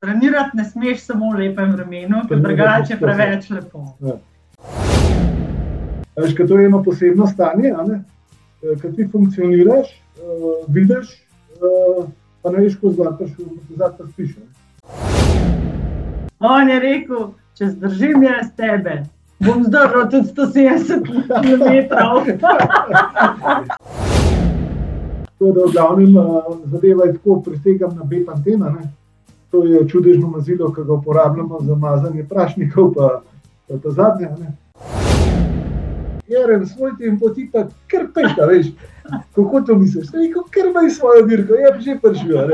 [0.00, 3.80] Trenirati ne smeš samo v lepem vremenu, ker drugače je preveč lepo.
[4.00, 4.12] Ja.
[6.16, 7.74] Veš, to je eno posebno stanje,
[8.62, 9.96] ki ti funkcioniraš, uh,
[10.68, 11.06] vidiš,
[11.58, 12.06] uh,
[12.42, 12.90] pa ne veš, kako
[13.74, 14.30] zdaj spiš.
[16.38, 19.02] On je rekel, če zdržim jaz tebe,
[19.42, 21.10] bom zdržal tudi 170
[21.42, 21.74] km.
[25.38, 26.16] To, da v glavnem
[26.66, 28.74] zadeva je tako, presegam na B antena.
[28.74, 28.90] Ne?
[29.50, 33.22] To je čudežno mazilo, ki ga uporabljamo za mazanje prašnikov, pa,
[33.68, 34.28] pa ta zadnja.
[34.40, 34.52] Ne?
[36.28, 38.66] Jeren, svoj tim poti pa kar peta, veš.
[39.34, 40.10] Kako to misliš?
[40.12, 42.50] Rekel, ker imaš svojo dirko, je že prišel.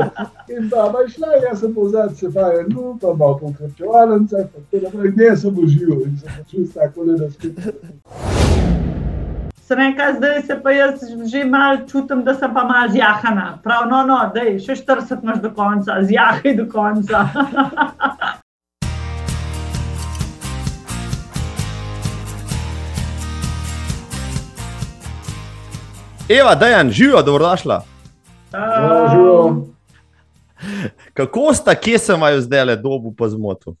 [0.55, 4.81] In pa je šla, jaz sem pozad se paje, no, pa malo pokračevalence, pa te
[4.81, 8.44] naprej, ne, sem užival in sem počul tako na skupaj.
[9.65, 10.99] Sem rekel, zdaj se pa jaz
[11.31, 13.59] že malo čutim, da sem pa malo zjahana.
[13.63, 17.25] Prav, no, no, dej, še 40 imaš do konca, zjahaj do konca.
[26.29, 27.83] Eva, Dajan, živijo, dobrodošla.
[28.53, 29.65] Ja, živijo.
[31.13, 33.75] Kako sta, kje sem vaju zdaj le dobu po zmotu?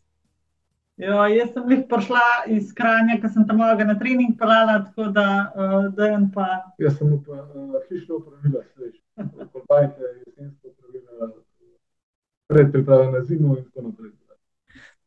[0.97, 5.09] Jo, jaz sem jih prišla iz Kranja, ker sem tam mogla na trening pelala, tako
[5.11, 6.45] da uh, Dajan pa.
[6.79, 8.95] Jaz sem pa uh, hišno upravila, sliš.
[9.51, 11.33] Kopajte, jesensko upravila,
[12.47, 14.13] predpriprave na zimo in tako naprej.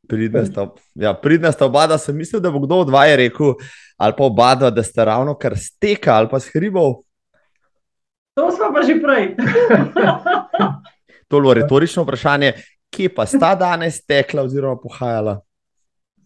[0.08, 3.56] Pridna sta, ja, pridna sta oba, da sem mislil, da bo kdo od vaju rekel,
[3.97, 7.00] ali pa oba, da ste ravno kar steka ali pa skribal.
[8.36, 9.36] To smo pa že prej.
[11.28, 12.52] to je bilo retorično vprašanje,
[12.92, 15.41] kje pa sta danes tekla oziroma pohajala?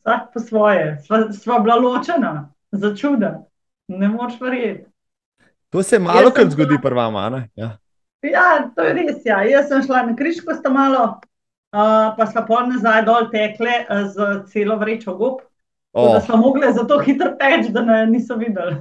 [0.03, 3.45] Vsak po svoje, sva, sva bila ločena, za čuda,
[3.89, 4.91] ne moč verjeti.
[5.70, 7.47] To se malo kar zgodi pri vama.
[7.55, 7.78] Ja.
[8.22, 9.22] ja, to je res.
[9.25, 9.44] Ja.
[9.47, 11.05] Jaz sem šla na križko, sta malo,
[11.72, 13.78] uh, pa sva pol nazaj dol tekle
[14.11, 15.41] z celo vrečo gob.
[15.92, 16.14] Oh.
[16.14, 18.75] Da smo mogli zato hitro teči, da ne niso videli.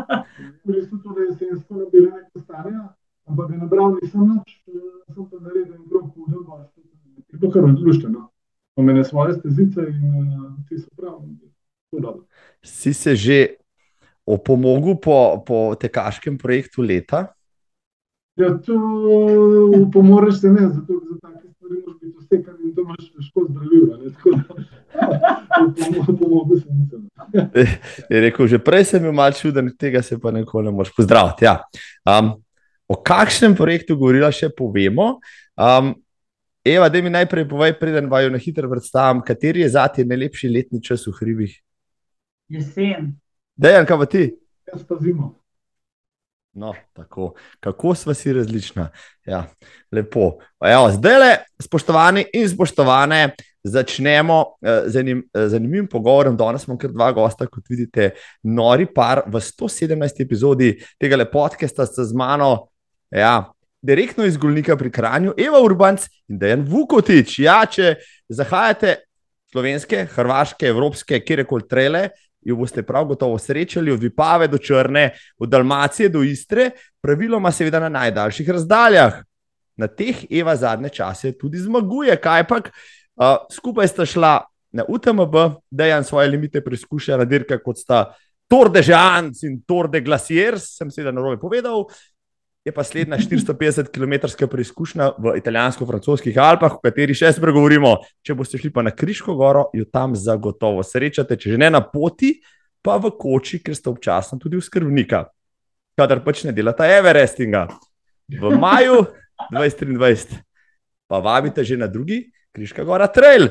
[0.72, 2.88] Res so tudi jesensko nabiranje postanja,
[3.26, 4.58] ampak ga nabral nisem nič,
[5.14, 6.60] sem pa naredil in krok hudo, pa
[7.32, 8.28] je to kar odlušteno.
[8.76, 11.20] Omene svoje stezice in ti so prav,
[11.90, 12.24] to dobro.
[12.62, 13.46] Si se že
[14.26, 17.34] opomogel po, po tekaškem projektu leta?
[18.36, 18.74] Ja, to
[19.92, 23.98] pomoraš se ne, zato za take stvari moraš biti vstekan in to imaš težko zdravilo.
[26.20, 27.08] Pomogel sem nisem.
[28.12, 31.44] Je rekel, že prej sem bil mal čuden, tega se pa nikoli ne moreš pozdraviti.
[31.44, 31.60] Ja.
[32.08, 32.34] Um,
[32.88, 35.18] o kakšnem projektu govorila še povemo.
[35.56, 35.92] Um,
[36.64, 40.48] Eva, da mi najprej povej, preden vaju na hitro predstavim, kateri je za ti najlepši
[40.48, 41.56] letni čas v hribih?
[42.48, 43.16] Jesen.
[43.56, 44.28] Dejan, kaj pa ti?
[44.70, 45.32] Jaz pa zimo.
[46.54, 47.32] No, tako.
[47.60, 48.84] Kako smo si različni?
[49.26, 49.46] Ja,
[49.92, 50.36] lepo.
[50.60, 51.30] Evo, zdaj, le,
[51.62, 53.22] spoštovani in spoštovane,
[53.64, 54.44] začnemo
[54.86, 56.36] z enim zanimivim pogovorom.
[56.36, 58.10] Danes smo kar dva gosta, kot vidite,
[58.42, 60.22] nori par v 117.
[60.22, 62.68] epizodi tega lepodkesta z mano.
[63.10, 63.50] Ja,
[63.82, 67.38] direktno iz Gulnika pri Kranju, Eva Urbanc in Dejan Vukotič.
[67.42, 67.96] Ja, če
[68.28, 68.96] zahajate
[69.52, 72.04] slovenske, hrvaške, evropske, kjerkoli trele,
[72.42, 76.70] jo boste prav gotovo srečali od Vipave do Črne, od Dalmacije do Istre,
[77.02, 79.20] praviloma seveda na najdaljših razdaljah.
[79.76, 84.34] Na teh Eva zadnje čase tudi zmaguje, kaj pa uh, skupaj sta šla
[84.72, 85.36] na UTMB,
[85.70, 88.12] da je svoje limite preizkušala na dirkah kot sta
[88.48, 91.86] Tour de Jeans in Tour de Glaciers, sem seveda na robe povedal.
[92.64, 97.96] Je pa slednja 450 km preizkušnja v italijansko-francoskih Alpah, o kateri še spregovorimo.
[98.22, 101.82] Če boste šli pa na Kriško goro, jo tam zagotovo srečate, če že ne na
[101.82, 102.36] poti,
[102.78, 105.24] pa v koči, ker ste občasno tudi v skrbnika.
[105.98, 107.66] Kadar pač ne delate Everestinga.
[108.30, 109.10] V maju
[109.50, 110.38] 2023
[111.10, 113.50] pa vabite že na drugi Kriška gora trail.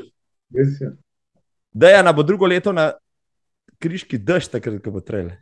[1.76, 2.94] Da je na bo drugo leto na
[3.82, 5.36] Kriški dež, takrat, ko bo trail.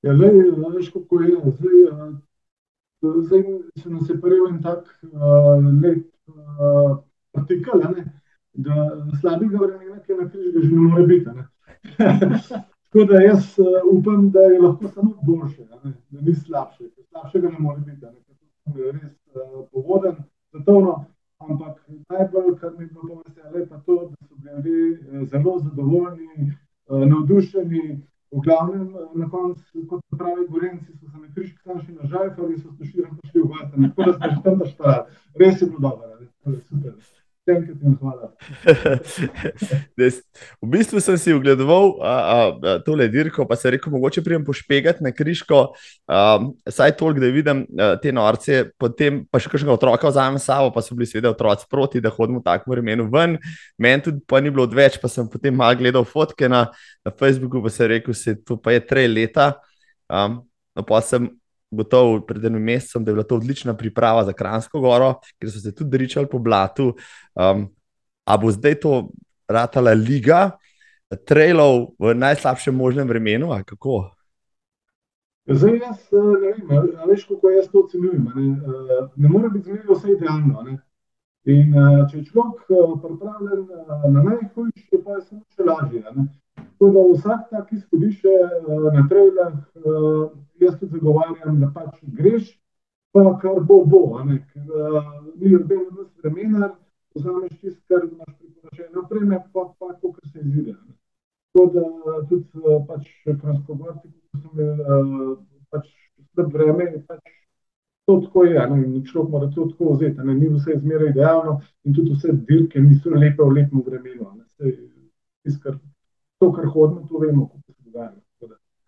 [0.00, 0.30] Ja, zdaj,
[0.72, 1.36] veš, kako je.
[1.58, 1.76] Zdaj,
[3.22, 3.42] zdaj
[3.76, 6.98] se nam je prejel en tak uh, let uh,
[7.34, 8.04] artikel, ne,
[8.52, 8.74] da
[9.20, 11.24] slabega vremena, ki je na križu, že ne more biti.
[12.94, 16.84] Tako da jaz uh, upam, da je lahko samo boljše, ne, da ni slabše.
[17.08, 18.08] Slabšega ne more biti, da
[18.80, 20.16] je res uh, povoden,
[20.52, 21.04] zatovno.
[21.38, 26.52] Ampak najbolj, kar mi je bilo veselo, je pa to, da so bili zelo zadovoljni,
[26.86, 28.06] uh, navdušeni.
[28.34, 32.56] V glavnem, na koncu, kot pravi Gorenci, so se mi križki tam še na žajfali,
[32.58, 35.20] so se šli v Vatane, tako da smo že tam naštali.
[35.42, 36.96] Res je bilo dobro, super.
[37.44, 38.30] Enkrat in hvala.
[40.64, 41.90] v bistvu sem si ogledoval
[42.86, 45.58] tole dirko, pa se rekel, mogoče prijem pošpegati na križko,
[46.64, 47.60] saj toliko, da vidim
[48.00, 52.00] te norce, potem pa še kakšnega otroka vzamem sabo, pa so bili seveda otroci proti,
[52.00, 53.36] da hodim v takem vremenu ven.
[53.76, 56.70] Meni tudi pa ni bilo odveč, pa sem potem malo gledal fotke na,
[57.04, 59.52] na Facebooku, pa se rekel, se to pa je tri leta.
[60.08, 60.40] Um,
[60.72, 61.28] no, pa sem
[61.76, 65.60] gotovo pred enim mesecem, da je bila to odlična priprava za Kransko goro, ker so
[65.60, 66.92] se tudi ričali po blatu.
[67.34, 67.68] Um,
[68.24, 69.08] a bo zdaj to
[69.48, 70.56] ratala liga,
[71.26, 74.10] trailov v najslabšem možnem vremenu, ali kako?
[75.46, 78.24] Zdaj, jaz ne vem, veš, kako jaz to ocenjujem.
[78.34, 80.62] Ne, ne more biti zmeraj vse idealno.
[80.62, 80.78] Ne.
[81.44, 81.74] In
[82.08, 82.64] če je človek
[83.02, 83.66] pripravljen
[84.14, 86.00] na najhujše, pa je samo še lažje.
[86.16, 86.26] Ne.
[86.56, 88.34] Tako da vsak tak izhodišče
[88.94, 89.52] na trailah
[90.64, 92.48] jaz tudi zagovarjam, da pač greš,
[93.12, 94.02] pa kar bo, bo.
[94.24, 96.70] Ker uh, ni noben od nas vremena,
[97.14, 100.76] vzameš tisto, kar imaš priporočene opreme, pa pa kar se izide.
[101.54, 103.08] Tako da tudi pač
[103.40, 105.38] transporti, ko sem imel uh,
[105.70, 105.88] pač
[106.34, 107.22] slab vreme, pač
[108.04, 108.68] to tako je.
[109.10, 110.34] Človek mora to tako vzeti, ne?
[110.34, 114.30] ni vse zmeraj idealno in tudi vse dirke niso lepe v lepem vremenu.
[116.38, 118.12] To, kar hodimo, to vemo, kako se dogaja.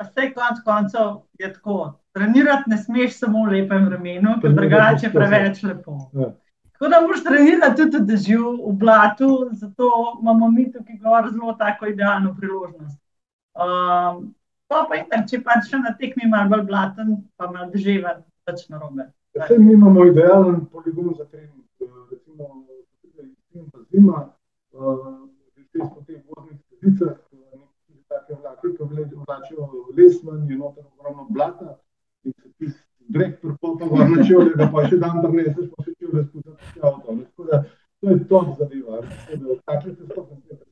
[0.02, 1.98] Vse konc koncev je tako.
[2.12, 5.96] Trenirati ne smeš samo v lepem vremenu, ker drugače je preveč lepo.
[6.12, 6.32] Ja.
[6.72, 9.90] Tako da moraš trenirati tudi v dežju, v blatu, zato
[10.20, 12.98] imamo mi tukaj gor zelo tako idealno priložnost.
[13.56, 14.34] Um,
[14.68, 18.66] pa pa in če pač še na tekmi malo bolj blaten, pa malo deževen, pač
[18.68, 19.08] na robe.
[19.36, 21.64] Vse mi imamo idealen poligon za trening.
[22.10, 22.66] Recimo,
[23.92, 24.28] zima,
[24.72, 25.24] uh,
[25.72, 27.16] smo te vodne skladice,
[28.16, 31.78] take vlake, ki vlačijo lesman, je noter ogromno blata
[32.24, 32.72] in se ti
[33.08, 36.86] drek prepota gor na čevlje, da pa še dan prineseš, pa še čevlje spucaš v
[36.90, 37.18] avto.
[37.24, 37.64] Tako da
[38.00, 39.02] to je to zadeva.
[39.64, 40.64] Takle se sploh ne smete.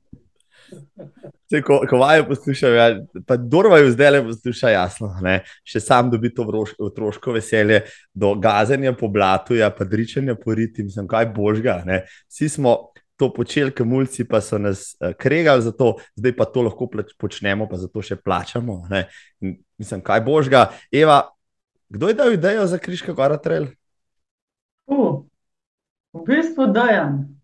[1.51, 2.87] Se, ko, ko vajo poslušajo, ja,
[3.29, 5.37] pa Dorvajo zdaj le posluša jasno, ne?
[5.69, 6.47] še sam dobi to
[6.79, 7.83] otroško veselje
[8.15, 12.05] do gazenja po blatu, ja, pa dričanja po ritim, sem kaj božga, ne?
[12.33, 12.75] Vsi smo
[13.17, 16.89] to počeli, ki mulci pa so nas uh, kregali za to, zdaj pa to lahko
[17.19, 18.83] počnemo, pa zato še plačamo.
[19.79, 20.69] Mislim, kaj božga.
[20.93, 21.23] Eva,
[21.89, 23.71] kdo je dal idejo za Križka Gora Trail?
[24.87, 25.23] Uh,
[26.13, 27.44] v bistvu dajem.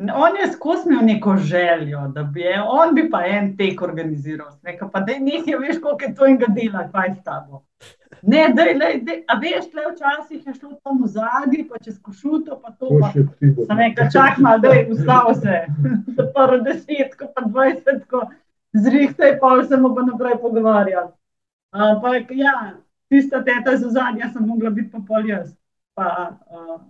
[0.00, 4.48] On je skozi imel neko željo, da bi je, on bi pa en tek organiziral.
[4.62, 7.64] Neka pa da nekaj veš, koliko je to in ga dela, kaj s tabo.
[8.22, 8.76] Ne, da je,
[9.28, 12.88] a veš, le včasih je šlo tam v zadnji, pa čez košuto, pa to.
[13.66, 15.64] Sam nekaj čak mal, da je ustavo se.
[16.16, 18.22] Za prvo desetko, pa dvajsetko,
[18.72, 21.12] zrihtaj, pa se mu pa naprej pogovarjal.
[21.70, 22.72] Ampak ja,
[23.08, 25.52] tista teta za zadnja sem mogla biti pa pol jaz.
[25.94, 26.08] Pa
[26.50, 26.80] uh,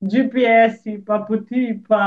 [0.00, 2.02] GPS-i, pa poti, pa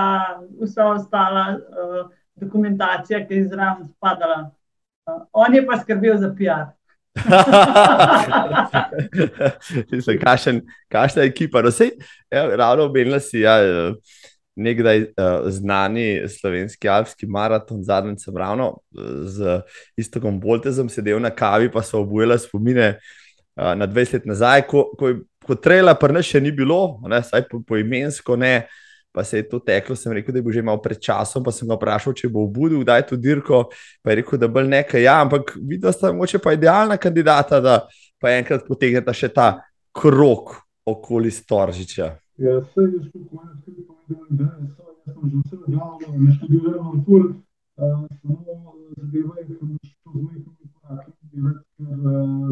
[0.61, 4.51] vsa ostala uh, dokumentacija, ki je zraven spadala.
[5.07, 6.65] Uh, on je pa skrbel za PR.
[10.91, 11.61] Kakšna ekipa?
[11.61, 11.91] No, sej,
[12.31, 13.59] ja, ravno omenila si ja,
[14.55, 15.05] nekdaj uh,
[15.51, 18.77] znani slovenski alpski maraton, zadnjič sem ravno
[19.25, 19.61] z
[19.97, 22.99] Istokom Boltezom sedel na kavi, pa so obujala spomine
[23.55, 25.13] uh, na 20 let nazaj, ko, ko,
[25.45, 28.55] ko trela pa ne še ni bilo, ne, saj po, po imensko ne
[29.11, 29.95] pa se je to teklo.
[29.95, 32.45] Sem rekel, da je bil že malo pred časom, pa sem ga vprašal, če bo
[32.47, 33.63] obudil, kdaj je to dirko.
[34.01, 35.03] Pa je rekel, da bo nekaj.
[35.03, 37.75] Ja, ampak videl sem, moče pa idealna kandidata, da
[38.21, 39.51] pa enkrat potegnete še ta
[39.91, 40.55] krok
[40.87, 42.15] okoli Storžiča.
[42.41, 43.75] Ja, se je že ukvarjal s tem,
[44.39, 44.47] da
[45.13, 47.27] sem že vse glavno, ne študiral ful,
[47.75, 51.43] samo zadeva je, ker imaš to z majhnimi koraki, ker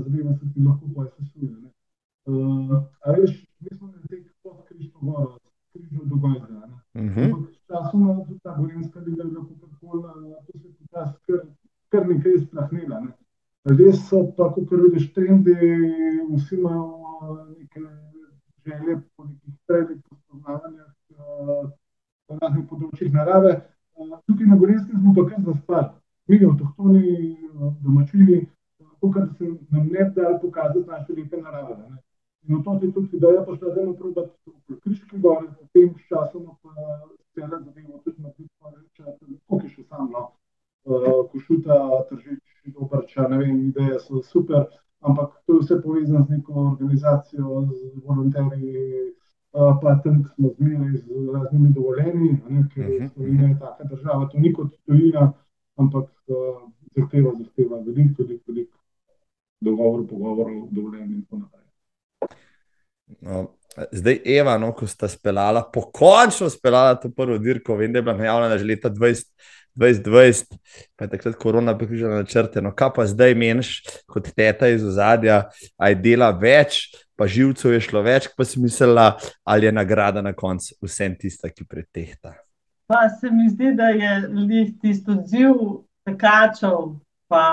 [0.03, 1.68] zadeva se ti lahko pa se
[3.05, 5.37] A veš, mi smo na teh pod Krišto goro,
[5.73, 6.69] križal do Gojza.
[7.63, 9.23] Sčasoma tudi ta gorenska liga,
[9.79, 10.03] koli,
[10.45, 11.39] to se je ta kar,
[11.89, 12.99] kar nekaj izplahnila.
[12.99, 13.11] Ne.
[13.65, 15.55] Res so pa, ko vidiš trendi,
[16.35, 16.85] vsi imajo
[17.59, 17.81] neke
[18.65, 20.89] želje po nekih trendih, po spoznavanjah
[22.29, 23.55] na raznih področjih narave.
[24.25, 25.89] Tukaj na Gorenskem smo pa kar zaspali.
[26.29, 27.37] Mi, avtohtoni
[27.81, 28.43] domačini,
[29.01, 31.77] to, kar se nam ne da pokazati naše lepe narave.
[31.77, 31.97] Ne.
[32.47, 36.43] In to je tudi ideja, pa še vedno probati v Kriški gori, v tem času
[36.63, 36.71] pa
[37.35, 40.23] cele zadevo tudi na bitko reče, koliko je še sam, no,
[41.31, 41.77] košuta,
[42.09, 42.41] tržič,
[42.73, 44.65] dobrča, ne vem, ideje so super,
[45.01, 49.13] ampak to je vse povezano z neko organizacijo, z volonterji,
[49.51, 53.13] pa tam smo zmeraj z raznimi dovoljenji, ne, ker uh -huh.
[53.13, 55.33] Slovenija je taka država, to ni kot tujina,
[55.75, 56.09] ampak
[56.95, 58.77] zahteva, zahteva veliko, veliko, veliko
[59.61, 61.68] dogovorov, pogovorov, dovoljenj in tako naprej.
[63.21, 63.47] No,
[63.91, 68.15] Zdaj, Eva, no, ko sta speljala, pokončno speljala to prvo dirko, vem, da je bila
[68.17, 69.27] najavljena že leta 20,
[69.79, 70.57] 2020,
[70.95, 72.61] pa je takrat korona prišla na črte.
[72.61, 75.43] No, kaj pa zdaj meniš, kot teta iz ozadja,
[75.77, 79.13] aj dela več, pa živcev je šlo več, pa si mislila,
[79.43, 82.35] ali je nagrada na koncu vsem tista, ki pretehta.
[82.89, 85.55] Pa se mi zdi, da je tisto odziv
[86.09, 86.97] tekačev,
[87.29, 87.43] pa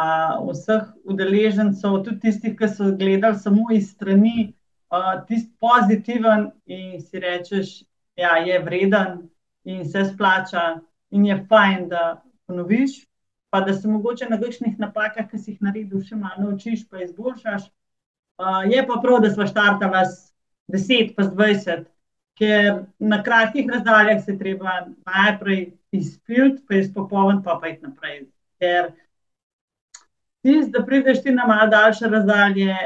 [0.40, 4.55] vseh udeležencev, tudi tistih, ki so gledali samo iz strani
[5.28, 7.80] tisti pozitiven in si rečeš,
[8.16, 9.28] da ja, je vreden
[9.64, 13.06] in se splača, in je fajn, da ponoviš.
[13.50, 17.02] Pa da se mogoče na kakšnih napakah, ki si jih naredil, še malo naučiš, pa
[17.04, 17.68] izboljšaš.
[18.36, 20.32] Uh, je pa prav, da smo štartali s
[20.72, 21.86] 10, pa s 20,
[22.36, 24.74] ker na kratkih razdaljah se treba
[25.06, 28.26] najprej izpiliti, pa izpopolniti, pa pa iti naprej.
[28.60, 28.90] Ker
[30.42, 32.76] tisti, da prideš ti na malo daljše razdalje,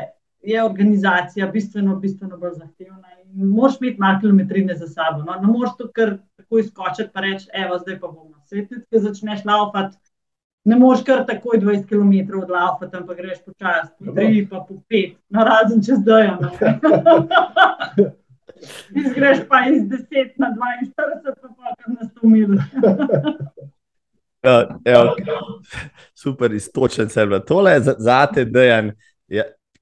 [0.43, 3.09] je organizacija bistveno, bistveno bolj zahtevna.
[3.33, 5.23] Moš imeti malo kilometrine za sabo.
[5.23, 5.35] No?
[5.41, 8.35] Ne moreš to kar tako izkočiti in reči, evo, zdaj pa bomo.
[8.47, 9.97] Svetiti, ki začneš laufati,
[10.65, 15.15] ne moreš kar takoj 20 km odlaufati, ampak greš počasi, po 3, pa po 5,
[15.29, 16.39] no razen čez dojo.
[16.41, 16.51] No?
[19.05, 22.57] Izgreš pa iz 10 na 42, pa pa kar na 100 mil.
[24.43, 25.15] Ja, ja,
[26.15, 27.45] super, istočen se je.
[27.45, 28.95] Tole je za te, da je.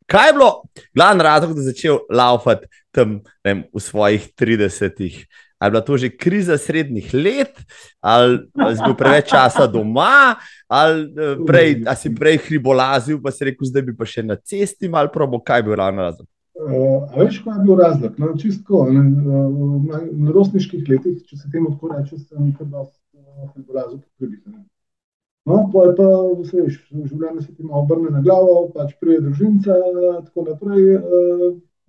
[0.09, 0.63] Kaj je bilo
[0.97, 5.27] glavni razlog, da je začel laufati tam vem, v svojih 30-ih?
[5.59, 7.61] Ali je bila to že kriza srednjih let,
[8.01, 10.39] ali, ali si bil preveč časa doma,
[10.69, 14.37] ali, eh, prej, ali si prej hribolazil, pa si rekel, da bi pa še na
[14.37, 16.29] cesti malo probo, kaj je bil glavni razlog?
[16.59, 18.17] Uh, veš, kaj je bil razlog?
[18.23, 23.99] No, čistko, ne, v mladostniških letih, če se temu tako reče, sem kar dosti hribolazil
[23.99, 24.63] po hribih.
[25.49, 26.07] No, pa je pa,
[26.53, 29.77] veš, življenje se ti malo obrne na glavo, pač prije družinca,
[30.27, 30.83] tako naprej.
[30.99, 31.45] Uh,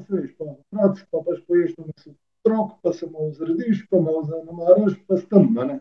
[0.08, 2.14] veš, pa prac, pa pač poješ na mesu
[2.48, 5.50] trok, pa se malo zrediš, pa malo zanamaraš, pa stem.
[5.60, 5.76] Uh,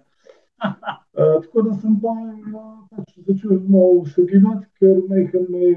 [1.45, 2.15] tako da sem pa,
[2.51, 2.65] no,
[2.97, 5.71] pač začel malo se gibati, ker mehko mi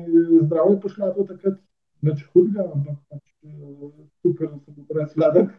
[0.48, 1.62] zdravje pošla to takrat,
[2.02, 3.94] neč hudega, ampak pač uh,
[4.26, 5.54] tukaj sem bil preveč sladek.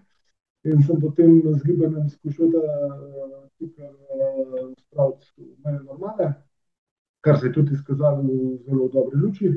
[0.65, 2.63] In sem potem z gibanjem skušal, da
[3.59, 3.89] tukaj
[4.79, 5.27] spraviti
[5.65, 6.33] meje normale,
[7.21, 9.51] kar se je tudi izkazalo v zelo dobri luči.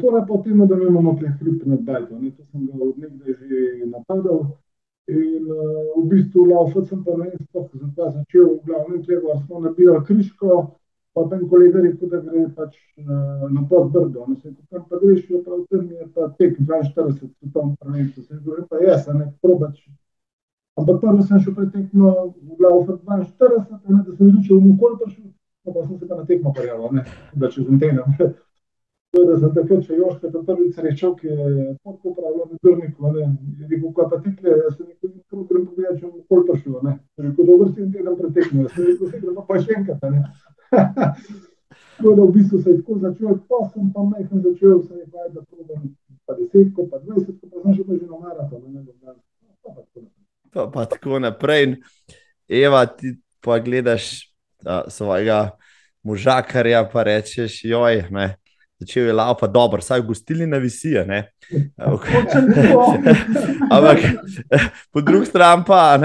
[0.00, 2.18] Fora pa tem, da imamo tukaj hrib nad Bajto.
[2.36, 4.42] To sem ga od nekdaj že napadal.
[5.06, 5.46] In
[5.96, 10.78] v bistvu laufati sem pa ne sploh zato začel, v glavnem treba smo nabijali križko,
[11.12, 14.26] pa ten kolega rekel, da gre pač uh, na pod brdo.
[14.28, 18.22] No, se tam pa greš, je prav tem je pa tek 42, v tom prvenstvu.
[18.22, 19.82] Se je pa jaz, a ne probač
[20.76, 25.26] Ampak prvo sem šel pretekmo v glavo 42, ne, da sem če bom nikoli prišel,
[25.28, 27.02] no, pa sem se pa na tekmo prijavil,
[27.36, 28.16] da če sem tenem.
[29.12, 33.26] Da sem takrat, če Joška ta prvi srečal, ki je tako upravljal na Drniku, ne,
[33.60, 36.78] je rekel, kaj pa tikle, jaz sem rekel, kako grem pogledati, če bom nikoli prišel,
[36.86, 36.94] ne.
[37.20, 40.22] Rekel, dobro si in teden pretekmo, jaz sem rekel, se gremo pa še enkrat, ne.
[41.96, 45.28] Tako da v bistvu se je tako začel, pa sem pa majhen začel, sem rekel,
[45.34, 45.84] da probam
[46.26, 49.12] pa desetko, pa dvajsetko, pa sem šel pa že na maraton, ne, ne, ne,
[50.52, 51.76] pa pa tako naprej
[52.48, 54.34] Eva, ti pa gledaš
[54.66, 55.50] uh, svojega
[56.02, 58.36] možakarja, pa rečeš, joj, ne.
[58.82, 61.06] Začel je lava, dobro, vsaj v gostilni na visije.
[63.70, 63.98] Ampak
[64.92, 65.98] po drugi strani pa,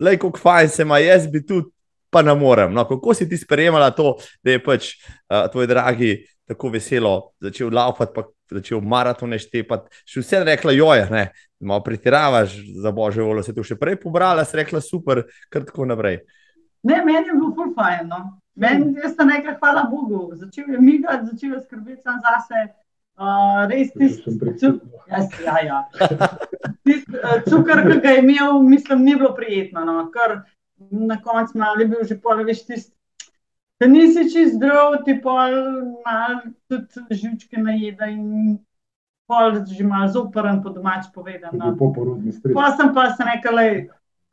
[0.00, 1.70] le kako fajn se ima, jaz bi tudi,
[2.10, 2.72] pa ne morem.
[2.74, 6.16] No, kako si ti sprejemala to, da je pač uh, tvoj dragi
[6.48, 10.02] tako veselo začel laufati, pa začel maratone štepati.
[10.08, 11.28] Še vse rekla, joje, ne,
[11.60, 15.88] malo pretiravaš za božjo voljo, se ti še prej pobrala, si rekla, super, kar tako
[15.90, 16.22] naprej.
[16.88, 18.08] Ne, meni je bilo ful fajn.
[18.08, 18.24] No.
[18.58, 20.32] Meni je to nekaj, hvala Bogu.
[20.34, 22.68] Začel je migati, začel je skrbeti sam zase.
[23.18, 24.30] Uh, res tisti
[25.10, 25.78] yes, ja, ja.
[26.86, 29.82] tist, uh, cukor, ki ga je imel, mislim, ni bilo prijetno.
[29.84, 30.04] No.
[30.14, 30.44] Kar
[30.90, 32.98] na koncu je bil že pol, veš, tisti
[33.80, 35.52] Da nisi čist zdrav, ti pol
[36.06, 38.56] malo tudi živčke najeda in
[39.30, 41.76] pol že malo zoporen, po domač povedano.
[41.78, 42.54] Po porodni stresi.
[42.54, 43.86] Pa sem pa se nekaj,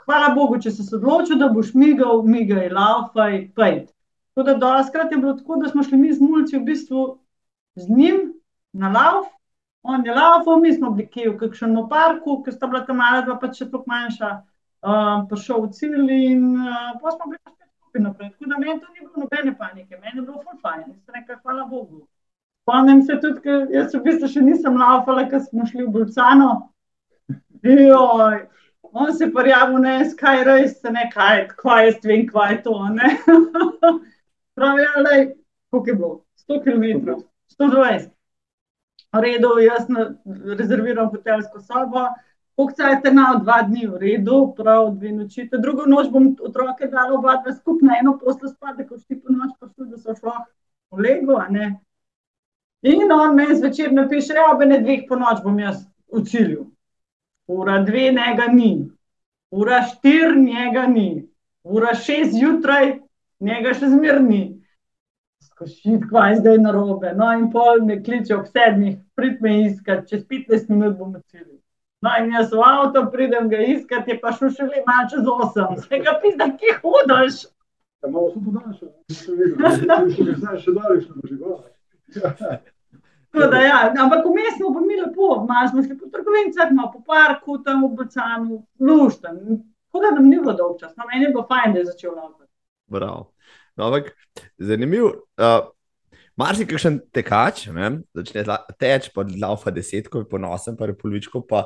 [0.06, 3.94] hvala Bogu, če si se odločil, da boš migal, migaj, laufaj, pejt.
[4.34, 7.06] Tako da doskrat je bilo tako, da smo šli mi z mulci v bistvu
[7.76, 8.34] z njim
[8.74, 9.30] na lauf,
[9.86, 13.22] on je laufal, mi smo bili kje v kakšnem parku, ker sta bila tam mala
[13.22, 14.32] dva, pa še toliko manjša,
[14.86, 18.30] um, prišel v cilj in uh, pa smo bili pa skupaj naprej.
[18.34, 21.40] Tako da meni to ni bilo nobene panike, meni je bilo ful fajn, nisem rekla,
[21.44, 22.08] hvala Bogu.
[22.66, 26.52] Spomnim se tudi, ker jaz v bistvu še nisem laufala, ker smo šli v Bolcano.
[27.66, 28.40] Joj,
[28.94, 32.76] on se prijavil, ne, skaj res, ne, kaj, kaj jaz vem, kaj je to.
[34.58, 35.18] Pravi, ali,
[35.70, 36.12] koliko je bilo?
[36.46, 37.18] 100 km,
[37.54, 38.12] 120.
[39.16, 39.88] V redu, jaz
[40.60, 42.08] rezerviram hotelsko sobo,
[42.56, 45.48] Pokcaj te na dva dni v redu, prav dve noči.
[45.52, 49.18] Te drugo noč bom otroke dala oba dva skupaj na eno poslo spati, ko ti
[49.20, 50.36] po noč prišli, da so šlo
[50.96, 51.74] v lego, a ne.
[52.86, 55.84] In on me zvečer napiše, ja, ob ene dveh po noč bom jaz
[56.24, 56.72] cilju.
[57.48, 58.92] Ura dve njega ni,
[59.52, 61.28] ura štiri njega ni,
[61.64, 63.00] ura šest zjutraj
[63.40, 64.44] njega še zmerni.
[65.46, 67.12] Skošit, kva je zdaj narobe.
[67.18, 71.55] No, in pol me kliče ob sedmih, prid me iskat, čez petnajst minut bom cilju.
[72.06, 75.72] No, in jaz v avto pridem ga iskat, je pa šel šele malo čez osem.
[75.88, 77.38] Zdaj ga pizda, kje hodiš?
[78.04, 81.60] Ja, malo sem podaljšal, nisem vedel, če bi zdaj še daleč na božigo.
[83.36, 83.80] Da, ja.
[84.00, 87.82] Ampak vmes smo pa mi lepo, malo smo šli po trgovinicah, malo po parku, tam
[87.84, 89.42] v Bacanu, lušten.
[89.92, 92.14] Tako da nam ni bilo dolg čas, no, meni je bilo fajn, da je začel
[92.16, 92.48] laufati.
[92.96, 93.26] Bravo.
[93.76, 94.14] No, ampak
[94.56, 95.10] zanimiv.
[95.36, 95.68] Uh,
[96.36, 97.90] Mar si kakšen tekač, ne?
[98.12, 98.44] začne
[98.76, 101.62] teč, pa laufa desetko, ponosen, pa je polovičko, pa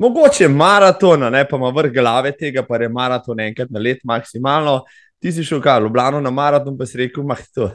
[0.00, 4.80] mogoče maratona, ne pa ima vrh glave tega, pa je maraton enkrat na let maksimalno.
[5.20, 7.68] Ti si šel kaj, Ljubljano na maraton, pa si rekel, mah to.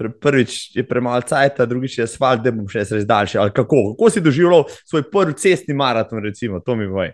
[0.00, 3.44] Prvič je premalo cajt, drugič je asfalt, da bom še res daljši.
[3.52, 3.84] Kako?
[3.92, 7.12] kako si doživljal svoj prvi cestni maraton, recimo, to mi voj?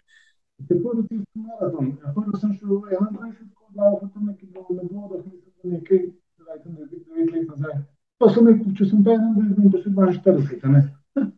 [0.71, 1.97] Prvi cestni maraton.
[1.99, 6.05] Ja, prvi sem šel v 21 let, potem nekaj bilo na vodah, mislim, da nekaj,
[6.39, 6.93] da je
[7.27, 7.83] 9 let nazaj.
[8.21, 9.79] Pa sem rekel, če sem pa 21, pa
[10.11, 10.83] še 42, ne.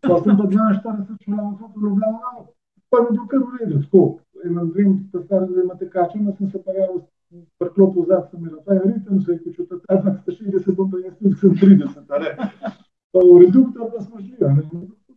[0.03, 2.47] Pa sem pa 42 šel na foto v Ljubljano,
[2.91, 4.03] pa mi je bilo kar v redu, tako.
[4.43, 7.05] Imam dve, ta stara dvema tekačima, sem se pa javil
[7.62, 11.15] priklopil zad, sem imel ta ritem, se je da ta znak 60, bom pa jaz
[11.21, 12.35] tudi sem 30, a ne.
[13.15, 14.67] Pa v reduktor pa smo šli, ne.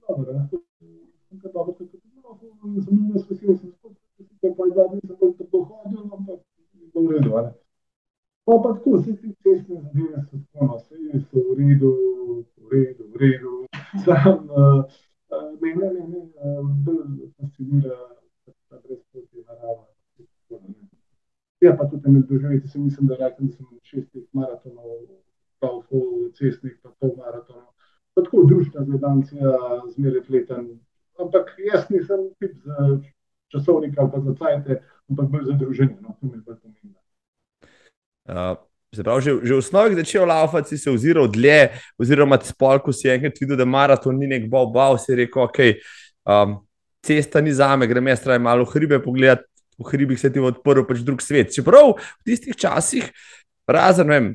[0.06, 0.46] Dobro, ne.
[1.26, 2.38] Sem kar dobro tako bilo,
[2.86, 3.98] sem imel vesel, sem spod,
[4.46, 6.40] pa je dva dni sem bolj tako hodil, ampak
[6.78, 7.65] je bilo v redu, ne.
[8.46, 11.92] Pa pa tako, vse te cestne zadeve so tako, no, vse so v redu,
[12.62, 13.54] v redu, v redu.
[14.06, 14.84] Sam, uh,
[15.62, 17.96] mene, mene, uh, bolj fascinira
[18.70, 19.86] ta brezpotje narava.
[21.62, 25.00] Ja, pa tudi med doživeti, se mislim, da rekem, da sem šestih maratonov,
[25.60, 26.02] pa v
[26.38, 27.72] cestnih, pa pol maratonov.
[28.14, 29.56] Pa tako družna gledancija,
[29.96, 30.68] zmeraj fleten.
[31.20, 33.00] Ampak jaz nisem tip za
[33.56, 36.95] časovnik ali pa za cajte, ampak bolj za druženje, no, to mi je bolj pomembno.
[38.25, 38.55] Uh,
[38.96, 42.40] se pravi, že, že v osnovi, da če je laufati, si se oziral dlje, oziroma
[42.42, 45.59] spol, ko si enkrat videl, da maraton ni nek bal, bal, si rekel, ok,
[46.31, 46.55] um,
[47.05, 50.85] cesta ni zame, grem jaz traj malo hribe pogledati, v hribih se ti je odprl
[50.88, 51.51] pač drug svet.
[51.51, 53.09] Čeprav v tistih časih,
[53.68, 54.33] razen vem,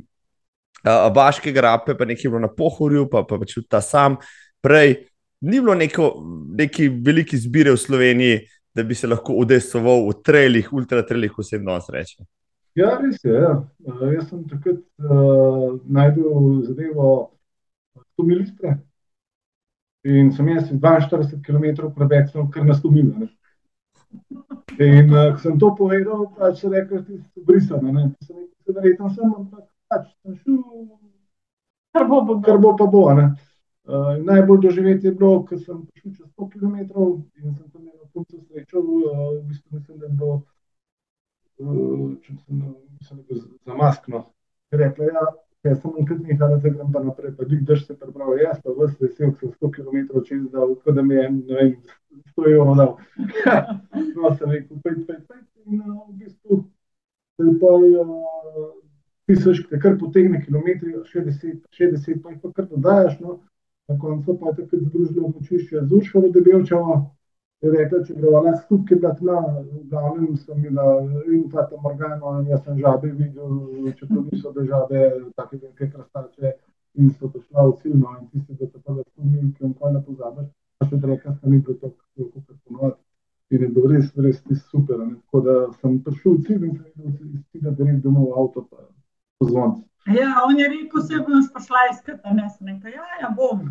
[0.84, 4.16] Baške grape, pa nekaj bilo na pohorju, pa, pa pač ta sam,
[4.64, 5.06] prej
[5.40, 6.12] ni bilo neko,
[6.56, 8.40] neki veliki zbire v Sloveniji,
[8.76, 12.22] da bi se lahko udesoval v trelih, ultratrelih, vsem danes reče.
[12.74, 13.32] Ja, res je.
[13.34, 13.64] Ja.
[14.12, 17.08] Jaz sem takrat uh, najdel zadevo
[18.14, 18.76] 100 ml.
[20.06, 23.26] In sem jaz 42 km prebecel, kar na 100 ml.
[24.78, 27.92] In uh, ko sem to povedal, pač se reče, da si brisano.
[27.92, 30.62] Ne, sem rekel, da verjetno sem, ampak pač sem šel,
[31.96, 33.04] kar bo, bo, kar bo pa bo.
[33.10, 36.78] Uh, najbolj doživeti je bilo, ko sem prišel čez 100 km
[37.42, 40.49] in sem tam punco srečo, uh, v bistvu mislim, da je bilo, uh,
[41.60, 42.60] če sem,
[42.98, 44.24] mislim, da je zamaskno.
[44.72, 45.24] Rekla, ja,
[45.66, 48.74] jaz sem enkrat nehala, zdaj grem pa naprej, pa dik drž se prepravil, jaz pa
[48.76, 51.74] vse vesel, sem 100 km čez dal, kot da mi je, ne vem,
[52.32, 52.92] 100 evrov dal.
[54.16, 56.62] no, sem rekel, pej, pej, pej, in uh, v bistvu
[57.36, 58.70] se pa uh,
[59.28, 63.40] pisaš, te kar potegne kilometri, 60, 60, pa jih pa kar dodajaš, no,
[63.90, 67.19] na koncu pa je takrat združilo močišče z Urškovo debelčavo, je
[67.68, 70.84] rekla, če greva nas skupaj, ki je bila tma, v glavnem sem bila
[71.28, 75.02] in Fata Morgano, in jaz sem žabe videl, če to niso da žabe,
[75.36, 76.54] take velike krastače,
[76.96, 79.74] in so to šla v silno, in tisti, da so pa da spomnil, ki jim
[79.76, 83.00] kaj ne pozabiš, pa še reka, da ni bilo to, kako ponovati.
[83.50, 84.98] In je bilo res, res super.
[85.02, 85.16] Ne?
[85.26, 88.42] Tako da sem prišel v cilj in sem videl, da si ga direkt domov v
[88.44, 88.88] avto, pa
[89.42, 89.80] pozvonc.
[90.06, 93.66] Ja, on je rekel, se bom sprašla iskati, ne, sem rekel, ja, ja, bom.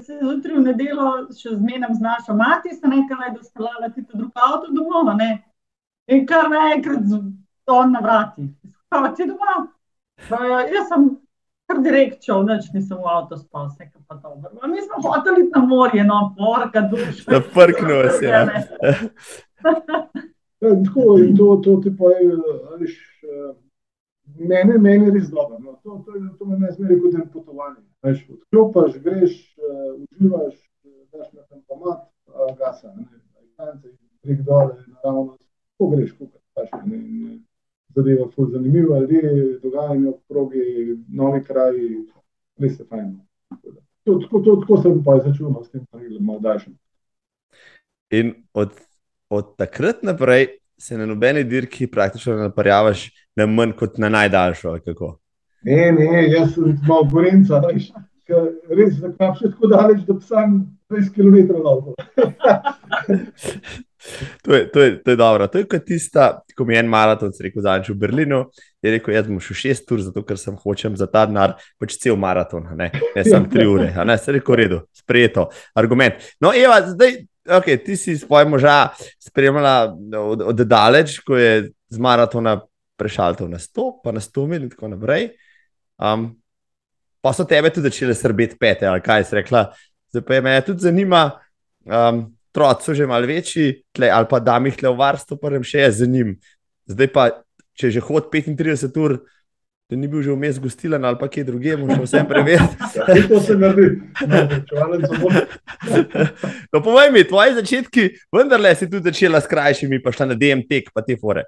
[0.00, 3.88] Se je zjutraj v nedelo še zmenim z našo mati, sem rekla, da ste lala
[3.94, 5.30] ti drug avto domov, ne.
[6.08, 7.08] In kar naenkrat
[7.66, 8.46] on na vrati.
[8.88, 9.56] Kaj ti doma?
[10.28, 11.08] Pa, ja, jaz sem
[11.68, 14.50] kar direkt šel, noč nisem v avto spal, vse pa dobro.
[14.60, 17.26] Pa mi smo hoteli na morje, no, porka, duša.
[17.28, 18.40] Da prknu se, ja.
[18.46, 18.94] ja.
[20.58, 22.32] Tako, in to, to ti pa je,
[22.72, 22.96] ališ,
[24.38, 25.58] mene, mene res dobro.
[25.58, 25.78] No.
[25.82, 27.82] To, to, to me ne zmeri kot en potovanje.
[28.04, 30.54] Veš, odklopaš, greš, uh, uživaš,
[31.12, 35.38] daš na tempomat, uh, gasa, ajkance, prek dole, naravno,
[35.78, 37.38] ko greš, kukaj, paš, ne, ne,
[37.96, 40.66] zadeva ful zanimiva, ljudje, dogajanje v progi,
[41.08, 41.88] novi kraji,
[42.62, 43.16] res je fajn.
[44.04, 46.76] To, tako, to, tako sem pa začel no, s tem pravilom, malo daljšim.
[48.14, 48.72] In od
[49.28, 50.46] od takrat naprej
[50.78, 54.76] se na nobeni dirki praktično ne naparjavaš na manj kot na najdaljšo.
[55.66, 57.90] Ne, ne, jaz sem malo gorenca, veš.
[58.28, 60.58] Res, da kam še tako daleč, da sem
[60.92, 61.94] 20 km dolgo.
[64.44, 65.46] to, je, to, je, to je dobro.
[65.48, 68.42] To je kot tista, ko mi je en maraton, rekel zadnjič v Berlinu.
[68.84, 71.96] Je rekel, jaz bom šel šest ur, zato ker sem hočem za ta denar pač
[72.02, 73.88] cel maraton, ne, ne samo tri ure.
[73.96, 75.48] Ne, se rekel, redo, sprejeto,
[75.78, 76.20] argument.
[76.44, 77.22] No, Eva, zdaj,
[77.60, 78.90] okay, ti si svoj moža
[79.24, 82.58] spremljala od, od daleč, ko je z maratona
[82.98, 85.30] prešal na 100, pa na 100 mil in tako naprej.
[85.98, 86.32] Um,
[87.22, 89.68] pa so tebe tudi začele srbeti pete, ali kaj si rekla.
[90.10, 91.30] Zdaj pa me tudi zanima,
[91.86, 92.26] um,
[92.58, 95.50] otroci so že malo večji, tle, ali pa da mi jih le v varstvo, pa
[95.52, 96.38] jim še je za njim.
[96.90, 97.30] Zdaj pa,
[97.78, 99.18] če že hod 35 ur,
[99.88, 102.76] da ni bil že vmes gostilen ali pa kje drugje, še vsem preveriti.
[102.98, 104.00] Ja, to se naredi,
[104.68, 105.38] čuvalim za bolj.
[106.72, 110.90] No, povej mi, tvoji začetki, vendarle si tudi začela s krajšimi, pa šla na DMT,
[110.92, 111.46] pa te fore.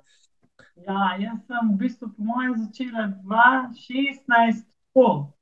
[0.91, 4.65] Ja, jaz sem v bistvu po mojem začela 2016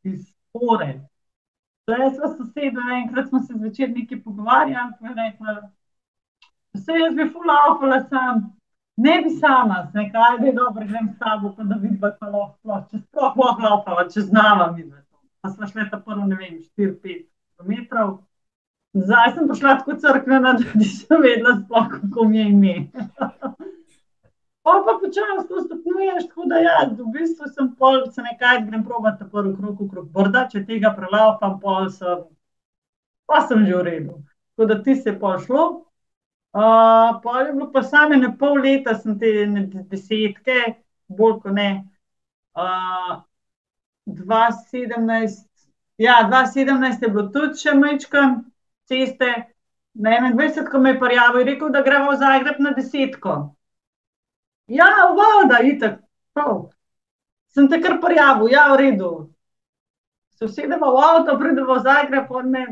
[0.04, 1.00] iz fore.
[1.88, 5.54] Zdaj smo sosedje, enkrat smo se zvečer nekaj pogovarjali, pa je rekla,
[6.76, 8.42] vse jaz bi fulala, sam,
[8.96, 12.26] ne bi sama, ne kaj, da je dobro, grem s tabo, pa da vidim, kako
[12.34, 15.16] lahko, če sploh lahko lopava, če znava mi za to.
[15.40, 17.24] Pa smo šli ta prvo, ne vem, 4-5
[17.56, 17.72] km.
[18.92, 22.76] Zdaj sem prišla tako crkvena, da nisem vedela sploh, kako mi je ime.
[24.68, 28.82] Pa pa počasi to stopnjuješ, tako da ja, v bistvu sem pol, se nekaj grem
[28.84, 32.26] probati prvi krok, krok brda, če tega prelapam, pol sem,
[33.24, 34.18] pa sem že v redu.
[34.52, 35.64] Tako da ti se pol šlo.
[36.52, 39.32] Uh, pol je bilo pa same na pol leta, sem te
[39.88, 40.60] desetke,
[41.08, 41.68] bolj kot ne.
[42.52, 43.24] Uh,
[44.04, 45.48] 2017,
[45.96, 48.42] ja, 2017 je bilo tudi še mečkam
[48.84, 49.32] ceste,
[49.96, 53.46] na 21, ko me je prijavil, je rekel, da gremo v Zagreb na desetko.
[54.68, 56.00] Ja, voda, itek.
[56.36, 56.68] Prav.
[57.54, 59.12] Sem te kar prijavil, ja, v redu.
[60.36, 62.66] Se usedemo v avto, pridemo v Zagreb, on me.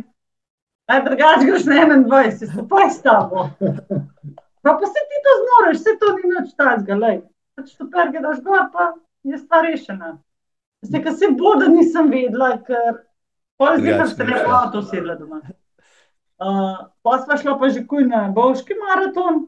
[0.87, 3.48] Aj, drugač greš na 21, skupaj s tabo.
[4.62, 7.18] Pa, pa se ti to zmoriš, se to ni nič tazga, lej.
[7.56, 8.92] Pač to perge daš gor, pa
[9.26, 10.16] je stvar rešena.
[10.85, 13.00] Se, ka se bo, da nisem vedela, ker
[13.59, 15.40] pol zdaj, ker ste ne v avto sedla doma.
[16.37, 19.46] Uh, pa sva šla pa že kuj na Bovški maraton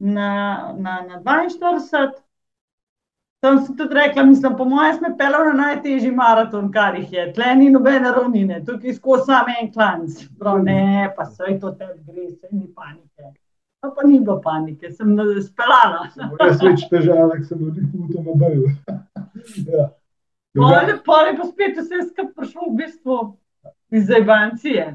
[0.00, 2.12] na, na, na 42.
[3.40, 7.22] Tam sem tudi rekla, mislim, po mojem, smo pelali na najtežji maraton, kar jih je.
[7.32, 10.18] Tle ni nobene ravnine, tukaj skozi samo en klanc.
[10.38, 13.30] Prav ne, pa se je to tebi gre, se ni panike.
[13.80, 16.04] Pa, pa ni bilo panike, sem spelala.
[16.42, 18.28] Jaz več težav, sem bil tudi tam
[19.72, 19.88] ja.
[20.60, 23.18] Pole, pole pa spet vse skupaj prišlo v bistvu
[23.96, 24.86] iz Zajbancije.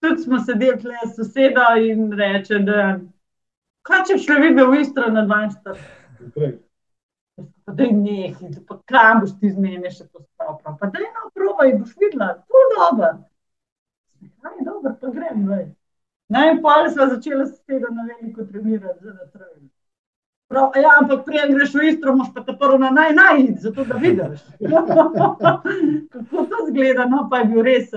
[0.00, 2.96] Tudi smo sedeli tle s sosedo in reče, da
[3.88, 6.50] Kaj če šlo bi bil v Istro na 42?
[7.68, 10.74] Da je nekaj, pa kam boš ti zmenil še to stopno.
[10.80, 13.10] Pa da je ena prova in boš videla, to je dobro.
[14.42, 15.44] Kaj je dobro, pa grem.
[16.28, 19.68] Naj in pol smo začeli s tega na veliko trenirati, za da trajim.
[20.48, 23.84] Prav, ja, ampak prej greš v Istro, moš pa te prvo na naj najid, zato
[23.84, 24.44] da vidiš.
[26.12, 27.92] Kako to zgleda, no pa je bil res,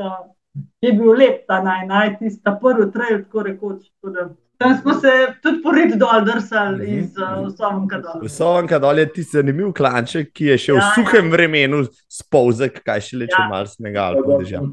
[0.84, 3.86] je bil lep ta naj najid, tista prvi trajil, tako rekoč.
[4.00, 4.16] Tako
[4.62, 7.00] Tam smo se tudi porit dol, drsali mm -hmm.
[7.00, 8.30] iz uh, Sovenka dol.
[8.30, 11.32] Sovenka dol je ti zanimiv klanček, ki je še ja, v suhem ja.
[11.32, 13.48] vremenu spolzek, kaj še leče ja.
[13.50, 14.62] malo snega ali pa dežja.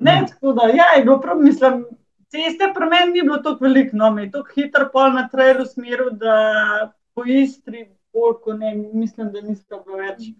[0.00, 1.84] Ne, tako da, ja, je bilo prav, mislim,
[2.30, 5.66] ceste pri meni ni bilo tako veliko, no, mi je tako hitro pol na trailu
[5.66, 6.36] smeru, da
[7.14, 10.30] po Istri, bolj, ko ne, mislim, da nisem bilo več.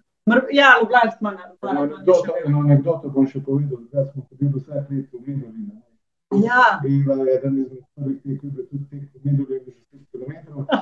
[0.53, 0.91] Ja, v
[1.21, 2.35] na anekdoto.
[2.47, 5.83] Eno anekdoto bom še povedal, da smo hodili vse let v Medulino.
[6.31, 6.79] Ja.
[6.87, 10.33] In eden izmed prvih teh, ki je tudi teh v Medulino, je že 6 km,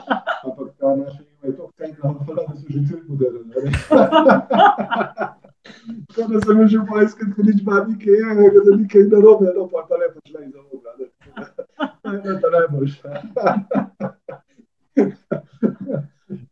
[0.44, 3.48] ampak ta naša ima je toliko centra, da so že cel podarili.
[6.14, 9.68] Tako da sem že poiskal, da nič babi, ki je, da ni kaj narobe, no
[9.72, 10.90] pa pa lepo šla in za Boga.
[12.08, 13.08] To je najboljše.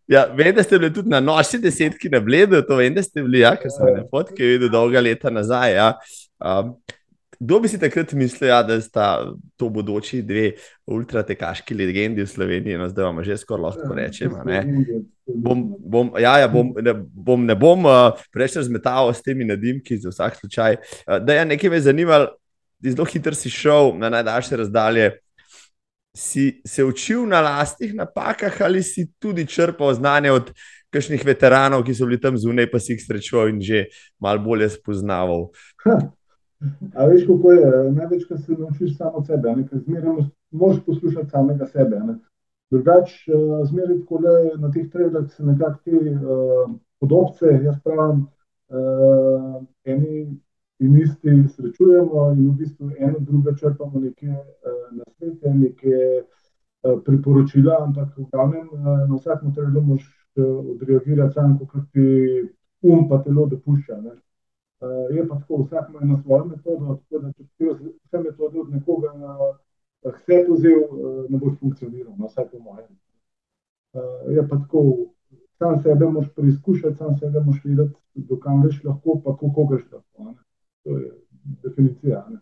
[0.06, 3.24] Ja, vem, da ste bili tudi na noči desetki na bledu, to vem, da ste
[3.26, 5.74] bili, ja, ker sem na fotki videl dolga leta nazaj.
[5.74, 5.88] Ja.
[6.38, 6.76] Um,
[7.40, 9.06] kdo bi si takrat mislil, ja, da sta
[9.58, 10.52] to bodoči dve
[10.88, 14.38] ultratekaški legendi v Sloveniji, no zdaj vam že skoraj lahko rečem.
[15.26, 19.98] Bom, bom, ja, ja, bom, ne bom, ne bom uh, preveč razmetal s temi nadimki,
[19.98, 20.78] za vsak slučaj.
[21.02, 22.30] Uh, da je ja, nekaj me zanimalo,
[22.86, 25.16] zelo hitro si šel na najdaljše razdalje
[26.16, 30.52] si se učil na lastnih napakah ali si tudi črpal znanje od
[30.90, 33.86] kakšnih veteranov, ki so bili tam zunaj, pa si jih srečal in že
[34.22, 35.50] malo bolje spoznaval.
[36.96, 37.66] A veš, kako je?
[37.92, 42.00] Največkrat se naučiš samo sebe, ker zmeraj moraš poslušati samega sebe.
[42.72, 48.24] Drugač, uh, zmeraj tako le na teh trevljah se nekako te uh, podobce, jaz pravim,
[48.72, 50.40] uh, eni
[50.78, 57.78] in isti srečujemo in v bistvu eno drugo črpamo neke uh, nasvete, neke uh, priporočila,
[57.86, 62.08] ampak v glavnem uh, na vsakem trevlju moraš uh, odreagirati sam, kot ti
[62.82, 64.00] um pa telo dopušča.
[64.00, 64.12] Ne?
[64.80, 67.64] Uh, je pa tako, vsak ima eno svojo metodo, tako da če ti
[68.04, 69.56] vse metode od nekoga uh,
[70.12, 72.90] vse pozel, uh, ne boš funkcioniral, no, vsaj po mojem.
[73.96, 74.82] Uh, je pa tako,
[75.58, 80.24] sam sebe moš preizkušati, sam sebe moš videti, dokam greš lahko, pa kako greš lahko.
[80.24, 80.45] Ne?
[80.86, 81.10] To je
[81.62, 82.26] definicija.
[82.30, 82.38] Ne,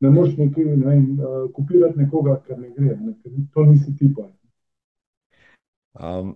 [0.00, 3.14] ne moš nekaj ne vem, uh, kopirati nekoga, kar ne gre, ne?
[3.22, 4.26] ker to nisi ti pa.
[5.96, 6.34] Um,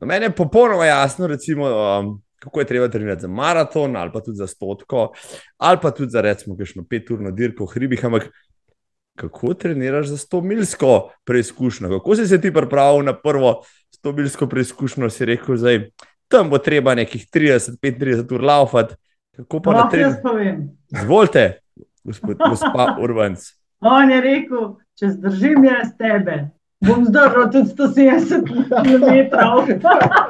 [0.00, 4.36] meni je popolnoma jasno, recimo, um, kako je treba trenirati za maraton, ali pa tudi
[4.36, 5.12] za stotko,
[5.56, 8.04] ali pa tudi za recimo kakšno peturno dirko v hribih.
[8.04, 8.28] Ampak
[9.16, 11.88] kako treniraš za sto milsko preizkušnjo?
[11.88, 15.10] Kako si se ti pripravil na prvo sto milsko preizkušnjo?
[15.10, 15.78] Si rekel, da
[16.28, 18.94] tam bo treba nekih 30-35 ur laufati.
[19.36, 20.68] Kako pa lahko jaz povem?
[21.02, 21.60] Zvolite,
[22.04, 22.36] gospod
[23.04, 23.40] Urbanc.
[23.84, 26.38] On je rekel, če zdržim jaz tebe,
[26.86, 29.36] bom zdržal tudi 170 km.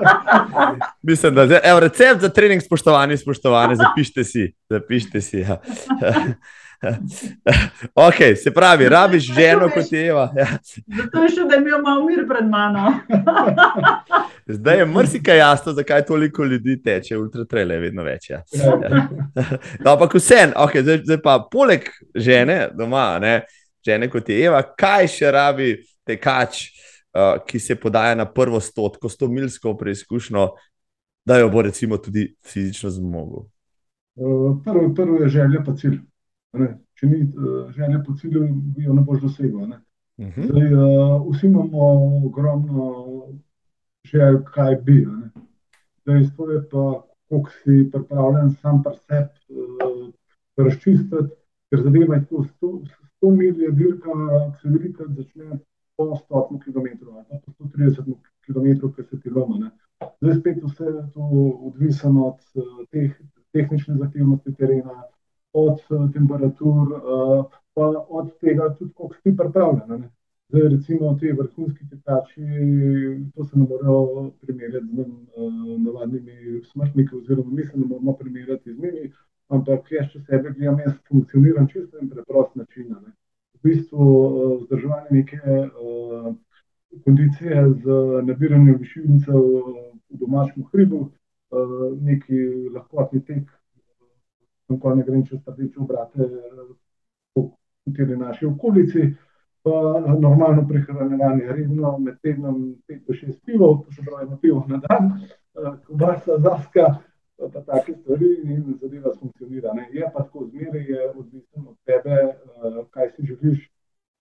[1.08, 4.48] Mislim, da je recept za trening, spoštovani, spoštovani, zapišite si.
[4.70, 5.60] Zapišite si ja.
[8.08, 10.28] ok, se pravi, rabiš ženo kot je Eva.
[10.36, 10.46] Ja.
[10.98, 12.92] Zato je še, da je imel malo mir pred mano.
[14.58, 18.30] Zdaj je mrzika jasno, zakaj toliko ljudi teče, ultratrele, vedno več.
[18.30, 18.42] Ja.
[18.52, 19.08] Ja.
[19.84, 21.84] No, ampak vse, okay, zdaj, zdaj pa poleg
[22.14, 23.40] žene doma, ne,
[23.86, 25.74] žene kot je Eva, kaj še rabi?
[26.06, 26.70] tekač,
[27.14, 30.48] uh, ki se podaja na prvo stotko, sto milsko preizkušnjo,
[31.26, 33.46] da jo bo recimo tudi fizično zmogel?
[34.16, 35.98] Uh, prvo, prvo je želja, pa cilj.
[36.96, 38.46] Če ni uh, želja po cilju,
[38.80, 39.66] jo ne boš dosegel.
[39.68, 39.80] Ne?
[40.18, 40.40] Uh mhm.
[40.40, 40.50] -huh.
[40.50, 41.88] Zdaj, uh, vsi imamo
[42.26, 42.86] ogromno
[44.04, 45.06] želj, kaj bi.
[46.06, 50.12] Dejstvo je pa, koliko si pripravljen sam pri sebi uh,
[50.56, 51.34] razčistiti,
[51.70, 52.44] ker zadeva je tako,
[53.22, 54.12] 100 mil je dirka,
[54.60, 55.58] se velikrat začne
[55.96, 58.14] po 100 km, ali pa 130
[58.46, 59.70] km, ki se ti loma.
[60.20, 61.22] Zdaj spet vse to
[61.68, 62.40] odvisno od
[62.90, 63.12] teh,
[63.52, 65.02] tehnične zahtevnosti terena,
[65.62, 67.88] od uh, temperatur, uh, pa
[68.20, 70.06] od tega, tudi koliko si pripravljen.
[70.48, 72.46] Zdaj, recimo, ti vrhunski tekači,
[73.34, 78.74] to se ne morejo primerjati z uh, navadnimi smrtniki, oziroma mi se ne moramo primerjati
[78.74, 79.12] z njimi,
[79.48, 82.94] ampak jaz, če sebe gledam, jaz funkcioniram čisto in preprost način.
[82.94, 83.16] Ne
[83.66, 86.34] bistvu uh, vzdrževanje neke uh,
[87.04, 87.86] kondicije z
[88.28, 89.40] nabiranjem višincev
[90.10, 92.40] v domačem hribu, uh, neki
[92.74, 93.50] lahkotni tek,
[94.68, 96.28] tako ne grem čez rdeče obrate
[97.34, 97.50] po
[97.96, 99.14] tej naši okolici.
[99.66, 105.08] Pa normalno prehranjevanje, redno med tednom 5-6 pivov, to se pravi, na pivo na dan,
[105.86, 106.84] kubasa, zaska,
[107.36, 109.72] pa take stvari in zadeva funkcionira.
[109.72, 109.88] Ne.
[109.92, 113.70] Je pa tako zmeraj, odvisno od tebe, uh, kaj si želiš,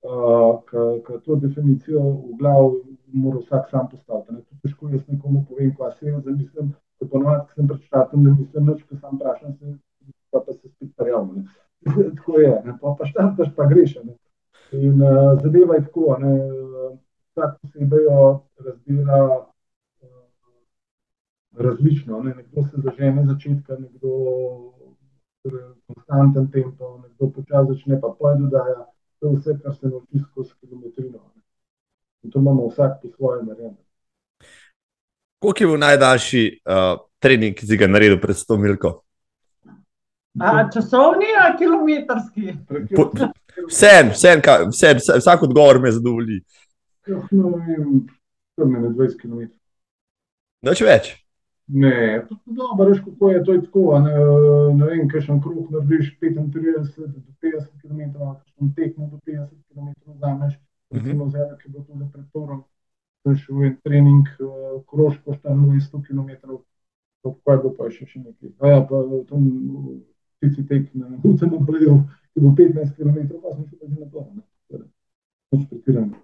[0.04, 0.62] uh,
[1.08, 2.82] ker to definicijo v glavu
[3.14, 4.34] mora vsak sam postaviti.
[4.34, 4.42] Ne.
[4.42, 8.36] To težko jaz nekomu povem, kaj se jaz zamislim, ko ponovadi sem pred štartom, ne
[8.40, 9.78] mislim nič, ko sam vprašam se,
[10.36, 11.48] pa, pa se spet prijavim.
[12.15, 12.78] tako je, ne.
[12.82, 13.95] pa pa štartaš, pa greš.
[14.04, 14.17] Ne.
[14.71, 16.34] In uh, zadeva je tako, ne.
[17.32, 18.24] vsak posebej jo
[18.65, 19.19] razdela
[21.58, 22.19] različno.
[22.24, 22.36] Ne?
[22.36, 24.12] Nekdo se zažene začetka, nekdo
[25.88, 28.86] konstanten tempo, nekdo počasi začne, pa dodaja.
[29.19, 31.19] To je vse, kar se nauči skozi kilometrino.
[31.36, 31.41] Ne?
[32.24, 33.78] In to imamo vsak po svoje narejeno.
[35.39, 39.05] Koliko je bil najdaljši uh, trening, ki si ga naredil pred 100 milko?
[40.39, 42.54] A, časovni ali kilometrski?
[43.69, 46.41] Vsem, vsem, vsem, vsak odgovor me zadovolji.
[47.32, 48.02] No, vem,
[48.58, 49.45] 20 km.
[50.65, 51.13] Noč več.
[51.67, 54.00] Ne, dobro, veš, kako je to je tako.
[54.00, 54.13] Ne,
[54.76, 59.10] ne vem, kaj še en kruh narediš 35 do 50 km, kaj še en tekmo
[59.10, 59.89] do 50 km,
[60.21, 60.60] zameš,
[60.93, 62.62] recimo zdaj, ki bo tudi pred torom,
[63.24, 66.60] to je še en trening, uh, krožko šta 100 km,
[67.26, 68.54] to kaj bo pa še, še nekaj.
[68.62, 69.50] A ja, pa tam
[70.46, 72.00] tici tek na Hucem obraju,
[72.34, 74.26] ki bo 15 km, pa sem še že na to.
[74.36, 76.22] Ne, torej, pretirano.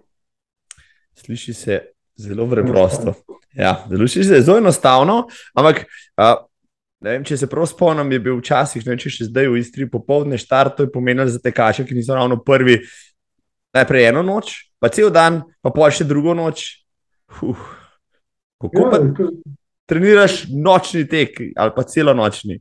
[1.18, 1.80] Sliši se
[2.16, 3.14] zelo preprosto.
[3.54, 5.84] Ja, Zluši se zelo enostavno, ampak
[6.16, 6.34] a,
[7.04, 10.40] vem, če se prav spomnim, je bil včasih, ne če še zdaj v Istri popoldne
[10.40, 12.80] štart, to je pomenilo za tekače, ki niso ravno prvi.
[13.72, 16.84] Najprej eno noč, pa cel dan, pa pa še drugo noč.
[17.40, 17.60] Uf.
[18.62, 19.00] Kako pa
[19.90, 22.60] treniraš nočni tek ali pa celo nočni.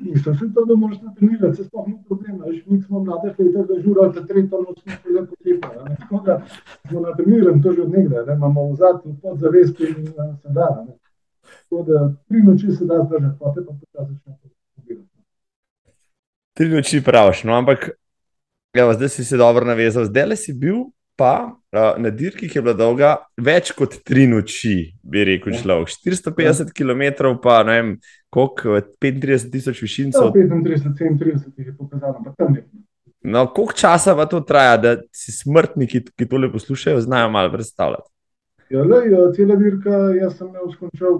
[0.00, 2.44] Mislim, se to, da moraš trenirati, se sploh ni problema.
[2.66, 3.34] Mi smo mlade
[3.68, 5.68] da žurali za tri tono, smo se lepo tepa.
[6.00, 6.42] Tako da
[6.88, 10.06] smo na treniranju to že od nekdaj, imamo v zadnjem podzavesti in
[10.42, 10.86] se da.
[11.70, 14.38] Tako da tri noči se da zdržati, potem pa počasi začne
[14.76, 15.08] pobirati.
[16.52, 17.90] Tri noči praviš, no ampak
[18.74, 20.76] evo, zdaj si se dobro navezal, zdaj le si bil
[21.20, 25.60] pa uh, na dirki, ki je bila dolga več kot tri noči, bi rekel ja.
[25.60, 25.92] človek.
[25.92, 26.76] 450 ja.
[26.76, 27.90] km, pa ne vem,
[28.32, 30.30] koliko, 35 tisoč višincev.
[30.32, 32.64] 35, 37 je pokazano, pa tam ne.
[33.20, 38.08] No, koliko časa pa to traja, da si smrtniki, ki tole poslušajo, znajo malo predstavljati?
[38.72, 41.18] Ja, le, ja, cela dirka, jaz sem jo skončal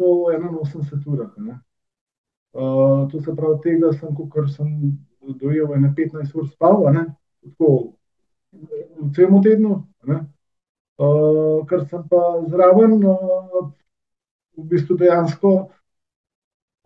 [0.00, 1.22] 181 ur.
[2.56, 4.74] Uh, to se pravi, tega sem, kot sem
[5.38, 6.82] dojel, 15 ur spal,
[7.44, 7.70] tako
[8.96, 9.72] v celem tednu,
[10.06, 13.68] uh, ker sem pa zraven, uh,
[14.56, 15.52] v bistvu dejansko,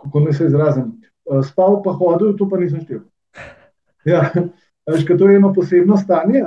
[0.00, 0.92] kako naj se izrazim,
[1.30, 3.04] uh, spal pa hodil, to pa nisem štel.
[4.08, 4.30] Ja,
[4.88, 6.44] veš, to je eno posebno stanje,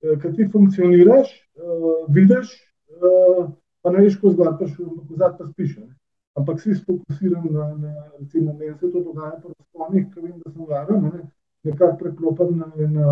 [0.00, 2.52] ki ti funkcioniraš, uh, vidiš,
[3.00, 3.50] uh,
[3.82, 5.76] pa ne veš, ko zgor prišel, ko zad pa spiš.
[5.82, 5.90] Ne?
[6.38, 10.52] Ampak si sfokusiran na, na recimo, meni se to dogaja pri spomnih, ki vem, da
[10.52, 11.22] sem varen, ne?
[11.64, 13.08] nekako preklopen na, na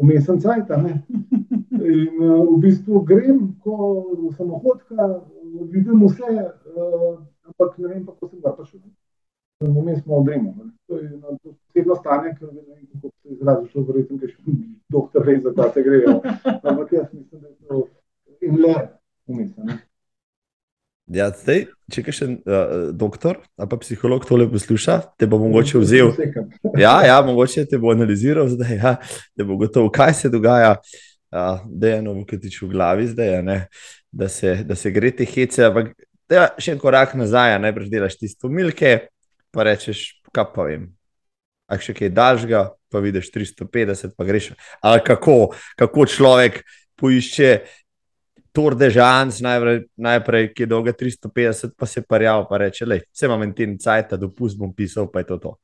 [0.00, 0.72] umesen cajt.
[1.80, 3.76] In uh, v bistvu grem, ko
[4.36, 5.06] sem ohodka,
[5.72, 6.32] vidim vse,
[6.76, 7.14] uh,
[7.48, 8.80] ampak ne vem, kako sem ga prišel.
[9.60, 10.54] Vmes smo odremo.
[10.88, 14.58] To je eno posebno stanje, ker ne vem, kako se izrazi, šlo verjetno, ker še
[14.88, 16.02] doktor ve, za kaj se gre.
[16.62, 17.86] Ampak jaz mislim, da je to
[18.40, 18.74] in le
[19.28, 19.78] umesen.
[21.10, 26.12] Ja, zdaj, če kaj še uh, doktor ali psiholog tole posluša, te bo mogoče vzel.
[26.78, 28.92] Ja, ja, mogoče te bo analiziral zdaj, ja,
[29.34, 30.76] da bo gotovo, kaj se dogaja,
[31.30, 33.58] da je eno vkatič v glavi zdaj, ne,
[34.12, 35.66] da, se, da se gre te hece.
[35.66, 35.90] Ampak
[36.30, 39.10] da še en korak nazaj, najprej delaš tisto milke,
[39.50, 40.86] pa rečeš, kaj pa vem.
[41.70, 44.52] A še kaj daljšega, pa vidiš 350, pa greš.
[44.82, 46.62] Ali kako, kako človek
[46.98, 47.52] poišče.
[48.52, 53.00] Tour de Žans, najprej, najprej, ki je dolga 350, pa se parjal, pa reče, le,
[53.12, 55.54] vse imam en ten cajt, dopust bom pisal, pa je to to.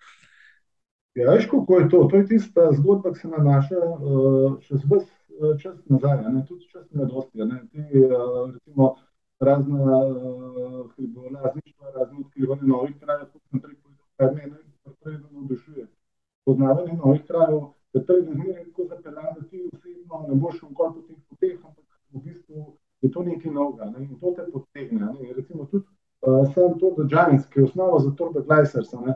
[1.16, 2.04] Ja, veš, kako je to?
[2.10, 6.44] To je tista zgodba, ki se nanaša uh, še z vse uh, čas nazaj, ne?
[6.48, 7.40] tudi čas mladosti.
[7.72, 8.90] Ti, uh, recimo,
[9.40, 15.86] razne uh, hribolažništva, razne odkrivanje novih krajev, kot sem prej povedal, kar mene predvsem navdušuje.
[16.44, 20.74] Poznavanje novih krajev, da to je zmeraj tako zapeljano, da ti osebno ne boš šel
[20.74, 24.04] kol po teh poteh, ampak v bistvu je to nekaj novega ne?
[24.04, 25.00] in to te potegne.
[25.00, 25.32] Ne?
[25.36, 25.84] Recimo tudi
[26.26, 29.14] uh, sam de Giants, ki je osnova za Tour de Gleisers, uh,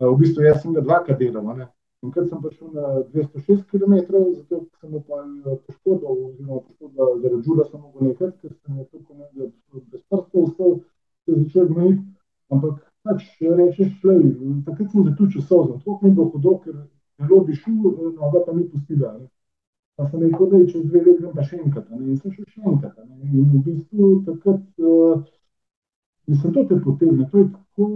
[0.00, 1.56] v bistvu jaz sem ga dvakrat delal.
[1.56, 1.68] Ne?
[2.02, 3.94] In ker sem prišel na 206 km,
[4.34, 5.18] zato sem pa
[5.66, 10.48] poškodil, oziroma poškodil zaradi žula, sem mogel nekaj, ker sem je tukaj nekaj brez prstov,
[10.48, 10.72] vse
[11.24, 12.02] se začel gnojiti.
[12.50, 14.24] Ampak pač rečeš, šlej,
[14.66, 16.74] takrat sem zaključil sozem, tako mi bo hudo, ker
[17.22, 17.78] zelo bi šel,
[18.18, 19.14] noga pa ni pustila.
[19.20, 19.30] Ne?
[19.96, 21.90] Pa sem rekel, da je čez dve leti grem pa še enkrat.
[21.90, 21.98] Ne?
[22.12, 22.96] In sem šel še enkrat.
[23.04, 23.28] Ne?
[23.28, 25.20] In v bistvu takrat, uh,
[26.30, 27.28] mislim, to te potegne.
[27.32, 27.88] To je tako,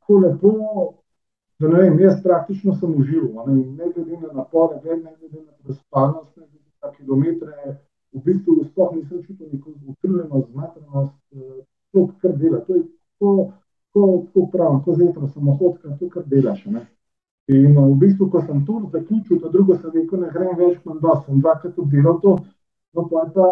[0.00, 0.52] tako lepo,
[1.60, 3.50] da ne vem, jaz praktično sem užival.
[3.50, 7.76] Ne, ne glede na napore, ne glede na prespanost, ne glede na kilometre.
[8.16, 11.60] V bistvu sploh nisem čutil neko utrujenost, zmatrnost, uh,
[11.92, 12.64] to, kar dela.
[12.64, 13.34] To je tako,
[13.92, 16.64] tako, tako pravno, to zetro samohodka, to, kar delaš.
[16.72, 16.86] Ne?
[17.50, 21.00] In v bistvu, ko sem to zaključil, to drugo sem rekel, ne grem več kot
[21.00, 22.36] dva, sem dvakrat obdelal to,
[22.94, 23.46] no pa je pa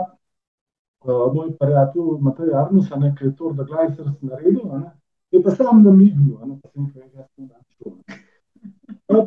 [1.08, 4.92] uh, moj prijatelj Matej Arnus, ki je to, da gledaj, se res naredil, ne?
[5.34, 7.96] je pa sam na mignil, ne pa sem kaj, jaz sem dan šel.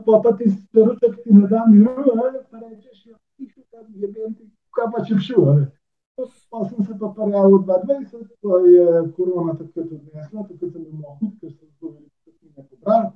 [0.05, 2.31] Pa pa ti sporoča, ki ti ne da miru, ne?
[2.47, 5.67] pa rečeš, ja, tišo, tam je ben ti, kaj pa če šel, ne?
[6.15, 8.87] Pa sem se pa prijavil 22, pa je
[9.19, 13.13] korona takrat odnesla, takrat sem bil mohut, ker sem to veliko ne pobral.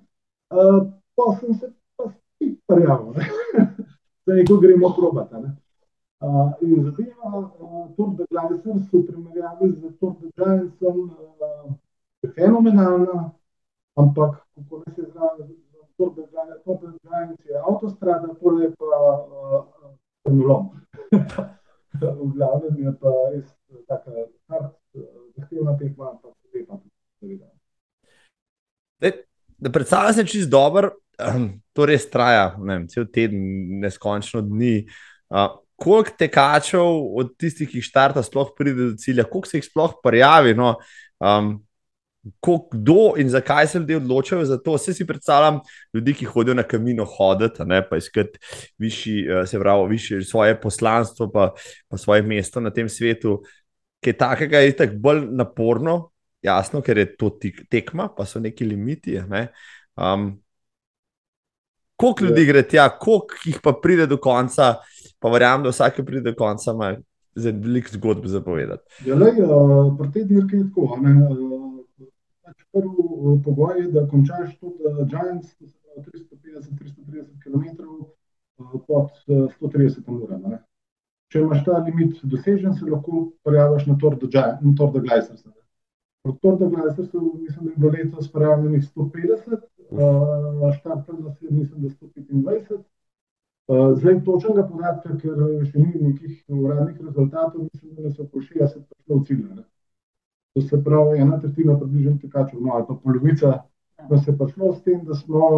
[0.51, 0.83] Uh,
[1.15, 3.13] pa sem se pa spet prijavil,
[4.25, 5.35] da nekaj gremo probati.
[6.25, 9.81] Uh, in zadeva, uh, Tour de Gleisers v primerjavi z
[10.35, 11.73] Giantsom uh,
[12.21, 13.31] je fenomenalna,
[13.95, 15.03] ampak kako se
[15.97, 16.23] Tour de
[17.03, 18.85] Giants je avtostrada, to je pa
[20.23, 20.69] pomlom.
[21.11, 21.55] Uh,
[22.19, 23.47] v glavnem je pa res
[23.87, 24.11] taka
[24.47, 24.71] hard,
[25.35, 26.79] zahtevna tekma, ampak lepa.
[29.57, 30.49] Da predstavljam se čist
[31.19, 33.43] dobro, to res traja, ne vem, cel teden,
[33.83, 34.85] neskončno dni.
[35.29, 36.85] Uh, koliko tekačev
[37.19, 40.55] od tistih, ki štarta, sploh pride do cilja, koliko se jih sploh prijavi?
[40.57, 40.75] No?
[41.19, 41.57] Um,
[42.71, 44.73] kdo in zakaj se ljudje odločajo za to.
[44.73, 45.59] Vse si predstavljam
[45.93, 48.39] ljudi, ki hodijo na kamino hoditi, ne, pa iskati
[48.77, 51.51] višji, eh, se pravi, višji svoje poslanstvo, pa,
[51.87, 53.43] pa svoje mesto na tem svetu,
[54.01, 56.09] ki je takega, je tako bolj naporno,
[56.41, 57.29] jasno, ker je to
[57.69, 59.21] tekma, pa so neki limiti.
[59.29, 59.47] Ne.
[59.95, 60.41] Um,
[61.95, 62.47] koliko ljudi ja.
[62.47, 64.75] gre tja, koliko jih pa pride do konca,
[65.19, 66.95] pa verjamem, da vsak, ki pride do konca, ima
[67.35, 68.83] veliko zgodb za povedati.
[69.05, 70.99] Ja, lej, uh, pri tej dirki je tako.
[70.99, 71.75] Uh,
[72.75, 75.55] prvi uh, pogoj je, da končaš tudi uh, Giants,
[75.95, 80.57] 350-330 km uh, pod uh, 130 ur.
[81.31, 84.27] Če imaš ta limit dosežen, se lahko prijaviš na Tour de
[84.99, 85.39] Gleiser.
[86.23, 91.51] Od Tour de Gleiser mislim, da je bilo letos prijavljenih 150, uh, štartno nas je
[91.51, 92.77] mislim, da 125.
[93.67, 98.85] Uh, zdaj točnega podatka, ker še ni nekih uradnih rezultatov, mislim, da so po 60
[98.89, 99.47] prišlo v cilj.
[100.55, 103.55] To se pravi, ena tretjina približno tekačev, no, ali pa polovica,
[104.09, 105.49] da se je prišlo s tem, da smo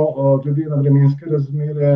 [0.44, 1.92] glede na vremenske razmere,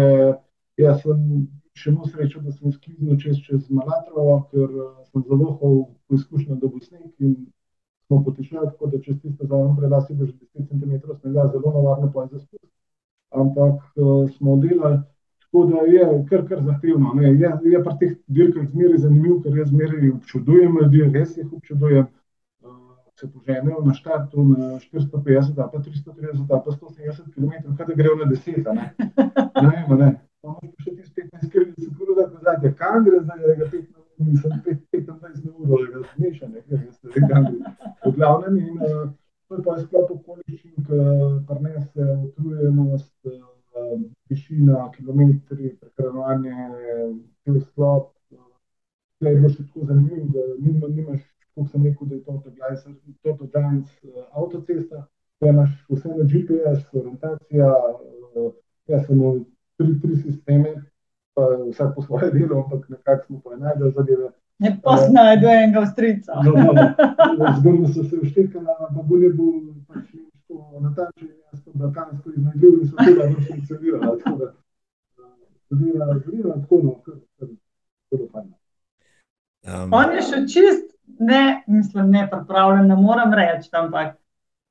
[0.77, 4.67] jaz sem še imel srečo, da sem skliznil čez, čez Malatrovo, ker
[5.07, 7.35] sem zelo v izkušnjo do Bosnik in
[8.11, 12.11] smo potešali, tako da čez tiste zavem prelasi bo že 10 cm snega, zelo navarno
[12.13, 12.71] pa je za spust.
[13.29, 13.81] Ampak
[14.37, 14.97] smo delali,
[15.39, 17.13] tako da je kar, kar zahtevno.
[17.15, 17.27] Ne.
[17.27, 22.07] Je, je pa teh dirkah zmeraj zanimiv, ker jaz zmeraj občudujem ljudi, res jih občudujem
[23.21, 28.25] se poženejo na štartu na 450, pa 330, pa 170 km, kaj da grejo na
[28.25, 28.73] 10.
[28.75, 28.85] Ne,
[29.67, 30.09] ne, ne.
[30.41, 34.53] Pa imaš še ti 15 km, se kuro da kam gre za njega 15, mislim,
[34.93, 37.73] 25 ur, ali ga smešane, ker se re kam gre.
[38.05, 39.09] V glavnem in uh,
[39.47, 41.01] to je pa sklop okoliščin, ki
[41.49, 43.99] prinese utrujenost, uh,
[44.29, 47.11] višina, kilometri, prehranjevanje,
[47.43, 48.11] cel sklop.
[48.31, 48.47] Uh,
[49.21, 51.21] je bilo še tako zanimivo, da nima, nimaš
[51.55, 52.23] kot sem rekel, da je
[53.21, 55.05] to to danes uh, avtocesta,
[55.41, 57.67] da imaš vse na GPS, orientacija,
[58.35, 58.53] uh,
[58.87, 59.43] jaz sem imel
[59.77, 60.73] tri, tri sisteme,
[61.33, 64.29] pa vsak po svoje delo, ampak nekako smo pa enačili zadeve.
[64.59, 66.31] Ne poznajo do enega avstrica.
[66.45, 67.53] No, no, no.
[67.59, 69.43] Zgodno so se vštekali, ampak bolje bo
[69.87, 74.17] pač nekako natančen, jaz sem balkansko iznajdljiv in so tega ne funkcionirala.
[74.23, 74.53] Tako da,
[75.69, 77.47] zadeva, zadeva, tako no, kar, kar,
[78.11, 78.53] zelo fajn.
[79.61, 84.15] Um, On je še čist ne, mislim, ne pripravljen, ne morem reči, ampak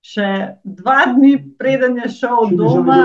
[0.03, 3.03] še dva dni preden je šel doma,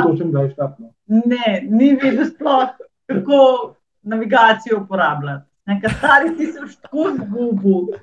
[1.06, 2.72] ne, ni videl sploh,
[3.06, 5.45] kako navigacijo uporabljati.
[5.66, 7.97] Nekaj stari si se už tako zgubil.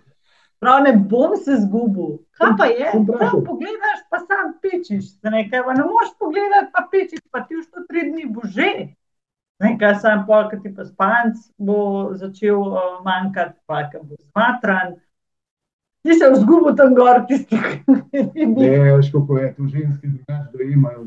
[0.58, 2.18] Prav ne bom se zgubil.
[2.30, 2.90] Kaj pa je?
[2.92, 5.04] Sam pogledaš, pa sam pičiš.
[5.22, 8.94] Nekaj, ne moreš pogledati, pa pičiš, pa ti už to tri dni bo že.
[9.62, 14.94] Nekaj sam pol, ki ti pa spanc bo začel uh, manjkati, pa ki bo zmatran.
[16.02, 17.58] Ti se vzgubi tam gor, tisti,
[18.34, 18.70] ki ne.
[18.70, 21.06] Ne, veš, kako je to ženski, drugače dojemajo.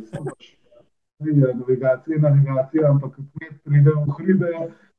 [1.34, 3.22] Navigacija, navigacija, ampak ko
[3.64, 4.52] pride v hribe,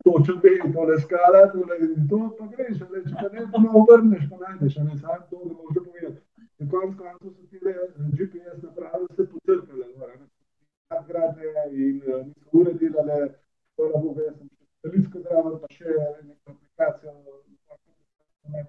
[0.04, 3.14] točno ve, tole skala, tole in to, pa greš, le, če
[3.52, 6.20] pa ne, obrneš, pa najdeš, ne, sam to ne može povedati.
[6.58, 7.58] Na koncu koncu so ti
[8.16, 10.26] GPS naprave se potrpele, ne,
[10.90, 13.20] nadgrade in niso ure delale,
[13.76, 15.88] hvala Bogu, jaz sem še satelitsko zraven, pa še
[16.26, 17.12] neko aplikacijo,
[18.52, 18.60] ne,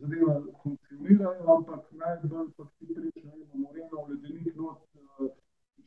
[0.00, 4.78] zadeva funkcionirajo, ampak najbolj pa ti reče, da imamo moreno v ledenih not,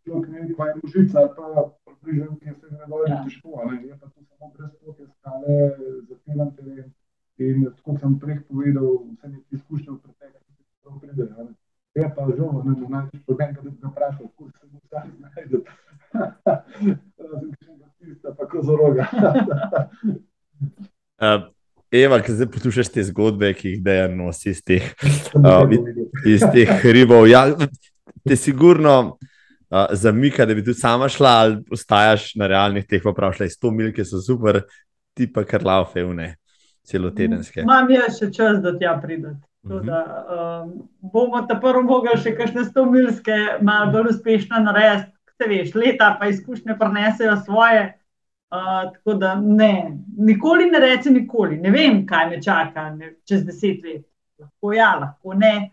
[0.04, 1.46] človek ne vem, kaj je mužica, pa
[1.86, 5.56] približen, ki se ne doje težko, ali je pa to samo brez pote skale,
[6.10, 6.89] zahtevan teren
[7.42, 11.48] in tako sem prej povedal, vse nekaj izkušnje v preteklosti, ki prav pridejo.
[11.96, 15.12] Je pa žal, ne bo največ problem, da bi ga vprašal, kako se mu sami
[15.18, 15.58] znajde.
[17.18, 19.04] Razen, ki še ga tista, pa kozoroga.
[21.92, 24.86] Eva, ki zdaj poslušaš te zgodbe, ki jih dejan nosi iz teh,
[25.36, 25.68] uh,
[26.26, 27.28] iz teh hribov.
[27.28, 27.44] Ja,
[28.28, 33.12] te sigurno uh, zamika, da bi tudi sama šla, ali ostajaš na realnih teh, pa
[33.14, 34.62] praviš, da je 100 mil, ki so super,
[35.18, 36.36] ti pa kar laufe, vne,
[36.88, 37.66] celo tedenske.
[37.68, 39.42] Imam jaz še čas, da tja pridem.
[39.68, 39.86] Mhm.
[39.86, 40.02] Da,
[40.64, 40.76] um,
[41.14, 45.12] bomo ta prvo mogli še kakšne 100 milske, malo bolj uspešno narediti.
[45.42, 47.88] Veš, leta pa izkušnje prenesejo svoje
[48.52, 51.58] tako da ne, nikoli ne reče nikoli.
[51.58, 54.04] Ne vem, kaj me čaka ne, čez deset let.
[54.39, 55.70] Lahko ja, lahko ne.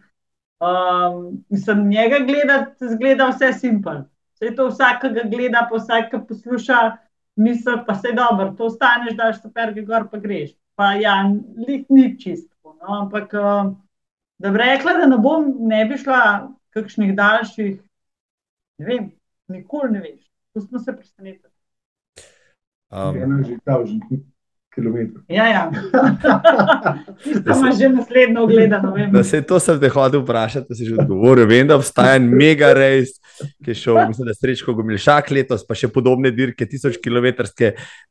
[0.61, 4.03] Um, mislim, njega gledati, zgleda vse simpel.
[4.35, 6.79] Vse to vsak, ki ga gleda, pa vsak, ki posluša,
[7.37, 10.55] misli, pa se dobro, to ostaneš, daš super, ki gor pa greš.
[10.79, 11.17] Pa ja,
[11.69, 12.55] lik ni čisto.
[12.65, 13.01] No?
[13.01, 13.73] Ampak, uh,
[14.39, 16.23] da bi rekla, da ne bom, ne bi šla
[16.75, 17.79] kakšnih daljših,
[18.79, 19.13] ne vem,
[19.51, 20.21] nikoli ne veš.
[20.55, 21.48] Tu smo se presenetili.
[22.89, 23.77] Um, Eno je že ta,
[24.79, 24.97] km.
[25.29, 25.63] Ja, ja.
[27.25, 28.95] Tisto imaš že naslednjo gledano.
[29.13, 31.47] Da se to sem te hodil vprašati, si že odgovoril.
[31.47, 33.19] Vem, da obstaja en mega rejs,
[33.65, 37.33] ki je šel, mislim, da srečko Gomilšak letos, pa še podobne dirke, tisoč km.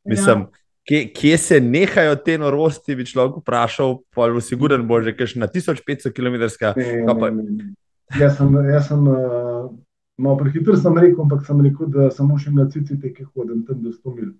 [0.06, 0.64] Mislim, ja.
[0.90, 5.38] kje, kje se nehajo te norosti, bi človek vprašal, pa bo siguren, bo že kaj
[5.42, 6.40] na 1500 km.
[6.78, 7.74] Ne, ne, ne.
[8.16, 9.68] Jaz sem, jaz sem uh,
[10.16, 13.82] malo prehiter, sem rekel, ampak sem rekel, da samo še na cicite, ki hodim tam
[13.84, 14.32] do 100 mil.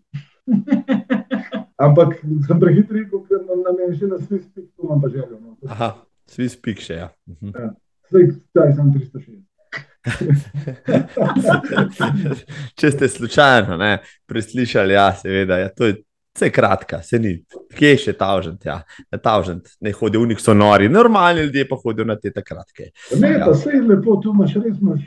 [1.86, 2.18] Ampak
[2.48, 5.38] sem prehiter, ker nam namen že na Swiss Peak, to imam pa željo.
[5.40, 5.58] No.
[5.70, 5.94] Aha,
[6.30, 7.12] Swiss Peak še, ja.
[7.30, 7.54] Mhm.
[7.54, 7.70] ja.
[8.08, 8.24] Zdaj,
[8.56, 9.48] zdaj sem 360.
[12.80, 13.98] Če ste slučajno ne,
[14.30, 15.98] preslišali, ja, seveda, ja, to je
[16.38, 17.34] vse kratka, se ni.
[17.78, 18.78] Kje je še tavžent, ja,
[19.24, 22.92] tavžent, ne hodijo v njih so nori, normalni ljudje pa hodijo na te kratke.
[23.18, 23.46] Ne, ja.
[23.46, 25.02] pa vse je lepo, tu imaš res, imaš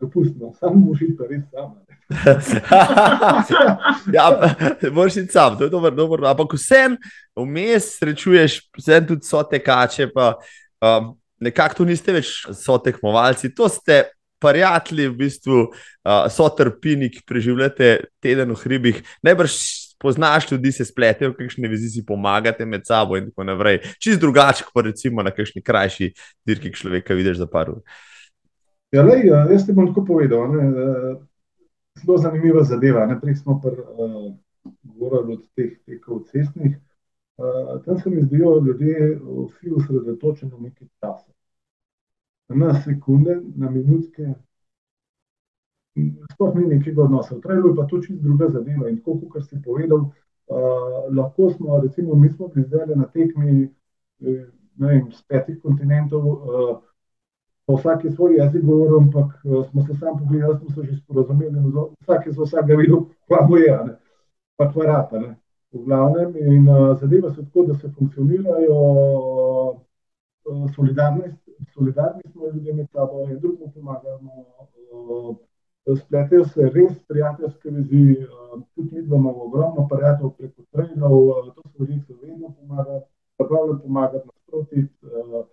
[0.00, 1.74] dopustno, samo muši pa res sama.
[4.16, 4.26] ja,
[4.92, 6.28] moraš iti sam, to je dobro, dobro.
[6.28, 6.96] Ampak vsem
[7.36, 10.34] vmes srečuješ, vsem tudi so tekače, pa
[10.84, 14.04] um, nekako tu niste več so tekmovalci, to ste
[14.42, 15.70] prijatelji, v bistvu uh,
[16.30, 17.90] so trpini, ki preživljate
[18.22, 19.02] teden v hribih.
[19.26, 19.56] Najbrž
[19.98, 23.80] poznaš ljudi, se spletejo, kakšne vezi si pomagate med sabo in tako naprej.
[24.02, 26.12] Čist drugače, kot recimo na kakšni krajši
[26.46, 27.80] dirki, ki človeka vidiš za par ur.
[28.94, 30.46] Ja, lej, jaz ti bom tako povedal.
[30.52, 30.66] Ne,
[32.00, 33.06] zelo zanimiva zadeva.
[33.06, 34.34] Najprej smo uh,
[34.82, 36.76] govorili o teh tekov cestnih.
[37.36, 41.26] Uh, tam se mi zdijo ljudje vsi usredotočeni na neki čas.
[42.48, 44.34] Na sekunde, na minutke,
[46.32, 47.40] sploh ni nekega odnosa.
[47.40, 48.88] Trajalo je pa to čisto druga zadeva.
[48.88, 54.44] In tako, kot si povedal, uh, lahko smo, recimo, mi smo prizdali na tekmi eh,
[54.76, 56.26] vem, z petih kontinentov.
[56.26, 56.76] Uh,
[57.66, 61.58] po vsaki svoj jezik govorim, ampak eh, smo se sam pogledali, smo se že sporozumeli,
[62.00, 63.96] vsak je za vsega videl, kva bo je, ne?
[64.56, 65.18] pa kva rata.
[65.18, 65.34] Ne?
[65.72, 68.76] V glavnem, in uh, zadeva se tako, da se funkcionirajo
[70.44, 70.70] uh,
[71.74, 74.30] solidarni smo ljudje med sabo in drugim pomagamo.
[74.92, 75.36] Uh,
[75.94, 78.26] Spletejo se res prijateljske vezi,
[78.74, 83.02] tudi mi imamo ogromno prijateljev preko trajnov, uh, to so ljudje, ki vedno pomagajo,
[83.38, 84.88] pravno pomagajo nasproti.
[85.02, 85.44] Uh,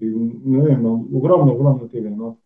[0.00, 2.08] In, vem, no, ogromno, ogromno tega.
[2.08, 2.36] No,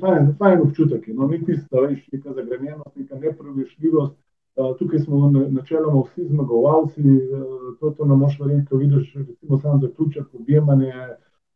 [0.00, 4.12] fajn, fajn občutek je, no, ni tisto, veš, neka zagrenjenost, neka neprevešljivost.
[4.54, 9.58] Uh, tukaj smo načeloma vsi zmagovalci, uh, to, to ne moš verjeti, ko vidiš, recimo,
[9.58, 10.92] sam zaključek, objemanje,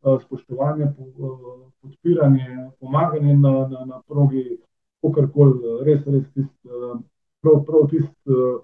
[0.01, 1.37] uh, spoštovanje, po,
[1.81, 4.57] podpiranje, pomaganje na, na, na progi,
[5.01, 6.97] kakorkoli, res, res tist, uh,
[7.43, 8.59] prav, prav tist, uh,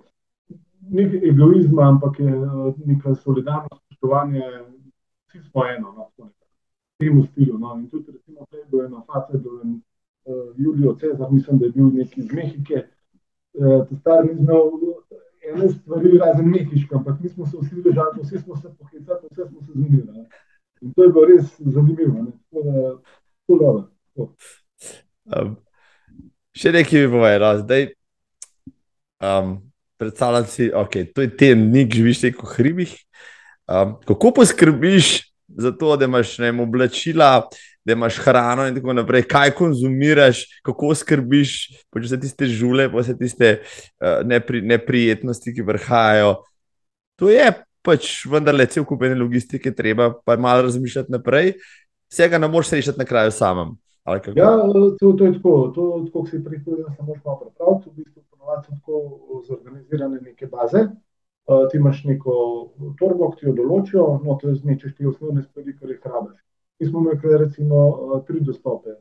[0.91, 4.43] nekaj egoizma, ampak je uh, neka solidarnost, spoštovanje,
[5.29, 5.93] vsi smo eno.
[5.97, 6.31] No,
[6.97, 7.57] temu stilu.
[7.59, 7.75] No.
[7.75, 9.81] In tudi, recimo, prej bil eno face, bil en
[10.25, 12.85] uh, Julio Cezar, mislim, da je bil neki iz Mehike,
[13.59, 14.71] uh, star ni znal
[15.45, 19.45] ene stvari razen mehiške, ampak mi smo se vsi držali, vsi smo se pohitali, vse
[19.49, 20.25] smo se zmenili.
[20.81, 22.25] In to je bilo res zanimivo.
[25.25, 25.55] Um,
[26.55, 27.89] še nekaj bi povedal, zdaj.
[29.23, 29.61] Um,
[29.95, 32.95] Predstavljam si, da okay, je to nek živiš v hribih.
[33.65, 37.47] Um, kako poskrbiš za to, da imaš ne, oblačila,
[37.85, 41.53] da imaš hrano in tako naprej, kaj konzumiraš, kako skrbiš,
[41.89, 46.35] pa če se tiste žule, pa se tiste uh, nepri, neprijetnosti, ki vrhajajo.
[47.21, 47.47] To je
[47.85, 51.53] pač vendarle cel kup ene logistike, treba pa malo razmišljati naprej.
[52.11, 53.75] Vsega ne moreš rešiti na kraju samem.
[54.37, 54.51] Ja,
[54.99, 57.89] to, to je tako, to, kot si prihodil, samo malo prepraviti.
[57.89, 60.87] V bistvu, ponovadi tako zorganizirane neke baze,
[61.45, 62.35] Uh, ti imaš neko
[62.99, 66.39] torbo, ki jo določijo, no, to zmečeš ti osnovne stvari, kar jih rabiš.
[66.79, 68.95] Mi smo imeli recimo uh, tri dostope.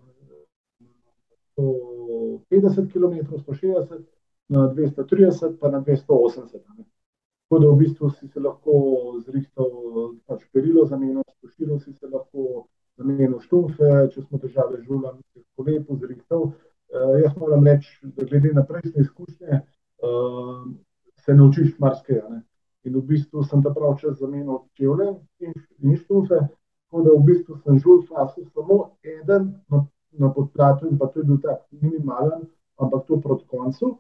[1.56, 4.02] 150 km, 160,
[4.48, 6.60] na 230, pa na 280.
[6.76, 6.84] Ne.
[7.48, 8.74] Tako da v bistvu si se lahko
[9.24, 9.70] zrihtal
[10.26, 12.66] pač perilo zamenil, spoštil si se lahko
[12.98, 16.50] zamenil štumfe, če smo države žula, si se lepo zrihtal.
[16.94, 19.60] Uh, jaz moram reči, da glede na prejšnje izkušnje,
[20.06, 20.66] uh,
[21.24, 22.20] se naučiš marsikaj.
[22.84, 26.42] In v bistvu sem ta prav čas zamenil čevlje in, štufe,
[26.84, 29.86] tako da v bistvu sem žul fasil samo eden na,
[30.20, 32.44] na podplatu in pa to je bil tak minimalen,
[32.76, 33.96] ampak to proti koncu.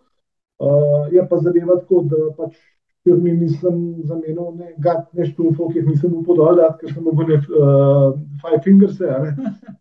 [0.60, 2.60] Uh, je pa zadeva tako, da pač
[3.04, 7.34] ker mi nisem zamenil ne gat, ne štufov, ki jih nisem upodal, ker sem mogel
[7.34, 9.34] ne uh, five fingers, ne,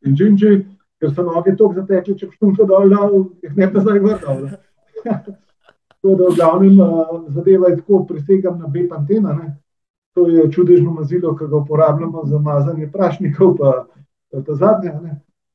[0.03, 0.57] in džinči,
[0.99, 3.07] ker so noge toliko zatekli, če štufe dol, da
[3.45, 4.45] jih ne bi zdaj vrtal.
[6.03, 6.79] To, da v glavnem
[7.31, 9.37] zadeva je tako, presegam na B-pantena.
[10.19, 14.97] To je čudežno mazilo, ki ga uporabljamo za mazanje prašnikov, pa ta zadnja.
[14.99, 15.13] Ne?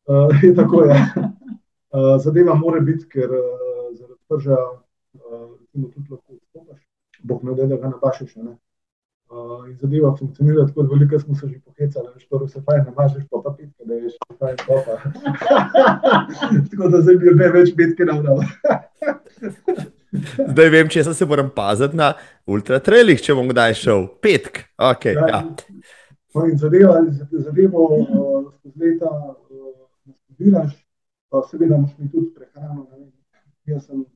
[0.08, 0.96] Uh, je tako, ja.
[1.20, 6.80] uh, zadeva mora biti, ker uh, zaradi prža, uh, tudi lahko odstopaš,
[7.28, 8.34] bog ne da, da ga nabašiš.
[9.28, 12.84] Uh, in zadeva funkcionira tako, da veliko smo se že pohecali, da torej se fajn
[12.84, 14.94] namažeš po ta pitke, da je še fajn topa.
[16.70, 18.40] tako da zdaj bi ne več pitke navdal.
[20.52, 22.14] zdaj vem, če se moram paziti na
[22.48, 24.08] ultratrailih, če bom kdaj šel.
[24.24, 25.10] Petk, ok.
[25.12, 25.28] Ja.
[25.34, 25.42] Ja.
[26.34, 26.96] No, in zadeva,
[27.30, 29.72] zadevo uh, skozi leta uh,
[30.08, 30.72] naslediraš,
[31.34, 32.86] uh, seveda imaš mi tudi prehrano.
[33.68, 34.06] Jaz sem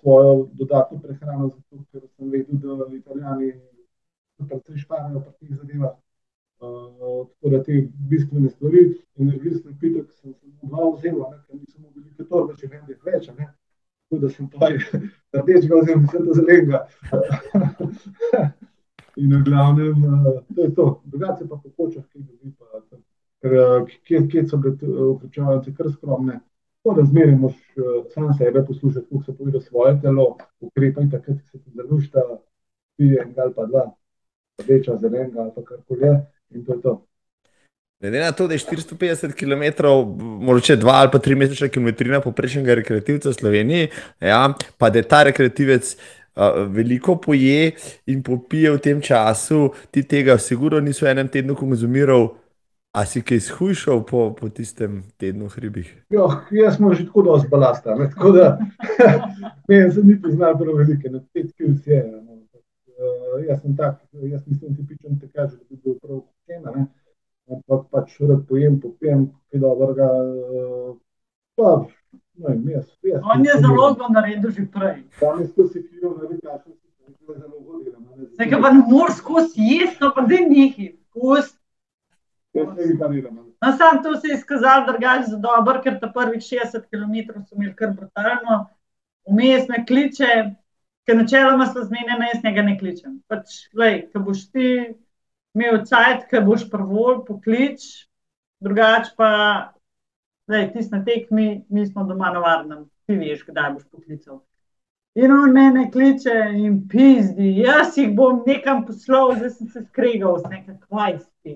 [0.00, 3.52] svojo dodatno prehrano, zato ker sem vedel, da italijani
[4.48, 5.96] precej šparajo pri teh zadevah.
[6.58, 12.02] Uh, tako da te bistvene stvari, energijski napitek sem samo dva vzela, ker nisem mogel
[12.02, 13.28] veliko torbe, če vem, da je več.
[13.28, 14.66] Tako da sem pa
[15.38, 16.78] rdečega vzela, mislim, da zelenega.
[19.22, 20.10] In na glavnem, uh,
[20.54, 20.86] to je to.
[21.04, 22.66] Drugače pa po kočah, ki dobi pa,
[23.42, 23.52] ker
[24.06, 24.74] kje, kje so bile
[25.14, 26.36] vključevalce kar skromne.
[26.84, 31.48] Po razmeri moš uh, sam sebe poslušati, kako se poveda svoje telo, ukrepaj takrat, ki
[31.48, 32.22] se ti zalušta,
[32.96, 33.90] pije en gal pa dva
[34.62, 36.14] rdeča, zelenega ali kar koli je.
[36.50, 37.08] In to je to.
[38.00, 39.86] Glede na to, da je 450 km,
[40.44, 43.88] morda dva ali pa tri mesečne kilometrine poprečnega rekreativca v Sloveniji,
[44.20, 47.72] ja, pa da je ta rekreativec uh, veliko poje
[48.06, 52.30] in popije v tem času, ti tega, sigurno niso v enem tednu konzumiral.
[52.98, 55.86] A si kaj izhujšal po, po tistem tednu hribih?
[56.10, 58.08] Jo, jaz smo že tako dosti balasta, ne?
[58.10, 58.46] tako da
[59.68, 62.00] ne, se ni poznal prav velike, na pet kil je.
[62.10, 66.88] No uh, jaz sem tak, jaz nisem tipičen tekač, da bi bil prav kena,
[67.46, 70.08] ampak pač rad pojem, popijem, kaj dobrega.
[70.08, 70.96] Uh,
[71.54, 71.76] pa,
[72.42, 75.04] no, jaz, jaz, On je zelo dolgo naredil že prej.
[75.20, 77.94] Tam je skozi kilo, ne vem, sem se zelo vodil.
[78.42, 80.50] Nekaj pa ne moreš skozi jesti, no pa zdaj
[81.12, 81.57] skozi.
[83.60, 87.56] No, sam to se je izkazalo drugače za dobro, ker ta prvih 60 km so
[87.56, 88.58] imeli kar brutalno,
[89.26, 90.28] vmes me kliče,
[91.06, 93.20] ker načeloma smo zmenjeni, jaz njega ne kličem.
[93.26, 93.62] Pač,
[94.12, 94.68] Ko boš ti
[95.54, 97.86] imel cajt, ki boš prvo poklič,
[98.60, 99.30] drugače pa
[100.48, 104.42] ti si na tekmi, mi smo doma na varnem, ti veš, kdaj boš poklical.
[105.18, 110.38] In on mene kliče in pizdi, jaz jih bom nekam poslal, zdaj sem se skregal,
[110.38, 111.54] z nekaj kvajsti.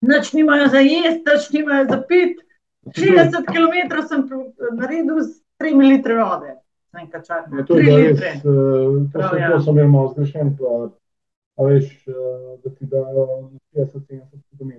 [0.00, 2.40] Noč nimajo za jesti, noč nimajo za pit.
[2.96, 4.24] 60 km sem
[4.72, 6.56] naredil z 3 litri vode.
[6.92, 9.50] Ja, to je res, uh, to, Prav, ja.
[9.52, 10.56] to sem imel zgrešen.
[11.56, 14.72] A veš, uh, da ti dajo 50-70 km,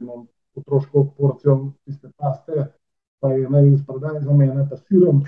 [0.00, 2.66] imam potroško porcijo tiste paste,
[3.20, 5.24] pa je naj izprodaj za mene, pa sirom.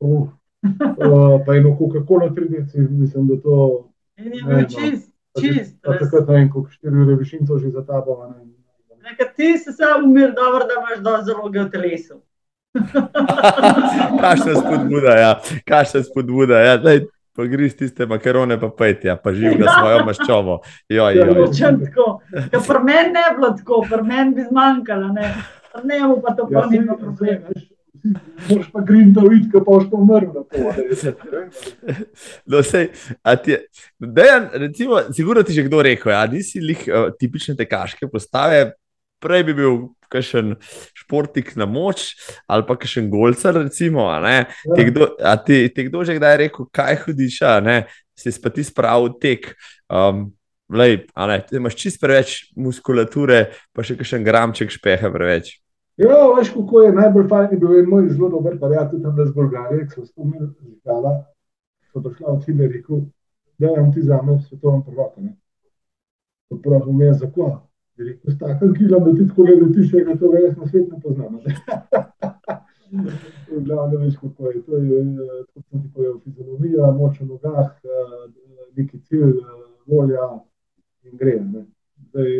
[0.60, 3.88] Uh, pa eno Coca-Cola 30, mislim, da to.
[4.16, 5.76] In je bil čist, čist.
[5.84, 8.18] Pa takrat ne vem, koliko 4 ure višinco že za tabo.
[9.02, 12.20] Nekaj ti se samo umir, dobro, da imaš do zaloge v telesu.
[14.22, 15.40] Kakšna spodbuda, ja.
[15.66, 16.76] Kakšna spodbuda, ja.
[16.76, 17.00] Daj,
[17.36, 19.16] pa griz tiste makarone, pa pojdi, ja.
[19.16, 20.60] pa živi na svojo maščovo.
[20.88, 21.48] Joj, joj.
[21.58, 22.20] Ja, tako.
[22.52, 25.34] Ja, pri meni ne bilo tako, pri meni bi zmanjkalo, ne.
[25.84, 27.42] Ne, pa to pa ni problem.
[28.48, 30.70] Moš pa grin to videti, ko boš pomrl na pol.
[32.50, 32.90] No, sej,
[33.22, 33.56] a ti
[33.98, 38.72] dejan, recimo, sigurno ti že kdo rekel, a nisi lih uh, tipične tekaške postave,
[39.20, 39.80] prej bi bil
[40.10, 40.56] kakšen
[40.96, 42.16] športnik na moč
[42.50, 43.60] ali pa kakšen golcar.
[43.62, 44.44] Recimo, ja.
[44.74, 45.12] te, kdo,
[45.46, 47.40] ti, te kdo že kdaj rekel, kaj hudiš,
[48.18, 49.54] si pa ti spravil tek.
[49.90, 50.30] Um,
[50.70, 55.58] lej, ne, imaš čist preveč muskulature, pa še kakšen gramček špeha preveč.
[56.00, 59.86] Ja, veš, kako je najbolj fajn, bil je moj zelo dober prijatelj tam z Bolgarije,
[59.86, 60.46] ki so spomnili
[60.80, 61.10] zgala,
[61.92, 63.02] so prišla od Cile, rekel,
[63.58, 65.20] da vam ti zame svetovno prvako.
[66.62, 67.50] Prav, vmes za kva.
[67.98, 71.00] Rekel, s takim kilom, da ti tako ne letiš, da to več na svet ne
[71.02, 71.42] poznamo.
[73.66, 74.62] Glavno veš, kako je.
[74.62, 75.04] To je,
[75.52, 77.76] kot sem ti povedal, fizionomija, moč v nogah,
[78.76, 79.36] neki cilj,
[79.86, 80.30] volja
[81.04, 81.36] in gre.
[81.44, 81.66] Ne.
[82.10, 82.30] Zdaj,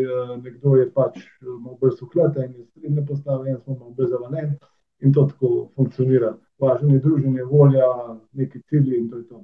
[0.43, 4.53] nekdo je pač malo bolj suklaten in srednje postavljen, jaz smo malo bolj zavaljen
[5.01, 6.35] in to tako funkcionira.
[6.59, 7.87] Važno je druženje, volja,
[8.33, 9.43] neki cilji in to je to.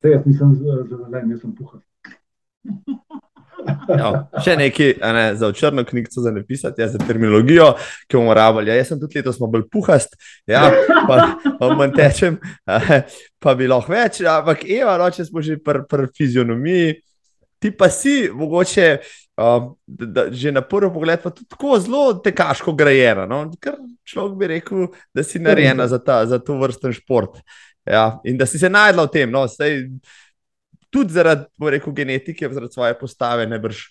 [0.00, 0.54] Zdaj, jaz nisem
[0.90, 1.80] zavaljen, jaz sem puhar.
[3.88, 4.10] Jo,
[4.42, 7.68] še nekaj ne, za črno knjigo za napisati, ja, za terminologijo,
[8.10, 8.70] ki bomo rabili.
[8.72, 10.16] Ja, jaz sem tudi letos bolj puhast,
[10.50, 10.64] ja,
[11.08, 11.18] pa,
[11.60, 12.38] pa manj tečem,
[13.42, 14.22] pa bi lahko več.
[14.26, 16.96] Ampak, Eva, no, če smo že pri pr fizionomiji,
[17.62, 18.88] ti pa si mogoče.
[19.36, 23.26] Um, da, da, že na prvi pogled je tako zelo tekaško grajena.
[23.26, 23.46] No?
[23.60, 27.40] Ker človek bi rekel, da si narejena za, ta, za to vrsten šport.
[27.88, 28.20] Ja?
[28.24, 29.32] In da si se najdla v tem.
[29.32, 29.46] No?
[29.48, 29.88] Sej,
[30.92, 33.86] tudi zaradi rekel, genetike, zaradi svoje postave, ne brž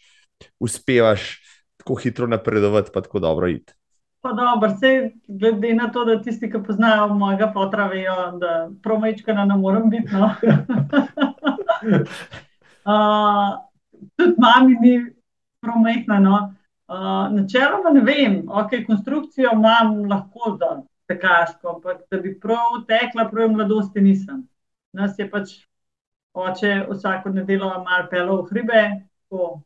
[0.62, 1.40] uspevaš
[1.82, 3.74] tako hitro napredovati, pa tako dobro iti.
[4.22, 9.34] Pa dobro, vse glede na to, da tisti, ki poznajo mojega potra, vejo, da promečka
[9.34, 10.14] ne morem biti.
[10.14, 10.36] No.
[12.82, 13.62] Uh,
[14.18, 14.94] tudi mami ni
[15.62, 16.20] promehna.
[16.20, 16.40] No.
[16.92, 23.30] Uh, načeloma ne vem, ok, konstrukcijo imam lahko za tekaško, ampak da bi prav tekla,
[23.32, 24.44] prav mladosti nisem.
[24.94, 25.54] Nas je pač
[26.34, 28.84] oče vsako nedeljo malo pelov v hribe,
[29.24, 29.62] tako,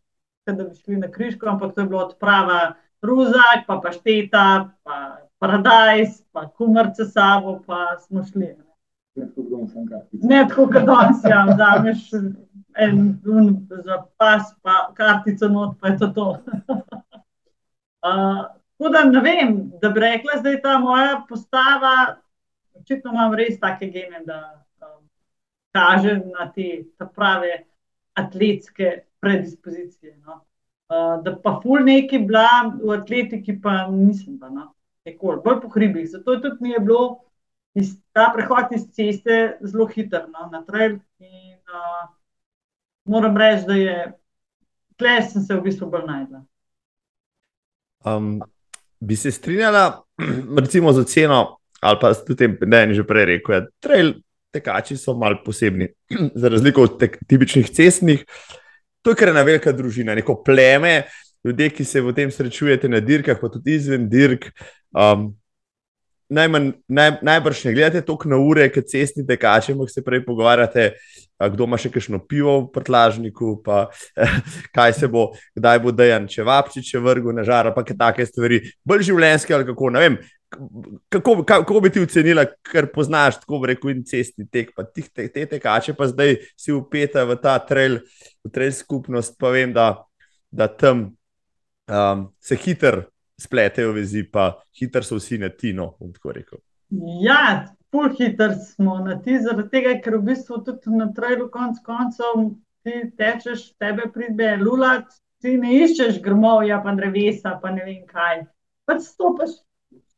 [0.46, 5.00] da bi šli na križko, ampak to je bilo odprava ruzak, pa pašteta, pa
[5.42, 8.54] paradajz, pa kumarce sabo, pa smo šli.
[9.16, 12.10] Ne tako, kot danes, ja, vzameš
[12.78, 16.28] en dun za pas, pa kartico not, pa je to to.
[18.08, 18.44] uh,
[18.78, 22.16] tako da ne vem, da bi rekla, da je ta moja postava,
[22.74, 25.08] očitno imam res take gene, da um,
[25.72, 26.84] kaže na te
[27.16, 27.64] prave
[28.14, 30.18] atletske predispozicije.
[30.26, 30.42] No.
[30.90, 34.50] Uh, da pa ful neki bila v atletiki, pa nisem pa.
[34.50, 34.76] No
[35.14, 36.10] bolj po hribih.
[36.10, 37.20] Zato je tudi mi je bilo
[37.74, 41.00] iz, ta prehod iz ceste zelo hiter no, na trail.
[41.20, 42.10] In, uh,
[43.06, 43.98] moram reči, da je
[44.98, 46.42] tle sem se v bistvu bolj najdla.
[48.06, 48.40] Um,
[49.00, 50.04] bi se strinjala,
[50.64, 54.14] recimo, z oceno, ali pa tudi ne, že prej rekel, da trail
[54.56, 55.90] tekači so malo posebni,
[56.42, 58.26] za razliko od tek, tipičnih cestnih.
[59.02, 61.04] To je kar ena velika družina, neko pleme,
[61.46, 64.50] ljudje, ki se v tem srečujete na dirkah, pa tudi izven dirk.
[64.96, 65.36] Um,
[66.30, 70.88] najmanj, naj, najbrž ne gledate toliko na ure, kot cestni tekači, ampak se prej pogovarjate,
[71.52, 73.86] kdo ima še kakšno pivo v prtlažniku, pa
[74.76, 78.26] kaj se bo, kdaj bo dejan, če vapči, če vrgu na žar, pa kaj take
[78.30, 79.92] stvari, bolj življenjske ali kako.
[79.94, 80.18] Ne vem,
[81.14, 85.28] kako, kako bi ti ocenila, ker poznaš tako reko in cestni tek, pa tih, te,
[85.34, 88.00] te tekače, pa zdaj si upeta v ta trail,
[88.46, 89.92] v trail skupnost, pa vem, da,
[90.50, 91.12] da tam
[91.90, 93.06] um, se hitro
[93.42, 95.96] spletejo vezi, pa hitro so vsi na tino.
[97.22, 101.82] Ja, pol hitro smo na ti, zaradi tega, ker v bistvu tudi na trajlu, konc
[101.86, 102.50] koncev,
[102.86, 105.10] ti tečeš, tebe pride lulat,
[105.42, 108.46] ti ne iščeš grmovja, pa drevesa, pa ne vem kaj.
[108.86, 109.62] Pač stopiš.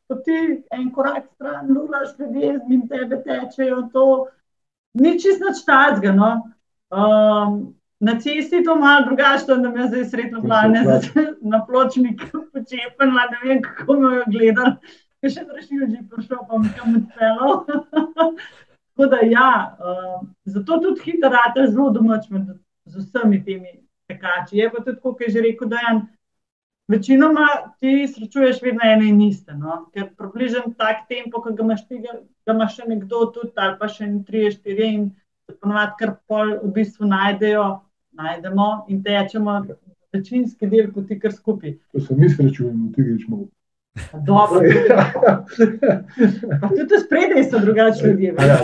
[0.07, 0.35] Ko ti
[0.71, 4.05] en korak stran, lulaš ljudje, in tebe tečejo, to
[5.01, 6.13] ni čisto čtazga.
[6.15, 6.29] No?
[6.87, 7.57] Um,
[7.99, 10.83] Na cesti je to malo drugače, da me zdaj sredno plane,
[11.41, 12.21] na pločnik
[12.53, 14.75] počepen, da ne vem, kako me je gledal.
[15.21, 17.63] Ker še rešil, že prišel, pa mi kam odpeljal.
[18.97, 19.49] Tako da ja,
[19.81, 22.53] uh, zato tudi hitro rade zelo domač med
[22.85, 23.73] z vsemi temi
[24.09, 24.57] tekači.
[24.61, 25.95] Je pa tudi, kot je že rekel, da je
[26.87, 27.47] večinoma
[27.79, 29.53] ti srečuješ vedno ene in iste.
[29.53, 29.87] No?
[29.93, 33.89] Ker približen tak tempo, ki ga imaš, ti, ga imaš še nekdo tudi, ali pa
[33.89, 35.09] še ne tri, štiri in
[35.61, 37.67] ponovadi kar pol v bistvu najdejo
[38.17, 39.65] najdemo in tečemo
[40.13, 41.77] večinski del poti kar skupaj.
[41.91, 43.47] To se mi srečujemo, ti greš malo.
[44.25, 44.59] Dobro.
[46.77, 48.35] Tudi spredaj so drugačni ljudje.
[48.39, 48.57] Ja,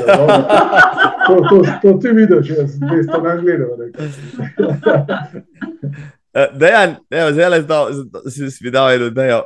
[1.28, 3.70] to, to, to ti vidiš, če si to ne gledal.
[6.60, 6.96] Dejan,
[7.34, 7.56] zelo
[8.30, 9.42] si videl, da je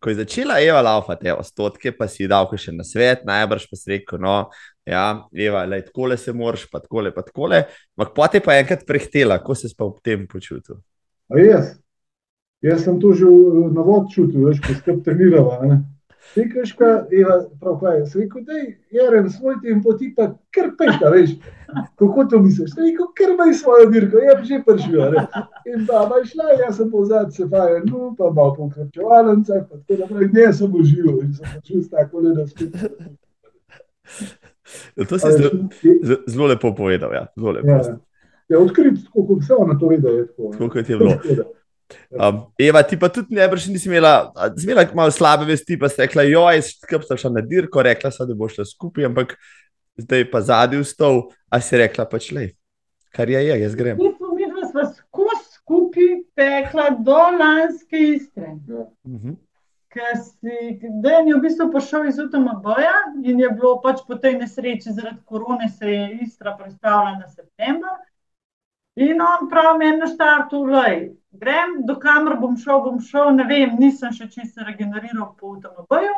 [0.00, 3.76] ko je začela Eva laufati, evo, stotke, pa si dal še na svet, najbrž pa
[3.76, 4.36] si rekel, no,
[4.90, 7.64] ja, Eva, le tako le se moraš, pa tako le, pa tako le.
[7.96, 10.80] Ampak pa je enkrat prehtela, ko se pa ob tem počutil.
[11.30, 11.78] A jaz,
[12.62, 13.30] jaz sem to že
[13.70, 15.78] na vod čutil, veš, ko skrb trenirava.
[16.36, 21.30] Rekaš, prav kaj, se rekel, da je en svoj tempo, ti pa kar pejta, veš,
[21.98, 25.16] kako to misliš, se rekel, kar imaš svojo dirko, je že prišel,
[25.70, 29.80] in da imaš šla, jaz sem pozad se faje, no, pa malo po krčevalnicah, pa
[29.88, 32.78] tako naprej, ne sem užival in sem počul tako da spet.
[34.96, 35.50] Ja, to si zelo,
[36.26, 37.68] zelo lepo povedal, ja, zelo lepo.
[37.68, 37.96] Ja,
[38.48, 40.52] ja odkrit, kako vse ona to vede, je tako.
[40.52, 41.16] Tako kot je bilo.
[42.10, 44.30] Um, Eva, ti pa tudi ne brž nisi imela,
[44.62, 48.28] imela malo slabe vesti, pa si rekla, joj, skrb sem šla na dirko, rekla sem,
[48.28, 49.34] da bo šla skupaj, ampak
[49.98, 52.46] zdaj pa zadnji vstov, a si rekla pač le,
[53.14, 53.98] kar je, je, jaz grem.
[53.98, 54.12] Mi
[54.70, 58.54] smo sva skupaj tekla do lanske istre.
[58.68, 58.86] Ja.
[59.04, 59.36] Uh -huh.
[59.90, 62.94] Ker si dan je v bistvu prišel iz Utoma boja
[63.26, 67.96] in je bilo pač po tej nesreči zaradi korone se je istra predstavila na september.
[68.96, 73.46] In on pravi meni na štartu, lej, grem, do kamer bom šel, bom šel, ne
[73.48, 76.16] vem, nisem še čisto regeneriral po UTMB-ju.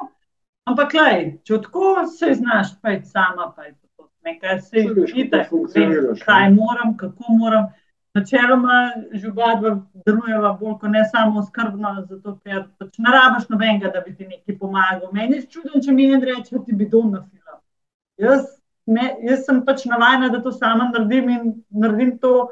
[0.69, 5.47] Ampak, lej, če tako se znaš, pa je sama, pa je to nekaj, se vidite,
[6.25, 7.73] kaj moram, kako moram.
[8.13, 8.79] Načeloma,
[9.17, 9.71] žubadva
[10.07, 14.27] delujeva bolj kot ne samo skrbno, zato ker pač ne rabiš nobenega, da bi ti
[14.29, 15.09] nekaj pomagal.
[15.17, 17.61] Meni je čudno, če mi en reče, ti bi dom na film.
[18.21, 18.51] Jaz,
[19.25, 22.51] jaz sem pač navajena, da to sama naredim in naredim to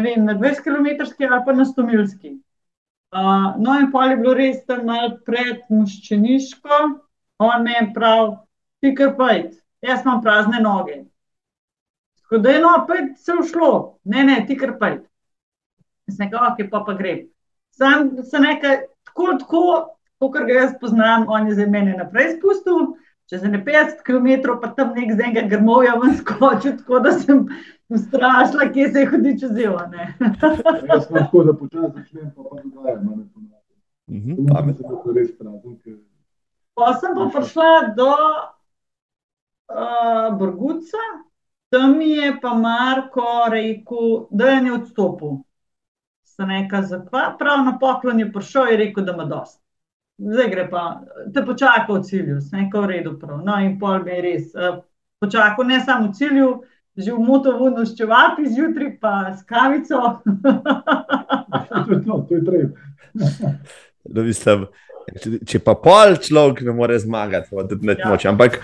[0.00, 0.86] vem, na 20 km
[1.30, 2.40] ali pa na 100 milski.
[3.12, 6.78] Uh, no, in pol je bilo res tam malo pred muščeniško,
[7.44, 8.30] on me je prav,
[8.80, 11.02] ti kar pojdi, jaz imam prazne noge.
[12.32, 15.02] Ko da je no, pet se ušlo, ne, ne, ti kar pet.
[16.08, 17.10] Sem rekel, ok, pa pa gre.
[17.76, 19.64] Sam se nekaj, tako, tako,
[20.16, 22.94] kot ga jaz poznam, on je za mene naprej spustil,
[23.28, 27.42] čez ne 50 km, pa tam nek z enega grmovja ven skočil, tako da sem
[28.06, 29.82] strašila, kje se je hodil čez zelo.
[30.88, 33.02] jaz sem tako, da počasi začnem, pa pa dogajam.
[34.08, 35.02] Mhm, pametno.
[35.12, 36.00] Res prazen, ker
[36.80, 38.08] Pa sem pa prišla do
[39.68, 41.04] uh, Brguca,
[41.72, 45.38] tam mi je pa Marko rekel, da je ne odstopil.
[46.24, 47.30] Sem rekla, zakaj?
[47.38, 49.60] Prav na poklon je prišel in rekel, da ima dost.
[50.18, 50.82] Zdaj gre pa,
[51.34, 53.40] te počaka v cilju, sem rekla, v redu prav.
[53.44, 54.82] No in pol mi je res uh,
[55.20, 56.50] počakal, ne samo v cilju,
[56.96, 60.20] že v motovu s čevapi zjutraj, pa s kavico.
[61.88, 62.76] to to, to je treba.
[64.04, 64.66] Da mislim,
[65.22, 68.12] če, če pa pol človek ne more zmagati, pa tudi ne Ja.
[68.12, 68.28] moče.
[68.28, 68.60] Ampak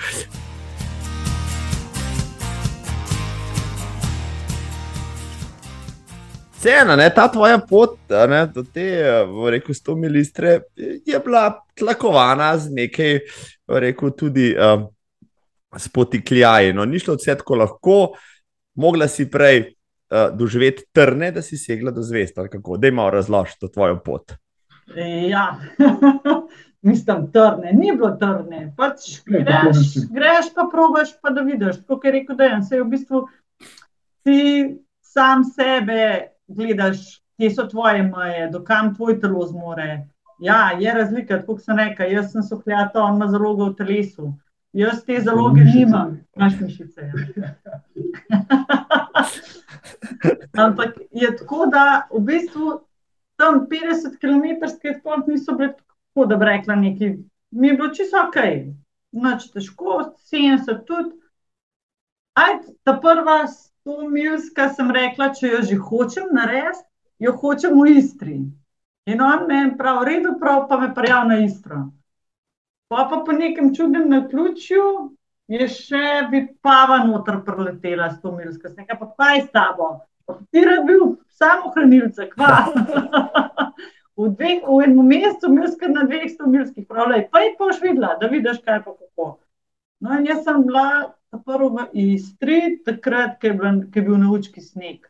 [6.59, 8.87] Cena, ne, ta tvoja pot ne, do te,
[9.51, 10.55] rekel, 100 milistre
[11.07, 13.19] je bila tlakovana z nekaj,
[13.79, 14.89] rekel, tudi um,
[15.79, 16.73] spotikljaji.
[16.75, 17.99] No, ni šlo vse tako lahko,
[18.75, 22.39] mogla si prej uh, doživeti trne, da si segla do zvest.
[22.39, 22.77] ali kako?
[22.77, 24.35] Daj malo razložiti tvojo pot.
[25.29, 25.61] Ja,
[26.91, 28.73] mislim, trne, ni bilo trne.
[28.77, 31.79] Pač tako greš, greš, pa probaš, pa da vidiš.
[31.87, 33.23] Kot je rekel Dejan, se v bistvu
[34.27, 34.43] ti
[35.07, 40.09] sam sebe gledaš, kje so tvoje meje, dokam tvoj telo zmore.
[40.38, 44.32] Ja, je razlika, kot sem rekel, jaz sem sohljata, on ima zalogo v telesu.
[44.72, 45.78] Jaz te zaloge mišice.
[45.78, 47.12] nimam, imaš mišice.
[47.36, 47.55] Ja.
[50.64, 52.80] Ampak je tako, da v bistvu
[53.36, 57.16] tam 50 km sploh niso bile tako, da bi rekla nekaj.
[57.51, 58.36] Mi je bilo čisto ok,
[59.12, 61.16] noč težko, 70 tudi.
[62.38, 63.46] Ajde, ta prva
[63.89, 66.84] 100 milska sem rekla, če jo že hočem narediti,
[67.24, 68.39] jo hočem v Istri.
[69.09, 71.89] In on meni pravi, v redu, prav, pa me prijav na Istro.
[72.93, 74.84] Pa pa po nekem čudnem naključju
[75.49, 78.68] je še vipava noter preletela 100 milska.
[78.68, 79.89] Sem rekla, pa kaj s tabo?
[80.53, 82.68] Ti rad bil samo hranilce, kva.
[84.18, 88.16] v, dveh, v enem mesecu milska na 200 milskih, pravljaj, pa je pa už videla,
[88.20, 89.39] da vidiš, kaj pa kako.
[90.05, 94.18] No, in jaz sem bila prvo v Istri, takrat, ko je, bila, ko je bil
[94.18, 95.07] na učki sneg.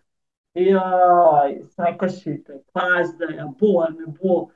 [0.59, 4.49] Joj, vsaka šite, pa zdaj, a bo, ne bo,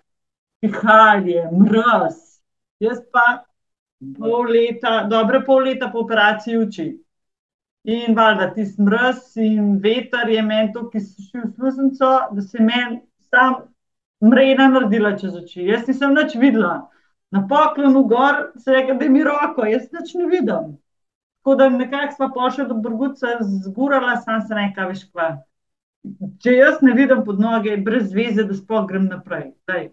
[0.60, 2.40] pihalje, mraz.
[2.82, 3.44] Jaz pa
[4.18, 6.88] pol leta, dobre pol leta po operaciji uči.
[7.84, 12.42] In valjda tisti mraz in veter je meni to, ki so šli v sluznico, da
[12.42, 13.00] se meni
[13.30, 13.56] sam
[14.22, 15.66] mrena naredila čez oči.
[15.66, 16.88] Jaz nisem nič videla.
[17.30, 20.76] Na poklonu gor se je rekel, da mi roko, jaz nič ne vidim.
[21.42, 23.26] Tako da nekako smo pošli do Brguca,
[23.64, 25.30] zgurala sem se nekaj, veš kva.
[26.42, 29.48] Če jaz ne vidim pod noge, je brez veze, da sploh grem naprej.
[29.66, 29.88] Daj,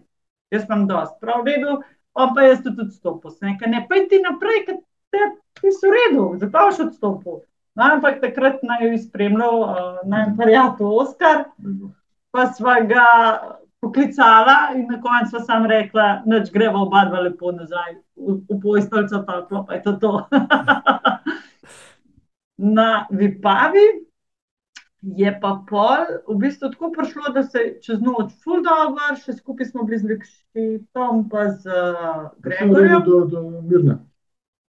[0.54, 1.74] jaz imam dost, prav v redu,
[2.14, 3.34] on pa jaz tudi odstopil.
[3.42, 4.78] Rekel, ne, pej ti naprej, ker
[5.10, 5.26] te,
[5.58, 7.40] ti so v redu, zakaj boš odstopil?
[7.74, 11.44] No, ampak takrat naj jo je spremljal uh, naj prijatelj Oskar,
[12.30, 13.06] pa sva ga
[13.80, 18.60] poklicala in na koncu sva sam rekla, noč greva oba dva lepo nazaj v, v
[18.62, 20.12] posteljico, toplo, pa je to to.
[22.76, 23.86] na Vipavi
[25.16, 29.38] je pa pol v bistvu tako prišlo, da se je čez noč ful dobro, še
[29.38, 33.00] skupaj smo bili z Lekšitom pa z uh, Gregorjem.
[33.06, 33.96] Do, do Mirna.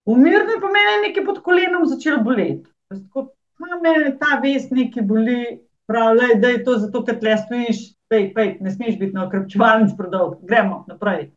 [0.06, 2.70] V mirni pa meni je nekaj pod kolenom začelo boleti.
[2.88, 7.82] Tako, "Ma, mene ta vest nekaj boli, pravi, da je to zato, ker tle stojiš,
[8.11, 11.30] pej, pej, ne smeš biti na okrepčevalnici predolg, gremo naprej.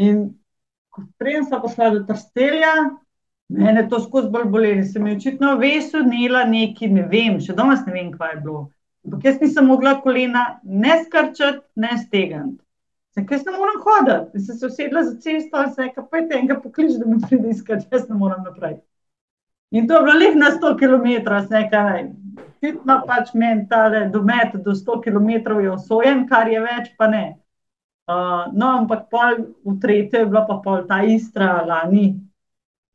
[0.00, 0.24] In
[0.94, 2.72] ko sem prišla do Trstelja,
[3.48, 7.56] mene to skozi bolj bolelo, se mi je očitno vesu nela neki, ne vem, še
[7.58, 8.64] danes ne vem, kaj je bilo.
[9.06, 12.64] Ampak jaz nisem mogla kolena ne skrčati, ne stegniti.
[13.14, 14.42] Sem, jaz ne morem hoditi.
[14.46, 17.88] Sem se usedla za cesto in sem rekla, pojdi enega poklič, da me pride iskati,
[17.92, 18.80] jaz ne morem naprej.
[19.70, 21.06] In to je bilo lih na 100 km,
[21.48, 22.06] sem rekla, naj.
[22.64, 27.36] Hitno pač meni tale domet do 100 km je osojen, kar je več, pa ne.
[28.08, 32.16] Uh, no, ampak pol v tretje je bila pa pol ta istra lani.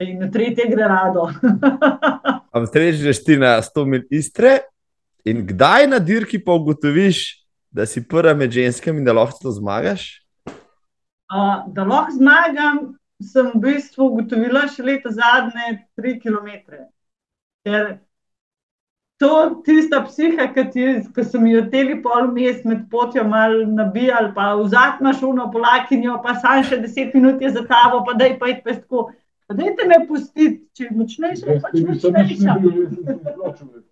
[0.01, 1.29] In na tretje gre rado.
[2.55, 4.65] Am strežeš ti na 100 mil istre
[5.23, 9.53] in kdaj na dirki pa ugotoviš, da si prva med ženskami in da lahko to
[9.53, 10.25] zmagaš?
[11.29, 16.49] Uh, da lahko zmagam, sem v bistvu ugotovila še leta zadnje tri km.
[17.63, 17.93] Ker
[19.23, 24.53] to tista psiha, ki so mi jo teli pol mest med potjo malo nabijali, pa
[24.59, 28.51] vzad imaš uno polakinjo, pa sam še deset minut je za tabo, pa daj pa
[28.51, 29.11] je tako.
[29.47, 33.83] Pa dajte me pustiti, če je močnejša, je pač tudi sem nič ne močnejša.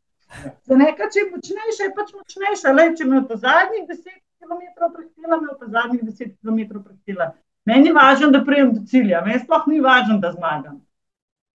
[0.64, 2.76] Za nekaj, če je močnejša, je pač močnejša.
[2.78, 4.62] Le, če me v zadnjih 10 km
[4.96, 7.32] prehitela, me v zadnjih 10 km prehitela.
[7.66, 10.80] Meni je važno, da prijem do cilja, meni sploh ni važno, da zmagam.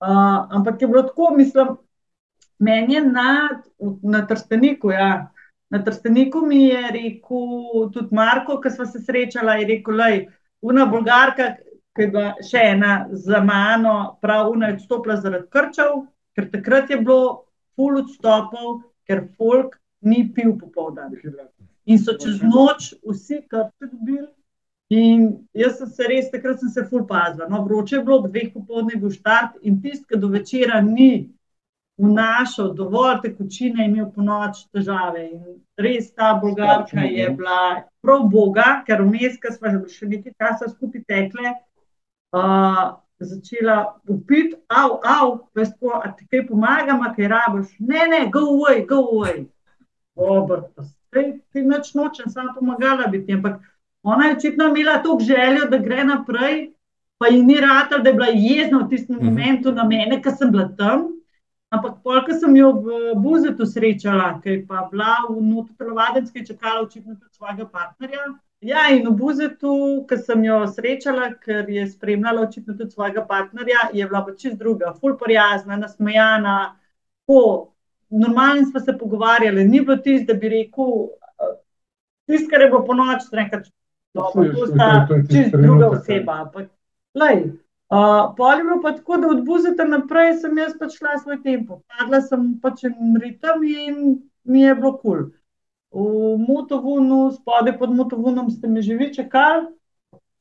[0.00, 1.76] Uh, ampak je bilo tako, mislim,
[2.58, 3.30] meni je na,
[4.02, 4.90] na trsteniku.
[4.90, 5.30] Ja.
[5.70, 10.20] Na trsteniku mi je rekel tudi Marko, ki smo se srečali, je rekel, da je
[10.62, 11.48] una bolgarka,
[11.96, 16.04] ki je bila še ena za mano, prav una je odstopila zaradi krčev,
[16.36, 19.74] ker takrat je bilo full odstopov, ker folk
[20.06, 21.16] ni pil popoldan.
[21.86, 24.28] In so čez noč vsi krče dobili.
[24.90, 27.48] In jaz sem se res, takrat sem se ful pazila.
[27.50, 31.30] No, vroče je bilo, ob dveh popoldne bil štart in tisti, ki do večera ni
[31.98, 35.24] vnašal dovolj tekočine, je imel po noč težave.
[35.32, 40.70] In res ta bogatka je bila prav boga, ker vmes, ki smo še nekaj časa
[40.70, 41.56] skupaj tekle,
[42.36, 42.84] uh,
[43.18, 47.74] začela upiti, av, av, veš, ko ti kaj pomagam, kaj rabiš.
[47.80, 49.46] Ne, ne, go away, go away.
[50.14, 53.34] Obrto, ti noč nočem, samo pomagala biti.
[53.34, 53.64] Ampak
[54.06, 56.72] Ona je očitno imela toliko željo, da gre naprej,
[57.18, 59.26] pa ji ni rata, da je bila jezna v tistem mhm.
[59.26, 61.08] momentu na mene, ker sem bila tam.
[61.74, 67.16] Ampak, ko sem jo v Buzetu srečala, ki je pa bila v Notranjovadenski, čakala očitno
[67.16, 68.26] tudi svojega partnerja.
[68.60, 69.72] Ja, in v Buzetu,
[70.08, 74.56] ki sem jo srečala, ker je spremljala očitno tudi svojega partnerja, je bila pa čist
[74.58, 76.76] druga, ful prijazna, nasmejana.
[77.26, 77.72] Po,
[78.10, 80.94] normalno smo se pogovarjali, ni bilo tisto, da bi rekel,
[82.30, 83.26] tisto, kar je bilo po noč,
[84.16, 84.88] rekel, to sta
[85.30, 86.40] čisto druga oseba.
[86.46, 86.68] Ampak,
[87.14, 87.42] lej,
[87.92, 91.80] uh, pol je bilo pa tako, da odbuzete naprej, sem jaz pač šla svoj tempo.
[91.86, 93.96] Padla sem pač en ritem in
[94.44, 95.16] mi je bilo kul.
[95.16, 95.24] Cool.
[95.96, 99.66] V Motovunu, spodaj pod Motovunom ste me že vi čakali.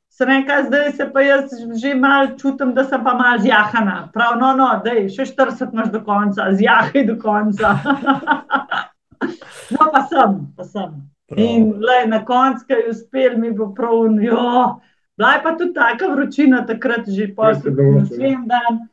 [0.09, 4.09] Se nekaj, zdaj se pa jaz že malo čutim, da sem pa malo zjahana.
[4.13, 7.73] Prav, no, no, da je še 40 imaš do konca, zjahaj do konca.
[9.75, 11.14] no, pa sem, pa sem.
[11.33, 14.09] In le, na koncu, ki je uspel, mi bo prav.
[15.15, 18.87] Bila je pa tudi taka vročina, takrat že posebej dan.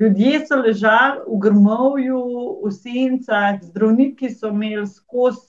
[0.00, 2.20] Ljudje so ležali v grmovju,
[2.64, 5.46] v sencah, zdravniki so imeli skozi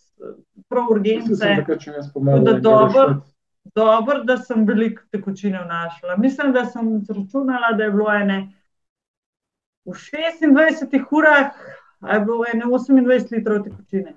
[0.69, 1.55] prav urgence.
[2.61, 3.21] Dobro,
[3.75, 6.15] dober, da sem veliko tekočine vnašala.
[6.17, 8.53] Mislim, da sem računala, da je bilo ene
[9.85, 11.51] v 26 urah,
[11.99, 14.15] a je bilo ene 28 litrov tekočine.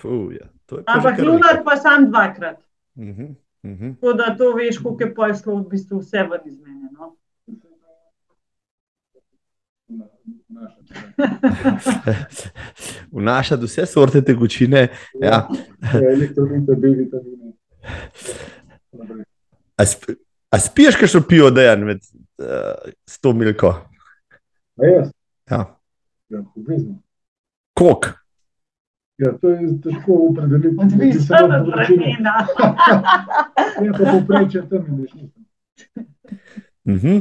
[0.00, 0.48] Fuh, ja.
[0.86, 2.58] Ampak lunar pa sam dvakrat.
[2.96, 3.94] Uh -huh, uh -huh.
[3.94, 6.88] Tako da to veš, koliko je pošlo v bistvu vse ven iz mene.
[6.92, 7.16] No?
[13.12, 14.88] Vnašati vse sorte tekočine.
[15.20, 15.48] Ja.
[19.76, 20.02] A, sp
[20.50, 22.00] a spiješ, kaj še pijo, da je med
[22.40, 22.46] uh,
[23.08, 23.74] sto milko?
[24.76, 24.88] Ja,
[25.50, 25.78] ja.
[26.28, 26.44] ja
[27.74, 28.06] Kok?
[29.18, 30.76] Ja, to je težko opredeliti.
[30.78, 32.34] Odvisno od vremena.
[33.84, 35.28] Ja, pa poprečje tam je nekaj.
[36.84, 37.20] Mhm.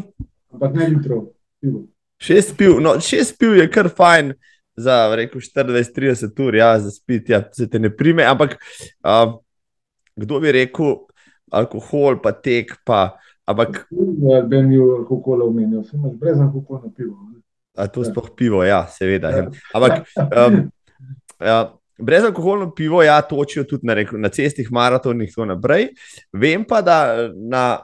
[0.53, 1.25] Ampak ne litrov,
[1.61, 1.83] pivo.
[2.17, 4.31] Šest piv, no, šest piv je kar fajn
[4.77, 8.25] za, rekel, 40-30 ur, ja, za spiti, ja, se te ne prime.
[8.25, 8.57] Ampak
[9.05, 9.37] uh,
[10.15, 10.95] kdo bi rekel,
[11.51, 13.17] alkohol, pa tek, pa.
[13.45, 13.85] Ampak.
[13.91, 17.17] Ja, ne bi alkohola omenil, sem brez alkohola pivo.
[17.77, 19.29] A to sploh pivo, ja, seveda.
[19.29, 19.49] Ja.
[19.77, 20.09] Ampak.
[20.17, 20.63] Um,
[21.37, 21.59] ja,
[21.97, 25.87] Brezalkoholno pivo, ja, točijo tudi na, na cestih, maratonih in tako naprej.
[26.33, 27.79] Vem pa, da na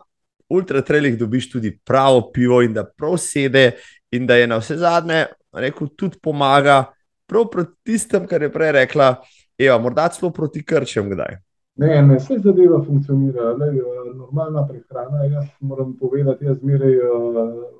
[0.49, 3.72] ultratrailih dobiš tudi pravo pivo in da prav sede,
[4.11, 6.84] in da je na vse zadnje, rekel, tudi pomaga,
[7.26, 9.16] prav proti tistem, kar je prej rekla,
[9.57, 11.38] Eva, morda celo proti krčem kdaj.
[11.76, 15.24] Ne, ne, vse zadeva funkcionira, le, eh, normalna prehrana.
[15.26, 17.39] Jaz moram povedati, jaz zmeraj uh,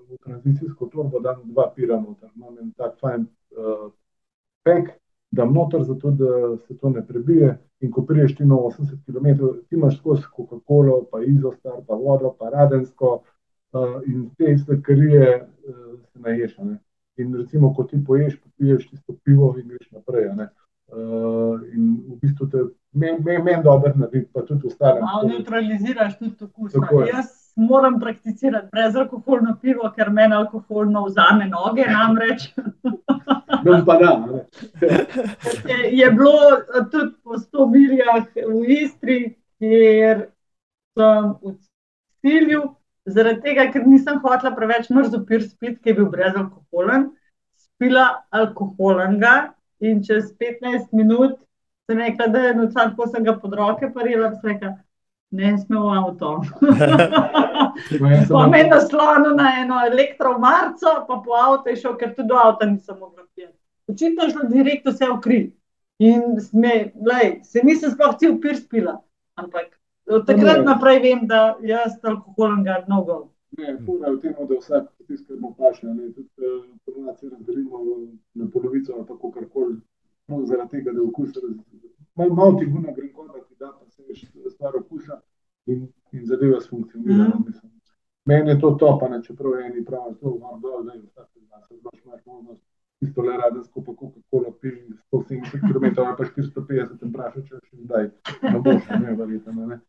[0.10, 2.30] v tranzicijsko torbo dam dva pira noter.
[2.36, 3.26] Imam en tak fajn
[3.58, 3.92] uh,
[4.66, 4.90] pek,
[5.34, 7.58] da motor, zato da se to ne prebije.
[7.80, 12.36] In ko priješ ti na 80 km, ti imaš skozi Coca-Cola, pa Izostar, pa vodo,
[12.40, 16.58] pa Radensko uh, in te stvarije uh, se naješ.
[16.58, 16.78] Ne?
[17.18, 20.30] In recimo, ko ti poješ, popiješ tisto pivo in greš naprej.
[20.30, 22.58] Uh, in v bistvu te
[22.92, 25.02] meni men, men dobro naredi, pa tudi ostale.
[25.02, 26.74] Malo neutraliziraš tudi okus.
[27.10, 32.50] Jaz moram prakticirati brezalkoholno pivo, ker meni alkoholno vzame noge, namreč.
[33.88, 34.14] pa da.
[35.70, 36.34] je, je bilo
[36.92, 39.20] tudi po 100 milijah v Istri,
[39.60, 40.26] kjer
[40.98, 41.56] sem v
[42.22, 42.64] cilju,
[43.06, 47.10] zaradi tega, ker nisem hotela preveč mrzlo pir spiti, ki je bil brezalkoholen,
[47.60, 51.40] spila alkoholenga in čez 15 minut
[51.90, 54.74] sem rekla, da je noč, ko sem ga pod roke parila, sem rekla,
[55.34, 56.32] ne smem v avto.
[58.30, 62.68] Po meni naslonu na eno elektromarco, pa po avto je šel, ker tudi do avta
[62.70, 63.58] nisem mogla pijati.
[63.90, 65.40] Očitno je šlo direkt vse v kri.
[66.06, 69.00] In sme, lej, se nisem sploh cel pir spila.
[69.42, 69.74] Ampak
[70.06, 73.30] od takrat naprej vem, da jaz alkoholem ga mnogo.
[73.58, 76.30] Ne, puna je v tem, da vsak tisk, ki mu paše, ne, tudi
[76.86, 77.82] ponovadi razdelimo
[78.34, 79.78] na polovico ali tako karkoli.
[80.28, 81.34] No, zaradi tega, da okus,
[82.16, 85.22] malo mal ti guna grenkoda, ti da pa se veš stvar okusa
[85.66, 87.24] in, in zadeva s funkcionira.
[87.24, 87.70] Mm -hmm.
[88.26, 91.30] Meni je to topano, čeprav eni pravijo, da je to malo dol, da je vsak
[91.36, 92.62] dan, da imaš možnost
[93.04, 97.78] isto le rade skupaj, kako piši 170 km ali pa 450 km, vprašaj, če še
[97.88, 98.10] zdaj
[98.54, 99.66] ne boš, ne verjetno.
[99.72, 99.80] Ne.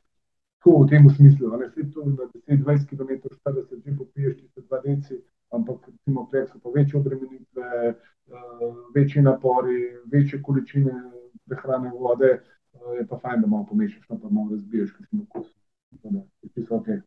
[0.59, 3.13] Tako v tem smislu, da se to na 10-20 km,
[3.47, 5.21] 40 že popiješ, ti se dva deci,
[5.53, 9.81] ampak recimo prek so pa večje obremenitve, uh, večji napori,
[10.13, 10.95] večje količine
[11.49, 15.25] prehrane vode, uh, je pa fajn, da malo pomešaš, no pa malo razbiješ, si na
[15.29, 15.49] kos.
[16.05, 17.01] Okay.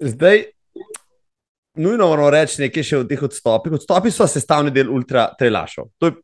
[0.00, 0.44] Zdaj,
[1.74, 3.76] nujno moramo reči nekaj še o teh odstopih.
[3.78, 5.88] Odstopi so sestavni del ultra trelašov.
[6.02, 6.16] To je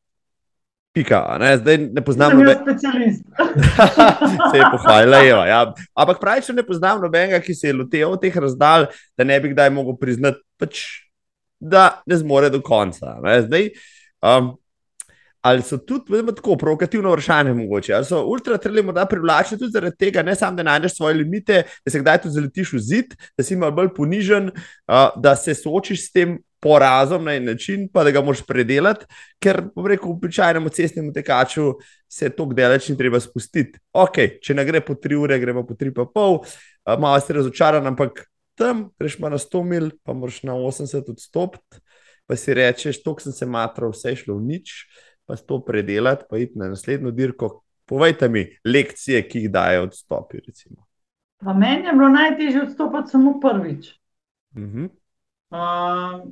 [0.95, 1.53] pika, ne?
[1.61, 2.65] zdaj ne poznam nobenega.
[2.67, 3.25] Specialist.
[4.51, 5.61] se je pohvalila, ja.
[5.95, 9.53] Ampak pravi, če ne poznam nobenega, ki se je loteval teh razdalj, da ne bi
[9.55, 10.83] kdaj mogel priznati, pač,
[11.61, 13.19] da ne zmore do konca.
[13.25, 13.39] Ne?
[13.47, 13.71] Zdaj,
[14.27, 14.55] um,
[15.41, 17.95] Ali so tudi tako provokativno vprašanje, mogoče?
[17.95, 21.91] Ali so ultratreli morda privlačni tudi zaradi tega, ne samo da najdeš svoje limite, da
[21.91, 26.07] se kdaj tudi zaletiš v zid, da si malo bolj ponižen, uh, da se soočiš
[26.09, 29.07] s tem porazom na en način, pa da ga moš predelati,
[29.41, 31.73] ker, bom rekel, v običajnem cestnem tekaču
[32.09, 33.81] se to gdeleč ni treba spustiti.
[33.97, 37.33] Ok, če ne gre po tri ure, gremo po tri pa pol, uh, malo si
[37.33, 38.27] razočaran, ampak
[38.61, 41.81] tam greš pa na 100 mil, pa moraš na 80 odstopiti,
[42.29, 44.85] pa si rečeš, to sem se matral, vse je šlo v nič
[45.31, 47.61] pa to predelati, pa iti na naslednjo dirko.
[47.87, 50.43] Povejte mi lekcije, ki jih dajo odstopi.
[51.39, 53.95] Pa meni je bilo najtežje odstopiti samo prvič.
[54.55, 54.89] Uh -huh.
[55.51, 56.29] uh,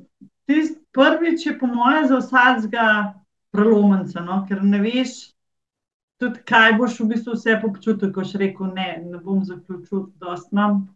[0.47, 3.15] tist prvič je, po mojem, za vsakega
[3.51, 4.47] prelomnica, no?
[4.49, 5.33] ker ne veš,
[6.19, 10.35] tudi kaj boš v bistvu vse občutil, ko si rekel, ne, ne bom zaključil, da
[10.35, 10.89] ostam.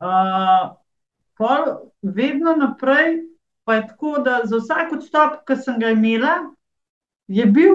[0.00, 0.76] Uh,
[2.02, 3.22] vedno naprej
[3.66, 6.36] pa je tako, da za vsak odstop, ki sem ga imela,
[7.28, 7.74] je bil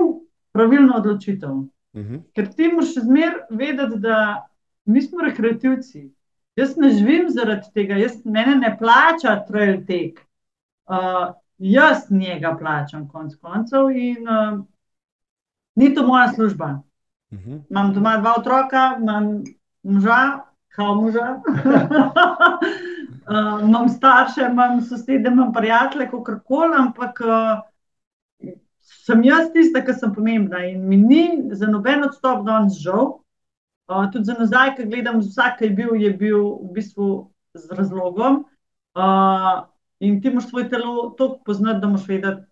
[0.52, 1.50] pravilno odločitev.
[1.50, 2.16] Uh mhm.
[2.16, 2.22] -huh.
[2.36, 4.48] Ker ti moraš zmer vedeti, da
[4.86, 6.12] mi smo rekreativci.
[6.56, 10.20] Jaz ne živim zaradi tega, jaz mene ne plača trail tek.
[10.86, 14.66] Uh, jaz njega plačam, konc koncev, in uh,
[15.76, 16.82] ni to moja služba.
[17.32, 17.52] Uh mhm.
[17.52, 17.62] -huh.
[17.70, 19.44] Imam doma dva otroka, imam
[19.84, 21.40] moža, kao moža.
[23.32, 27.71] uh, imam starše, imam sosede, imam prijatelje, kako koli, ampak uh,
[29.02, 31.24] sem jaz tista, ki sem pomembna in mi ni
[31.58, 33.18] za noben odstop danes žal.
[33.92, 37.08] Uh, tudi za nazaj, ki gledam, vsak, ki je bil, je bil v bistvu
[37.58, 38.44] z razlogom.
[38.96, 39.66] Uh,
[40.00, 42.46] in ti moš svoje telo tako poznati, da moš vedeti,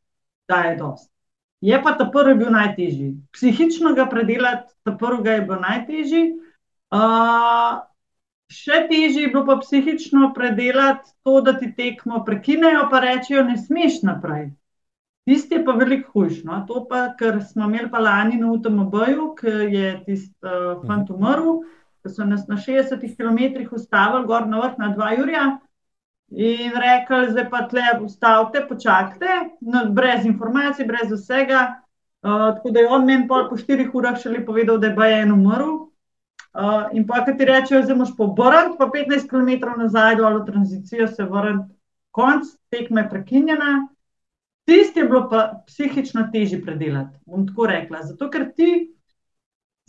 [0.50, 1.12] da je dost.
[1.62, 3.14] Je pa ta prvi bil najtežji.
[3.36, 6.24] Psihično ga predelati, ta prvi je bil najtežji.
[6.90, 7.80] Uh,
[8.50, 13.58] še težje je bilo pa psihično predelati to, da ti tekmo prekinejo, pa rečejo, ne
[13.60, 14.50] smeš naprej.
[15.28, 16.44] Tisti je pa veliko hujš.
[16.48, 16.62] No?
[16.68, 21.60] To pa, ker smo imeli pa lani na UTMB-ju, ki je tisti uh, fant umrl,
[22.04, 25.50] ki so nas na 60 km ustavili gor na vrh na 2 Jurja
[26.30, 31.82] in rekli, zdaj pa tle ustavite, počakajte, no, brez informacij, brez vsega.
[32.22, 35.32] Uh, tako da je on meni po 4 urah še le povedal, da je Bajen
[35.32, 35.90] umrl.
[36.50, 40.46] Uh, in pa, ki ti rečejo, zdaj moš pobrati, pa 15 km nazaj, dol v
[40.50, 41.70] tranzicijo se vrniti,
[42.12, 43.88] konc tekme prekinjena.
[44.70, 48.04] Tisti je bilo pa psihično težje predelati, bom tako rekla.
[48.06, 48.68] Zato, ker ti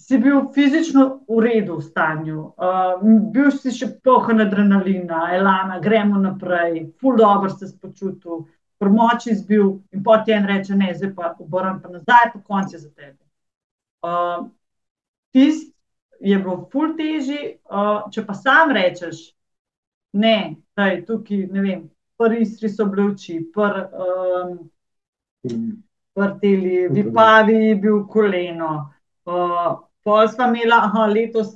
[0.01, 3.03] si bil fizično v redu v stanju, uh,
[3.35, 8.47] bil si še pohan adrenalina, elana, gremo naprej, full dobro se spočutil,
[8.81, 12.73] promoči si bil in potem en reče: ne, zdaj pa obrnem pa nazaj, pa konc
[12.73, 13.21] je za tebe.
[14.01, 14.49] Uh,
[15.37, 15.75] Tisti
[16.25, 19.27] je bilo full težje, uh, če pa sam rečeš,
[20.17, 21.89] ne, daj, tukaj ne vem
[22.21, 24.59] prvi istri so bili oči, prvi um,
[26.41, 28.73] teli, vipavi je bil koleno.
[29.25, 31.55] Uh, pol smo imeli, aha, letos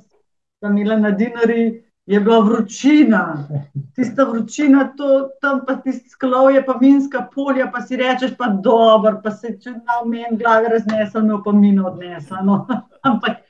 [0.59, 3.47] smo imeli na dinari, je bila vročina.
[3.95, 8.47] Tista vročina, to, tam pa tisti sklov je pa minska polja, pa si rečeš pa
[8.47, 12.37] dobro, pa se če na omen glave raznesel, me pa mino odnesel.
[12.43, 12.65] No.
[13.09, 13.41] Ampak,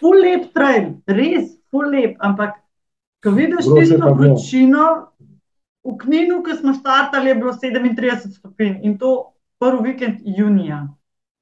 [0.00, 2.58] ful lep trail, res, ful lep, ampak,
[3.22, 4.86] ko vidiš tisto vročino,
[5.88, 10.86] V Kninu, ki smo startali, je bilo 37 stopinj in to prvi vikend junija.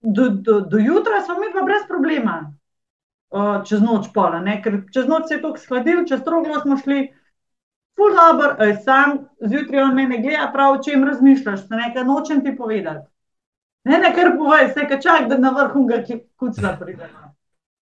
[0.00, 2.36] Do, do, do jutra smo mi pa brez problema,
[3.34, 4.60] uh, čez noč pola, ne?
[4.62, 7.08] ker čez noč se je tako skladil, čez troglo smo šli.
[7.96, 12.52] Ful dobro, sam zjutraj on mene gleda, prav o čem razmišljaš, da nekaj nočem ti
[12.56, 13.06] povedati.
[13.88, 16.02] Ne, ne, kar povej, se kaj čak, da na vrhu ga
[16.36, 17.32] kucla pridemo.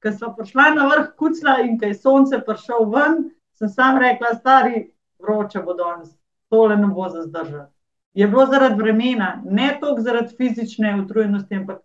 [0.04, 3.22] Ker smo prišli na vrh kucla in kaj sonce prišel ven,
[3.58, 4.84] sem sam rekla, stari
[5.18, 6.12] vroče bo danes,
[6.48, 7.72] tole ne bo za zdržati.
[8.14, 11.80] Je bilo zaradi vremena, ne toliko zaradi fizične utrujenosti, ampak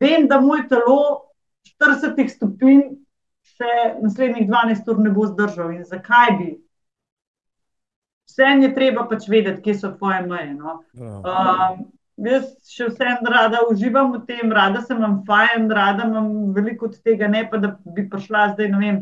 [0.00, 1.30] vem, da moj telo
[1.80, 2.84] 40 stopinj
[3.54, 3.72] še
[4.02, 5.74] naslednjih 12 ur ne bo zdržal.
[5.76, 6.48] In zakaj bi?
[8.30, 10.54] Vse je treba pač vedeti, kje so tvoje meje.
[10.54, 10.80] No?
[10.96, 11.84] Um,
[12.14, 17.00] Jaz še vsem rada uživam v tem, rada sem vam fajn, rada imam veliko od
[17.02, 19.00] tega, ne pa da bi prišla zdaj, ne vem,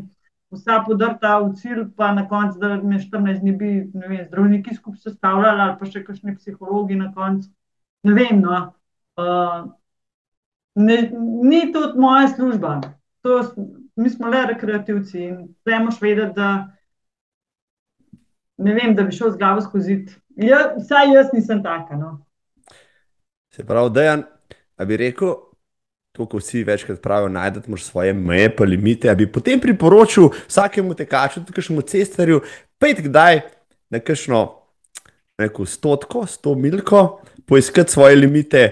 [0.53, 4.99] vsa podrta v cilj, pa na koncu, da me 14 dni bi vem, zdravniki skupaj
[5.09, 7.49] sestavljali ali pa še kakšni psihologi na koncu.
[8.03, 8.59] Ne vem, no.
[9.17, 9.71] Uh,
[10.75, 10.97] ne,
[11.43, 12.79] ni to moja služba.
[13.23, 13.39] To,
[13.95, 16.49] mi smo le rekreativci in treba vedeti, da
[18.57, 20.05] ne vem, da bi šel z glavo skozi.
[20.35, 21.97] Ja, vsaj jaz nisem taka.
[21.97, 22.17] No.
[23.53, 24.23] Se pravi, Dejan,
[24.77, 25.35] da bi rekel,
[26.13, 30.29] to, ko vsi večkrat pravijo, najdete mož svoje meje, pa limite, da bi potem priporočil
[30.47, 32.41] vsakemu tekaču, tudi kakšnemu cestarju,
[32.77, 33.41] pet kdaj
[33.89, 34.43] na kakšno
[35.41, 38.65] neko stotko, sto milko, poiskati svoje limite.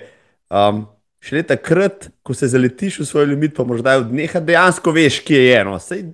[0.49, 0.85] Um,
[1.21, 5.41] Šele takrat, ko se zaletiš v svoj limit, pa morda od dneha dejansko veš, kje
[5.43, 5.75] je eno.
[5.79, 6.07] Sej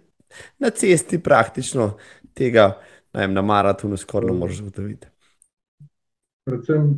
[0.59, 1.93] na cesti praktično
[2.35, 2.73] tega,
[3.15, 5.07] vem, na maratonu skoraj ne moreš zagotoviti.
[6.47, 6.91] Predvsem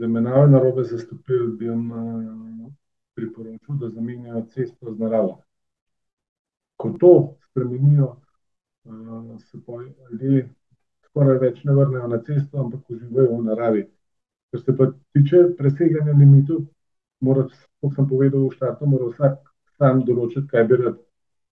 [0.00, 2.72] da me nave na robe zastopili, bi jim uh,
[3.14, 5.38] priporočil, da zamenjajo cesto z naravo.
[6.76, 8.16] Ko to spremenijo,
[8.84, 9.58] uh, se
[10.10, 10.48] ljudje
[11.06, 13.86] skoraj več ne vrnejo na cesto, ampak uživajo v naravi.
[14.50, 16.66] Ker se pa tiče preseganja limitov,
[17.20, 17.46] mora,
[17.80, 19.40] kot sem povedal v štartu, mora vsak
[19.78, 21.00] sam določiti, kaj bi rad.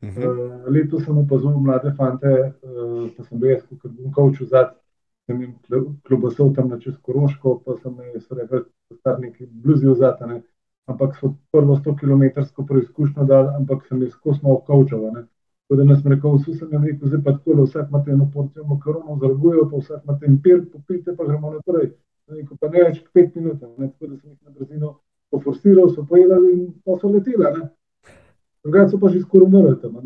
[0.03, 0.29] Uh -huh.
[0.29, 2.31] uh, letos sem opazil mlade fante,
[2.63, 4.83] uh, pa sem bil jaz, kot bom kavčil zadnji
[5.27, 5.55] sem jim
[6.03, 10.43] klobasal tam na čez Koroško, pa sem jim rekel, da so neki bluzi vzatane.
[10.91, 12.25] Ampak so prvo 100 km
[12.67, 15.05] preizkušnjo dali, ampak sem jih skozi malo kavčal.
[15.13, 18.31] Tako da nas rekel, vsi sem jim rekel, zdaj pa tako, da vsak ima eno
[18.35, 21.93] porcijo makaronov, zargujejo, pa vsak ima ten pir, popite, pa gremo naprej.
[22.29, 23.89] Rekel, pa ne več kot pet minut, ne?
[23.93, 24.93] tako da sem jih na brzino
[25.31, 27.65] poforsiral, so pojedali in pa so leteli.
[28.63, 29.97] Drugače so pa že skoraj umrli tam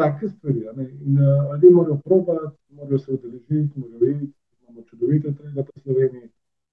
[0.00, 0.60] take stvari.
[1.06, 6.28] In uh, ljudje morajo probati, morajo se udeležiti, morajo videti, imamo čudovite trende po Sloveniji.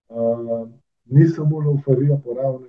[0.10, 0.70] Uh,
[1.06, 2.68] ni samo laufarija poravne,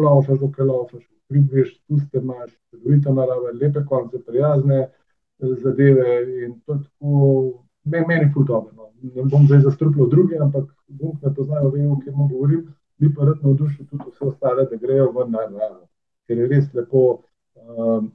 [0.00, 6.16] lahko laufaš, dokaj laufaš, pridviš, tu ste imaš, čudovita narava, lepe konce, prijazne eh, zadeve
[6.44, 8.72] in to je tako, meni, meni ful dobro.
[8.76, 8.90] No.
[9.02, 12.66] Ne bom zdaj zastrupljal druge, ampak bom me poznajo, vem, o čem govorim,
[12.98, 15.88] bi pa rad navdušil tudi vse ostale, da grejo v naravo,
[16.26, 17.08] ker je res lepo.
[17.54, 18.12] Um,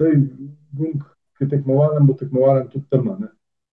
[0.00, 0.14] Sej,
[0.72, 1.02] gumb,
[1.36, 3.08] ki je tekmovalen, bo tekmovalen tudi tam.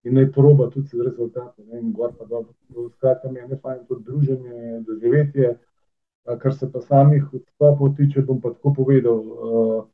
[0.04, 1.64] In naj proba tudi z rezultati.
[1.80, 2.52] In gor pa dobro.
[2.98, 5.54] Skratka, mi je nefajn tudi druženje, doživetje.
[6.28, 9.20] Kar se pa samih odstopov tiče, bom pa tako povedal.
[9.20, 9.86] Uh,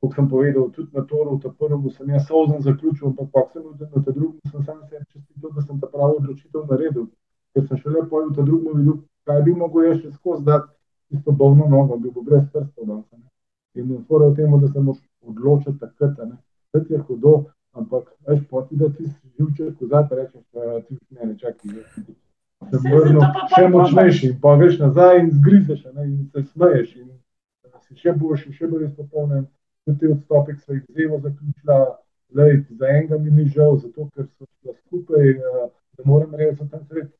[0.00, 3.62] kot sem povedal, tudi na toru, ta prvem sem jaz sozen zaključil, ampak pa sem
[3.62, 7.06] videl, na ta drugem sem sam se čestitil, da sem ta pravi odločitev naredil.
[7.54, 10.72] Ker sem šele pojel ta drugem videl, kaj bi mogel jaz še skozi dati,
[11.16, 13.00] isto bolno nogo, bi bil brez prstov.
[13.76, 16.20] In fora v tem, da sem odločiti takrat,
[16.72, 17.34] da ti je hudo,
[17.72, 22.16] ampak veš, poti, da ti si živček, ko zdaj rečeš, da ti ne, ne čakaj.
[22.70, 23.20] Se vrnil
[23.54, 27.12] še močnejši in pa veš nazaj in zgrizeš ne, in se smeješ in
[27.86, 29.46] si še boljši, še bolj izpopolnen.
[29.86, 31.76] Tudi ti odstopek so jih zelo zaključila,
[32.34, 35.28] Lej, za enega mi ni žal, zato ker so šla skupaj,
[35.96, 37.12] da moram reči, da tam sred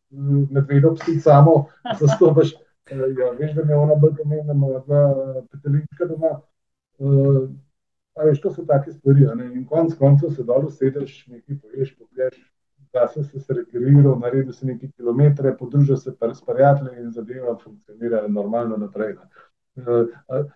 [0.50, 1.54] medvedov psi samo
[2.00, 2.56] zastopaš.
[2.90, 5.04] Ja, veš, da me ona bolj pomembna, ima dva
[5.52, 6.32] petelinčka doma.
[8.18, 9.26] Veš, to so take stvari.
[9.46, 12.42] In konec koncev se dol usedeš, nekaj poješ, pogledaš,
[12.96, 17.56] da si se rekreiral, naredil si nekaj kilometre, podružil se pa s prijatelji in zadeva
[17.62, 19.14] funkcionira normalno naprej.
[19.14, 19.96] Ne.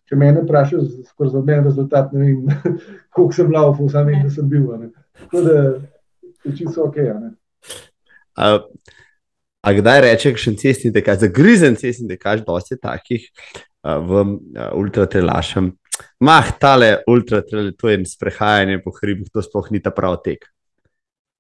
[0.09, 2.79] Če me ne vprašaš, skoro za meni rezultat, ne vem,
[3.15, 4.71] koliko sem laufal, sam vem, da sem bil.
[5.21, 5.59] Tako da
[6.45, 6.97] je čisto ok.
[8.41, 8.55] A,
[9.77, 13.29] kdaj rečeš, še cestni dekaž, zagrizen cestni dekaž, dosti takih
[13.85, 14.25] a, v
[14.81, 15.75] ultratrelašem
[16.21, 20.49] Mah, tale ultra, tale, to je sprehajanje po hribih, to sploh ni ta pravi tek.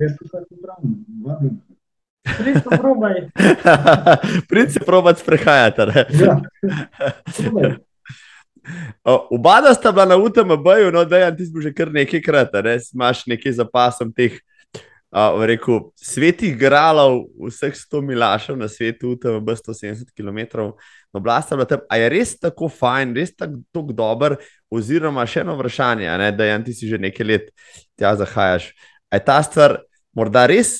[0.01, 0.91] Jaz sem se pravil,
[1.25, 1.61] vabim.
[4.49, 5.83] Prid se probati sprehajati.
[6.21, 6.41] Ja.
[9.31, 12.79] Oba sta bila na UTMB-ju, no, da je ti že kar nekajkrat, ne?
[12.95, 14.33] imaš nekaj zapasom teh
[15.11, 20.71] uh, rekel, svetih gralov, vseh 100 milašev na svetu, UTMB 170 km
[21.13, 21.53] oblast.
[21.89, 24.37] A je res tako fajn, res tako dober,
[24.71, 27.51] oziroma še eno vprašanje, ne, da je ti si že nekaj let
[27.99, 28.73] tja zahajaš.
[29.11, 29.81] Je ta stvar
[30.16, 30.77] morda res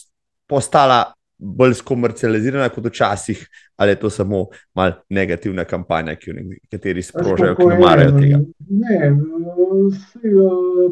[0.51, 1.05] postala
[1.41, 3.47] bolj skomercializirana kot včasih,
[3.81, 4.47] ali je to samo
[4.77, 8.41] malo negativna kampanja, ki jo nekateri sprožajo, ki ne marajo tega?
[8.69, 8.99] Ne,
[9.87, 10.35] vse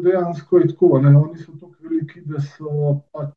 [0.03, 0.89] dejansko je tako.
[1.03, 1.13] Ne.
[1.17, 3.35] Oni so tako veliki, da so pač,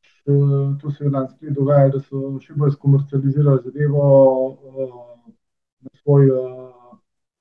[0.81, 4.07] to se je lansko leto dogajalo, da so še bolj skomercializirali zadevo
[5.83, 6.31] na svoj,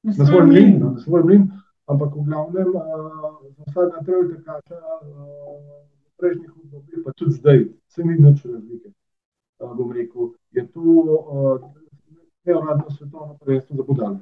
[0.02, 1.48] na svoj mlin, na svoj mlin.
[1.90, 5.91] Ampak v glavnem, za vsakega trail tekača v
[6.22, 8.92] prejšnjih obdobjih, pa tudi zdaj, se ni nič razlike
[9.70, 10.80] bom rekel, je to
[12.44, 14.18] neuradno svetovno prvenstvo za budale.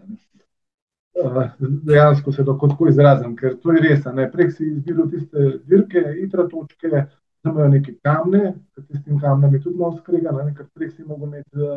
[1.58, 6.48] Dejansko se lahko tako izrazim, ker to je res, prej si izbiral tiste dirke, hitre
[6.48, 7.06] točke,
[7.42, 11.04] tam imajo neke kamne, ker s temi kamnimi je tudi malo skregano, ker prej si
[11.04, 11.70] mogel imeti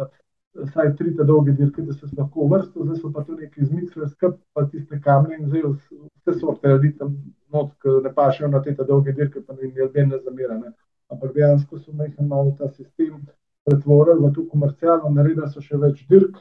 [0.54, 4.10] vsaj tri te dolge dirke, da se lahko uvrstil, zdaj so pa to neki zmiksali
[4.10, 7.16] skupaj, pa tiste kamne in zdaj vse sorte ljudi tam
[7.54, 10.74] not, ke ne pašejo na te dolge dirke, pa jim noben ne zameri, ne.
[11.12, 13.22] Ampak dejansko so majhno malo ta sistem
[13.66, 16.40] pretvorili v to komercialo, naredili so še več dirk,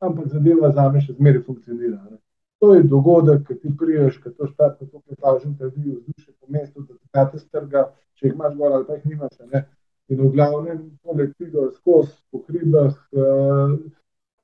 [0.00, 2.18] ampak zadeva zame še zmeraj funkcionira, ne.
[2.62, 6.84] To je dogodek, ke ti prideš, ke to štartno toliko etažnih ljudi, vzdušje po mestu,
[6.86, 9.64] da te ta strga, če jih imaš gor ali pa jih nimaš, ne.
[10.12, 12.94] In v glavnem poleg tega skozi po hribih,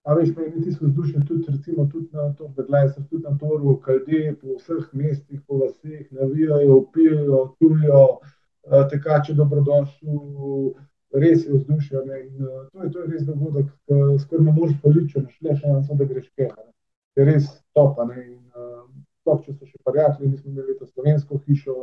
[0.03, 3.77] a veš, meni tisto vzdušje tudi recimo tudi na Tour de Glace, tudi na Touru,
[3.85, 8.05] ke ljudje po vseh mestih, po vaseh navijajo, vpijejo, tulijo,
[8.91, 10.73] tekač je dobrodošel,
[11.13, 12.37] res je vzdušje, ne, in
[12.73, 15.97] to je, to je res dogodek, ke skoraj ne moreš poziti, če imaš le šanso,
[16.01, 16.73] da greš kaj, ne.
[17.17, 18.39] Je res top, a ne, in
[19.21, 21.77] sploh če so še prijatelji, mi smo imeli to slovensko hišo,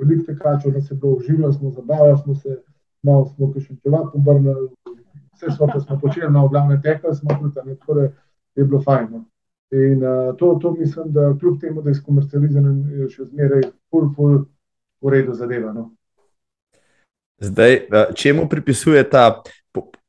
[0.00, 2.58] veliko tekačev nas je bilo, uživali smo, zabavali smo se,
[3.02, 4.68] malo smo kakšen čevap obrnili,
[5.42, 8.02] vse sorte smo počeli, no, v glavnem tekli smo tudi, ne, tako da
[8.56, 9.24] je bilo fajn, no.
[9.72, 10.00] In
[10.38, 14.34] to, to mislim, da kljub temu, da je skomercializiran, je še zmeraj ful, ful
[15.00, 15.90] v redu zadeva, no.
[17.42, 19.42] Zdaj, čemu pripisujeta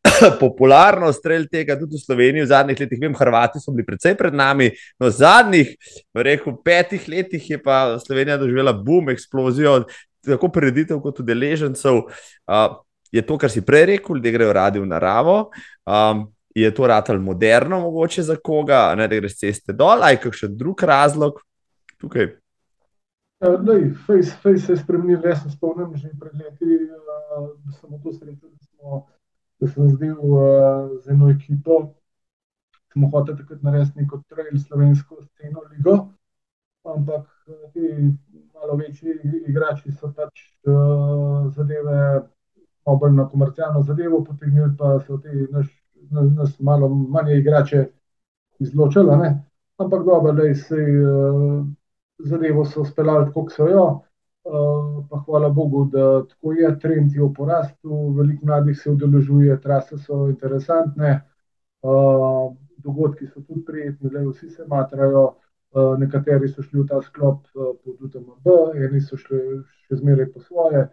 [0.43, 2.99] popularnost trail teka tudi v Sloveniji v zadnjih letih?
[3.01, 4.69] Vem, Hrvati so bili precej pred nami,
[4.99, 5.73] no, zadnjih,
[6.13, 9.85] bi rekel, petih letih je pa Slovenija doživela bum, eksplozijo,
[10.27, 12.03] tako prireditev kot udeležencev.
[13.13, 15.37] Je to, kar si prej rekel, ljudje grejo radi v naravo,
[16.55, 20.57] je to ratalo moderno mogoče za koga, ne, da greš ceste dol, a je kakšen
[20.57, 21.41] drug razlog
[22.01, 22.33] tukaj?
[23.43, 26.77] glej, fejst, fejst se je spremenilo, jaz se spomnim že pred leti,
[27.65, 29.05] da sem to srečo, da smo,
[29.59, 30.13] da sem zdaj
[31.03, 31.93] z eno ekipo,
[32.93, 35.97] smo hoteli takrat narediti neko trail slovensko sceno ligo,
[36.83, 37.27] ampak
[37.73, 38.13] ti
[38.53, 39.17] malo večji
[39.47, 40.47] igrači so pač
[41.55, 41.99] zadeve
[42.85, 45.67] bolj na komercialno zadevo potegnili pa so te naš,
[46.11, 47.85] nas malo manje igrače
[48.59, 49.09] izločili.
[49.77, 50.85] Ampak dobro, glej, saj
[52.19, 53.85] zadevo so speljali tako, ke so jo,
[55.09, 59.97] pa hvala bogu, da tako je, trend je v porastu, veliko mladih se udeležuje, trase
[59.97, 61.21] so interesantne,
[62.83, 65.33] dogodki so tudi prijetni, glej, vsi se matrajo,
[65.97, 69.39] nekateri so šli v ta sklop pod UTMB, eni so šli
[69.87, 70.85] še zmeraj po svoje,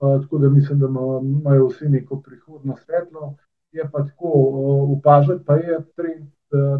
[0.00, 0.86] tako da mislim, da
[1.22, 3.34] imajo vsi neko prihodnost svetlo.
[3.72, 4.30] Je pa tako,
[4.98, 6.26] opažati pa je trend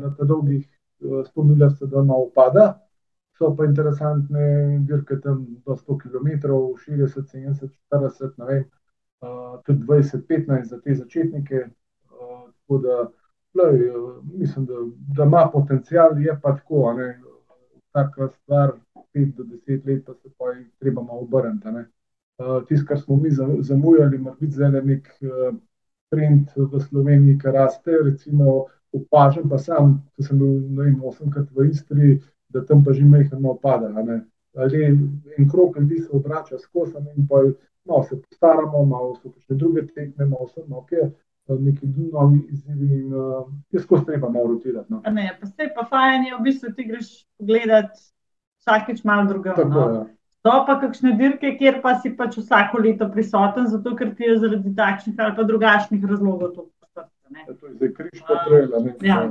[0.00, 0.80] na ta dolgih
[1.26, 2.86] sto miljah se da malo upada,
[3.38, 8.64] so pa interesantne dirke tam do sto kilometrov, šestdeset, sedemdeset, štirideset, ne vem,
[9.64, 11.64] tudi dvajset, petnajst za te začetnike,
[12.10, 12.98] tako da,
[13.54, 13.80] glej,
[14.32, 14.74] mislim, da,
[15.16, 17.08] da ima potencial, je pa tako, a ne,
[17.92, 18.72] taka stvar
[19.12, 21.86] pet do deset let, pa se pol treba malo obrniti, a ne.
[22.68, 23.30] Tisto, kar smo mi
[23.60, 25.32] zamujali, morebiti zdajle neki
[26.10, 31.50] trend v Sloveniji, ke raste, recimo opažam pa sam, ke sem bil, ne vem, osemkrat
[31.54, 32.18] v Istri,
[32.50, 34.20] da tam pa že majhno malo pada, a ne.
[34.54, 34.86] Že
[35.38, 37.52] en krog ljudi se obrača skozi, a ne, in pol
[37.86, 41.10] malo se postaramo, malo so kakšne druge tekme, malo sem, malo kje,
[41.50, 43.14] neki novi izzivi in
[43.70, 45.02] je skozi treba malo rotirati, no.
[45.04, 47.08] A ne, pa saj pa fajn je, v bistvu ti greš
[47.38, 47.94] gledat
[48.62, 49.62] vsakič malo drugam, no.
[49.62, 50.04] Tako, ja.
[50.40, 54.38] So pa kakšne dirke, kjer pa si pač vsako leto prisoten, zato ker ti je
[54.40, 56.68] zaradi takšnih ali pa drugačnih razlogov to
[57.30, 57.44] ne.
[57.48, 58.94] Ja, to je zdaj Križko trail, a ne.
[59.00, 59.30] Ja.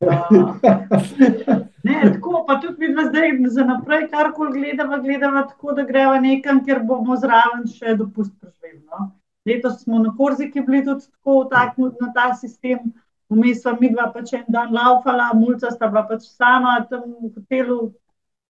[1.86, 6.58] Ne, tako, pa tudi midva zdaj za naprej, karkoli gledava, gledava tako, da greva nekam,
[6.66, 9.06] kjer bomo zraven še dopust preživeli, no.
[9.46, 12.90] Letos smo na Korziki bili tudi tako vtaknjeni na ta sistem,
[13.30, 17.78] vmes sva midva pač en dan lavfala, mulca sta bila pač sama tam v hotelu,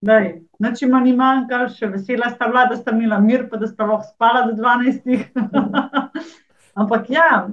[0.03, 0.29] glej,
[0.63, 3.87] nič jima ni manjkalo, še vesela sta bila, da sta imela mir pa da sta
[3.87, 5.29] lahko spala do dvanajstih,
[6.75, 7.49] Ampak ja,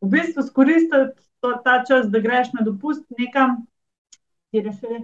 [0.00, 1.20] v bistvu izkoristiti
[1.64, 3.66] ta čas, da greš na dopust nekam,
[4.52, 5.00] kjer je še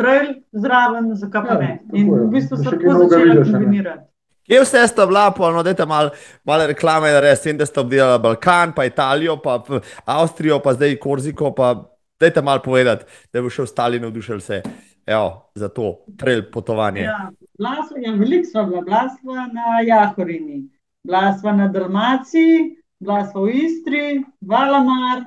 [0.00, 1.70] trail zraven, zakaj pa ne.
[1.94, 4.06] In v bistvu sva tako začela kombinirati.
[4.44, 6.10] Kje vse ste bila, no, da ste malo
[6.44, 9.60] mal reklame, da res vem, da ste obdelali Balkan, pa Italijo, pa
[10.04, 11.76] Avstrijo, pa zdaj Korziko, pa
[12.20, 14.60] dajte malo povedati, da bo še ostali navdušili se
[15.06, 17.00] evo, za to trail potovanje.
[17.00, 20.68] Ja, blasva, ja, veliko smo bila, blasva na Jahorini,
[21.04, 25.24] blasva na Dalmaciji, blasva v Istri, Valamar,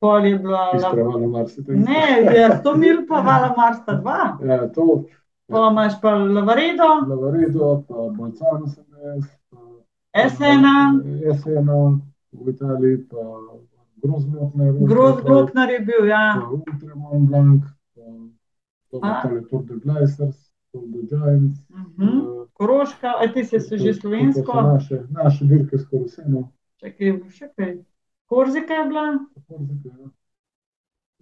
[0.00, 0.70] pol je bila.
[0.76, 1.78] Istra, Valamar, se to je.
[1.78, 2.06] Ne,
[2.36, 4.38] je to mil pa Valamar sta dva.
[4.44, 5.04] Ja, to.
[5.46, 7.06] Pa imaš pa Lavaredo.
[7.08, 9.24] Lavaredo, pa Bolcano sem jaz.
[10.12, 11.00] Esena.
[11.30, 12.00] Esena
[12.32, 13.16] v Italiji, pa
[14.02, 14.74] Grozglokner.
[14.80, 16.42] Grozglokner je bil, ja.
[16.52, 17.64] Ultramont Blanc,
[19.00, 20.38] tale Tour de Glazers,
[20.72, 21.58] Tour de Giants.
[21.70, 22.46] Uh -huh.
[22.52, 24.62] Koroška, a ti si že slovensko?
[24.62, 26.52] Naše, naše dirke skoraj vse, no.
[26.80, 27.76] Čakaj, še kaj.
[28.26, 29.18] Korzika je bila?
[29.48, 30.08] Korzika, ja.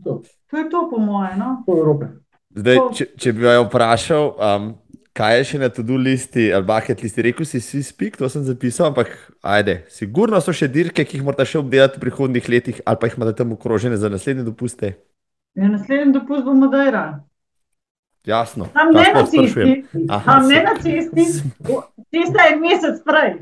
[0.04, 0.22] To.
[0.50, 1.62] to je to, po moje, no?
[1.66, 2.06] Po Evrope.
[2.54, 4.66] Zdaj, če, če bi jo vprašal, um,
[5.14, 8.42] kaj je še na to-do listi ali bucket listi, rekel si, si spik, to sem
[8.46, 12.80] zapisal, ampak ajde, sigurno so še dirke, ki jih morate še obdelati v prihodnih letih,
[12.86, 14.94] ali pa jih imate tam okrožene za naslednje dopuste.
[15.54, 17.04] Ja, naslednji dopust bomo dajra.
[18.26, 18.66] Jasno.
[18.72, 19.84] Tam ne na cesti,
[20.24, 21.24] tam ne na cesti,
[22.10, 23.34] tista je mesec prej.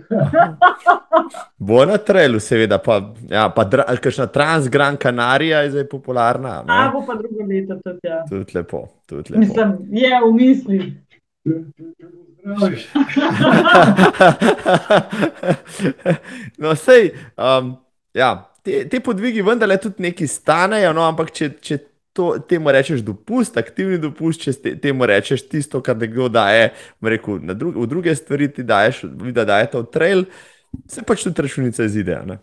[1.66, 3.64] Bo na trailu, seveda, pa, ja, pa
[4.02, 6.62] kakšna Transgran Kanarija je zdaj popularna.
[6.66, 6.74] Ne?
[6.74, 7.98] A bo pa drugo leto tudi.
[8.02, 8.24] Ja.
[8.28, 9.40] Tudi lepo, tudi lepo.
[9.40, 10.94] Mislim, je v misli.
[16.58, 17.76] no, sej, um,
[18.14, 21.78] ja, te, te podvigi vendarle tudi nekaj stanejo, no, ampak če, če
[22.12, 26.72] to, temu rečeš dopust, aktivni dopust, če te, temu rečeš tisto, kar nekdo daje,
[27.02, 30.24] rekel, dru v druge stvari, ti daješ, da daješ v trail,
[30.88, 32.20] se pač tudi računica izide.
[32.28, 32.38] Ne?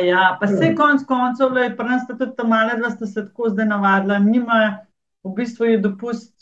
[0.00, 3.52] Ja, pa se konc koncev, le pri nas tudi ta mala, da ste se tako
[3.52, 4.62] zdaj navadila, nima,
[5.24, 6.32] v bistvu je dopust.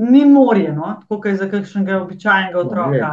[0.00, 0.94] Ni morje, no?
[1.02, 3.08] tako kot je za kakšnega običajnega no, otroka.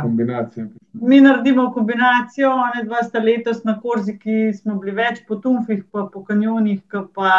[0.93, 6.05] Mi naredimo kombinacijo, ne dva sta letos na Korziki, smo bili več po Tumfih, pa
[6.13, 6.79] po kanjonih,
[7.17, 7.33] pa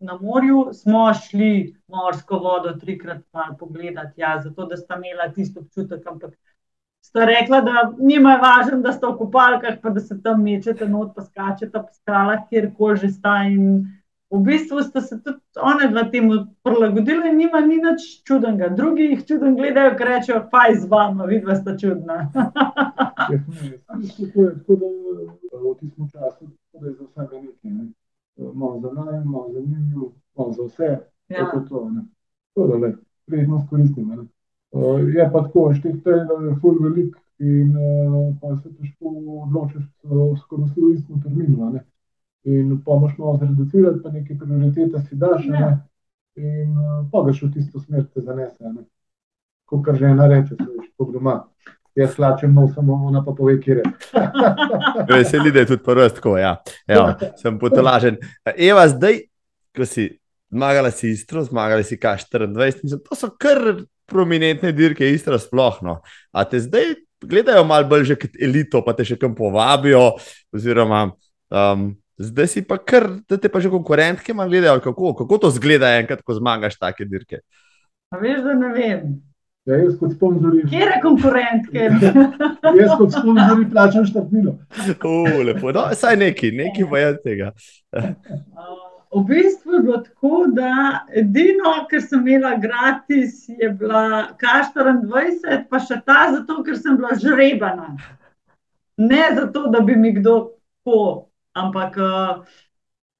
[0.00, 3.22] na morju, smo šli morsko vodo trikrat
[3.58, 6.06] pogledati, ja, zato da sta imela tisto občutek.
[6.06, 6.34] Ampak
[7.00, 11.14] sta rekla, da nima važno, da sta v kopalkah, pa da se tam mečete not,
[11.16, 13.42] pa skačete po skalah, kjerkoli že sta.
[13.50, 13.86] In
[14.30, 18.68] v bistvu sta se tudi one dva temu prilagodili in nima ni nič čudnega.
[18.68, 22.28] Drugi jih čudno gledajo, ker rečejo, pa iz vama, vidva sta čudna.
[23.28, 23.38] Ja,
[23.98, 24.86] tako da
[25.58, 27.97] v tistem času, da je za vsega nekaj
[28.54, 29.94] malo za nami, malo za njimi,
[30.36, 30.98] malo za vse.
[31.28, 31.44] Ja.
[31.44, 31.90] Tako to,
[32.54, 32.94] to da le,
[33.26, 34.14] prednost koristimo.
[34.70, 36.00] Uh, je pa tako, štiri
[36.48, 39.12] je ful velik in uh, pa se težko
[39.44, 39.84] odločiš
[40.42, 41.70] skoraj vsi v istem terminu.
[41.70, 41.84] Ne?
[42.44, 45.78] In pa moš malo zreducirati, pa neke prioritete si daš ja.
[46.36, 48.74] in uh, pa greš v tisto smer, te zanese.
[49.64, 51.42] Kot kar že ena reče, se veš, kot doma
[51.98, 53.90] jaz slačem, no samo ona pa pove, kje je.
[55.10, 56.36] Veseli, da je tudi prvo tako.
[56.38, 56.56] Ja.
[56.86, 57.10] Evo,
[57.40, 58.16] sem potolažen.
[58.56, 59.22] Eva, zdaj,
[59.76, 60.08] ko si
[60.50, 65.82] zmagala si Istro, zmagala si K24, mislim, to so kar prominentne dirke Istra sploh.
[65.84, 66.00] No.
[66.32, 70.16] A te zdaj gledajo malo bolj že kot elito, pa te še kam povabijo.
[70.54, 71.10] Oziroma,
[71.52, 75.54] um, zdaj si pa kar, da te pa že konkurentke malo gledajo, kako, kako to
[75.54, 77.42] zgleda enkrat, ko zmagaš take dirke.
[78.08, 79.18] A veš, da ne vem.
[79.68, 80.54] Ja, jaz kot sponzor.
[80.70, 81.88] Kje je konkurentke?
[82.80, 84.54] jaz kot sponzor plačam štartnilo.
[85.44, 87.50] Lepo, no, saj neki, neki bojo tega.
[89.12, 95.80] V bistvu je bilo tako, da edino, kar sem imela gratis, je bila K24, pa
[95.84, 97.92] še ta, zato ker sem bila žrebana.
[98.96, 100.38] Ne zato, da bi mi kdo
[100.84, 100.98] po,
[101.56, 102.58] ampak uh,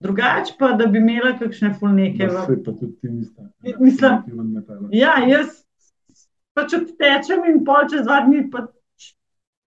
[0.01, 2.29] drugače pa, da bi imela kakšne fulnike.
[2.33, 3.49] Vse pa tudi ti niste.
[3.81, 4.21] Mislim,
[4.97, 5.68] ja, jaz
[6.59, 8.67] pač odtečem in pol čez dva dni, pa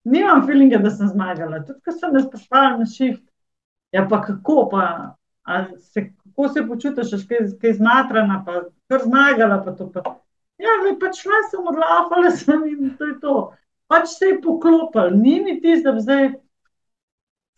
[0.07, 1.61] nimam feelinga, da sem zmagala.
[1.67, 3.23] Tudi, ko sem nas poslala na šift,
[3.95, 4.85] ja, pa kako pa,
[5.91, 9.59] se, kako se počutiš, kaj, kaj zmatrana, pa kar zmagala.
[9.65, 10.17] Pa to, pa.
[10.57, 13.37] Ja, le pač šla sem odlafala sem in to je to.
[13.87, 16.25] Pač se je poklopil, ni mi tisti, da bi zdaj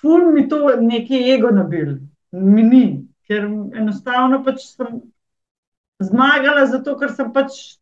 [0.02, 1.96] ful mi to neki ego nabil.
[2.32, 2.84] Mi ni,
[3.28, 5.00] ker enostavno pač sem
[6.04, 7.79] zmagala, zato ker sem pač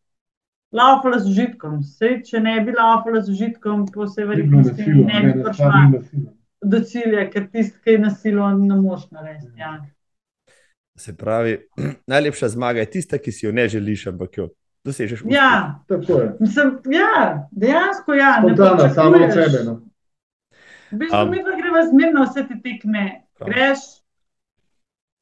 [0.72, 1.82] laufala z užitkom.
[1.84, 5.84] Sej, če ne bi laufala z užitkom, po vsej verjetnosti ne bi prišla
[6.68, 9.54] do cilja, ker tisti, ki je nasilno, ne moš narediti.
[9.60, 9.78] Ja.
[10.98, 11.58] Se pravi,
[12.14, 14.50] najlepša zmaga je tista, ki si jo ne želiš, ampak jo
[14.88, 15.24] dosežeš.
[15.30, 15.84] Ja,
[16.40, 18.20] Mislim, ja, dejansko je.
[18.20, 19.64] Ja, Spontana, samo od sebe.
[19.66, 19.82] No.
[20.92, 23.06] V bistvu um, mi pa greva zmerno vse te tekme.
[23.44, 23.80] Greš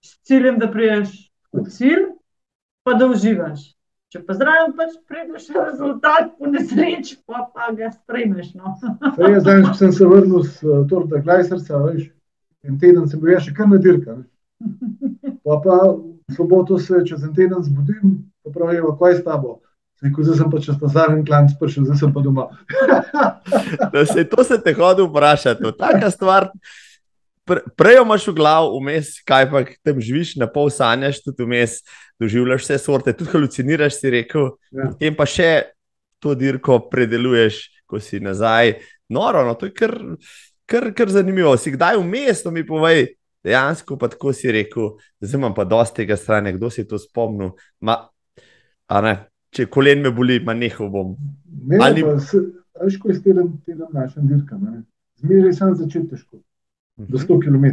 [0.06, 1.10] s ciljem, da priješ
[1.54, 2.04] v cilj,
[2.86, 3.75] pa da uživaš.
[4.16, 8.54] Če pa zraven pač prideš rezultat po nesreči, pa, pa ga spremeš.
[8.56, 8.72] No.
[9.20, 12.06] Jaz zdaj, ko sem se vrnil z uh, Torda Glajserca, veš,
[12.64, 14.16] en teden sem bil ja še kar na dirka.
[15.44, 19.58] Pa pa v soboto se čez en teden zbudim, pa pravijo, kaj je s tabo.
[20.06, 22.48] Rekel, zdaj sem pa čez ta zadnji klanc prišel, zdaj sem pa doma.
[24.16, 26.54] se, to se te hodil vprašati, taka stvar.
[27.46, 31.78] Prej imaš v glavu, vmes, kaj pa tam živiš, na pol sanjaš, tudi vmes
[32.22, 34.50] doživljaš vse sorte, tudi haluciniraš, si rekel.
[34.74, 34.90] Ja.
[35.06, 35.50] In pa še
[36.24, 38.80] to dirko predeluješ, ko si nazaj.
[39.14, 39.94] Noro, no, to je kar,
[40.66, 41.54] kar, kar zanimivo.
[41.62, 43.12] Si kdaj vmes, to mi povej,
[43.46, 47.54] dejansko pa tako si rekel, zdaj imam pa dosti tega strane, kdo si to spomnil.
[47.86, 48.02] Ma,
[49.56, 51.14] Če kolen me boli, ma nehal bom.
[51.70, 52.02] Ne, Ali...
[52.04, 52.42] pa, se,
[52.82, 53.38] veš, ko je s tem
[53.94, 54.66] našim dirkam,
[55.22, 56.42] zmeraj sem začel težko
[56.98, 57.66] do 100 km.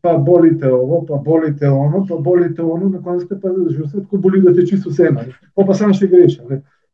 [0.00, 4.16] Pa bolite ovo, pa bolite ono, pa bolite ono, na koncu pa že vse tako
[4.16, 5.20] boli, da te čisto vse eno,
[5.54, 6.36] pa, pa samo še greš.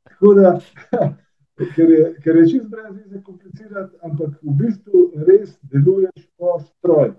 [0.09, 0.61] Tako da,
[1.75, 7.17] ker je, ker je čisto brez veze komplicirati, ampak v bistvu res deluješ po stroju.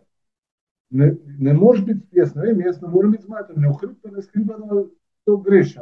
[0.89, 4.21] Ne, ne moreš biti, jaz ne vem, jaz ne morem biti zmaten, ne ohrbite, ne
[4.21, 4.85] skriva, da
[5.27, 5.75] to greš.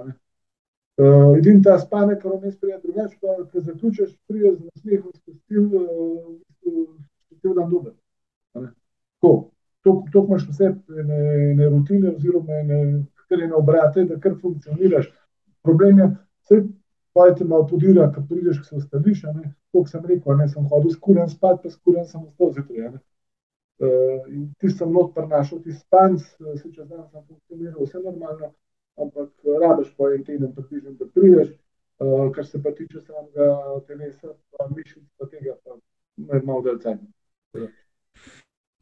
[0.97, 5.69] Uh, Edini ta spanek, kar vmes prija drugače, pa ko zaključiš, prija z nasmehom, spustil,
[5.77, 6.97] uh,
[7.41, 7.93] cel dan dober.
[9.21, 9.51] To,
[10.11, 15.07] to imaš vse ene rutine, oziroma je na obrate, da kar funkcioniraš.
[15.63, 16.09] Problem je,
[16.43, 16.61] vse
[17.13, 19.23] pojete malo podira, ko prideš, ko se ostaviš,
[19.71, 22.99] kot sem rekel, ne, sem hodil skuren spat, pa skuren sem ostal zjutraj.
[23.77, 28.51] Uh, in ti sem not prenašal, ti spanc, se čez dan sem funkcioniral, vse normalno,
[29.01, 29.29] ampak
[29.63, 31.51] rabiš po en teden, približno, da prideš,
[32.01, 33.49] uh, kar se pa tiče samega
[33.89, 35.77] telesa, pa mišic, pa tega, pa
[36.41, 37.05] malo delcajno.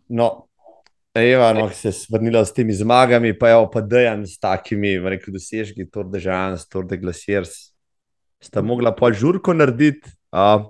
[0.07, 0.47] No,
[1.15, 5.33] Eva, no, se je vrnila s temi zmagami, pa je pa dejan s takimi, rekel,
[5.33, 7.71] dosežki, Tour de Jean, Tour de Glaciers.
[8.43, 10.65] Sta mogla pa žurko narediti uh,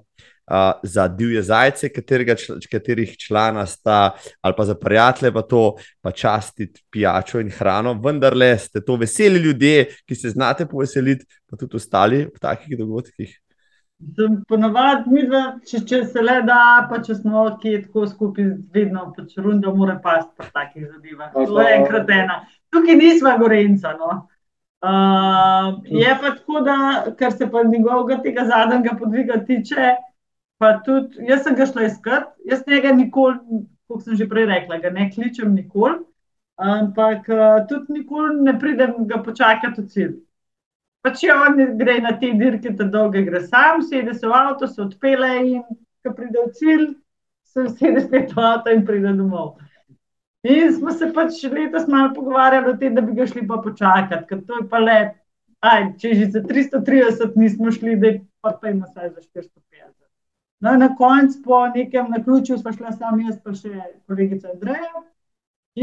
[0.45, 2.35] uh, za divje zajce, katerega,
[2.71, 5.63] katerih člana sta, ali pa za prijatelje, pa to,
[6.01, 7.95] pa častiti pijačo in hrano.
[8.05, 12.77] Vendar le ste to veseli ljudje, ki se znate poveseliti, pa tudi ostali v takih
[12.77, 13.33] dogodkih.
[14.49, 19.05] Ponovadi mi, da, če, če se le da, pa če smo ki tako skupaj, vedno
[19.15, 21.31] pač runda mora pasti po takih zadevah.
[21.35, 22.41] To je enkrat ena.
[22.75, 23.93] Tukaj nismo gorenca.
[23.99, 24.09] No.
[24.85, 26.75] Uh, je pa tako, da
[27.17, 29.95] kar se pa njegovega tega zadnjega podviga tiče,
[30.61, 34.81] pa tudi jaz sem ga šla iskat, jaz njega nikoli, kot sem že prej rekla,
[34.83, 36.03] ga ne kličem nikoli,
[36.59, 37.31] ampak
[37.71, 40.13] tudi nikoli ne pridem ga počakati v cilj.
[41.05, 44.65] Pa če on gre na te dirke, da dolge gre sam, sedi se v avto,
[44.65, 45.59] se odpele in
[46.01, 46.87] ko pride v cilj,
[47.45, 49.51] se sedi spet v avto in pride domov.
[50.49, 54.25] In smo se pač letos malo pogovarjali o tem, da bi ga šli pa počakati,
[54.31, 54.97] ker to je pa le,
[55.61, 59.93] aj, če že za 330 nismo šli, da pa, pa ima saj za 450.
[60.65, 65.05] No, na koncu, po nekem naključju, smo šli sami, jaz pa še kolegica Andreja.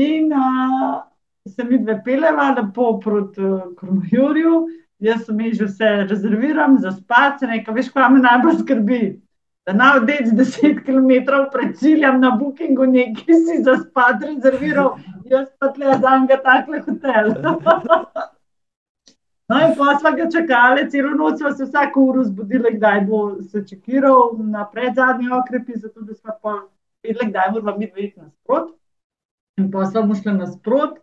[0.02, 1.06] In a,
[1.46, 6.92] se mi dve peleva, lepo proti uh, Kromajurju jaz sem jih že vse rezerviral za
[6.94, 9.02] spat, nekaj, veš, kaj me najbolj skrbi.
[9.66, 11.10] Da na odec 10 km
[11.52, 14.96] pred ciljem na Bookingu nekaj si za spat rezerviral,
[15.30, 17.34] jaz pa tle za enega takle hotel.
[19.52, 23.18] No, in pa smo ga čakali, celo noč smo se vsako uro zbudili, kdaj bo
[23.42, 26.54] se čekiral na predzadnji okrepi, zato da smo pa
[27.02, 28.70] videli, kdaj moramo mi dve iti nasprot.
[29.60, 30.96] In pa smo šli nasprot.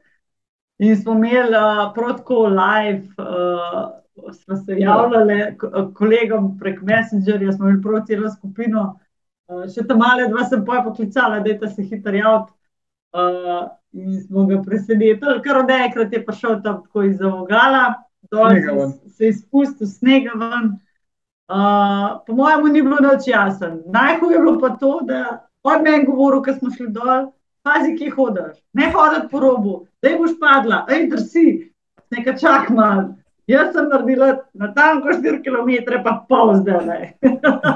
[0.80, 5.58] In smo imeli uh, protko live, uh, smo se javljali
[5.94, 8.86] kolegom prek Messengerja, smo imeli proti celo skupino.
[9.48, 12.54] Uh, še tam male dva sem pa poklicala, da je se hitro javljati.
[13.12, 17.96] Uh, in smo ga presenetili, kar od enkrat je prišel tam tako iz Avogala,
[18.32, 20.76] dol se, se je spustil snega ven.
[21.50, 23.82] Uh, po mojem, ni bilo noč jasen.
[23.90, 27.32] Najhuje je bilo pa to, da od meni govoril, ko smo šli dol
[27.64, 31.48] pazi, ki hodiš, ne hoditi po robu, da boš padla, ej, drsi,
[32.16, 33.10] nekaj čak mal.
[33.50, 37.14] Jaz sem naredila na tanko 4 km, pa pol zdaj.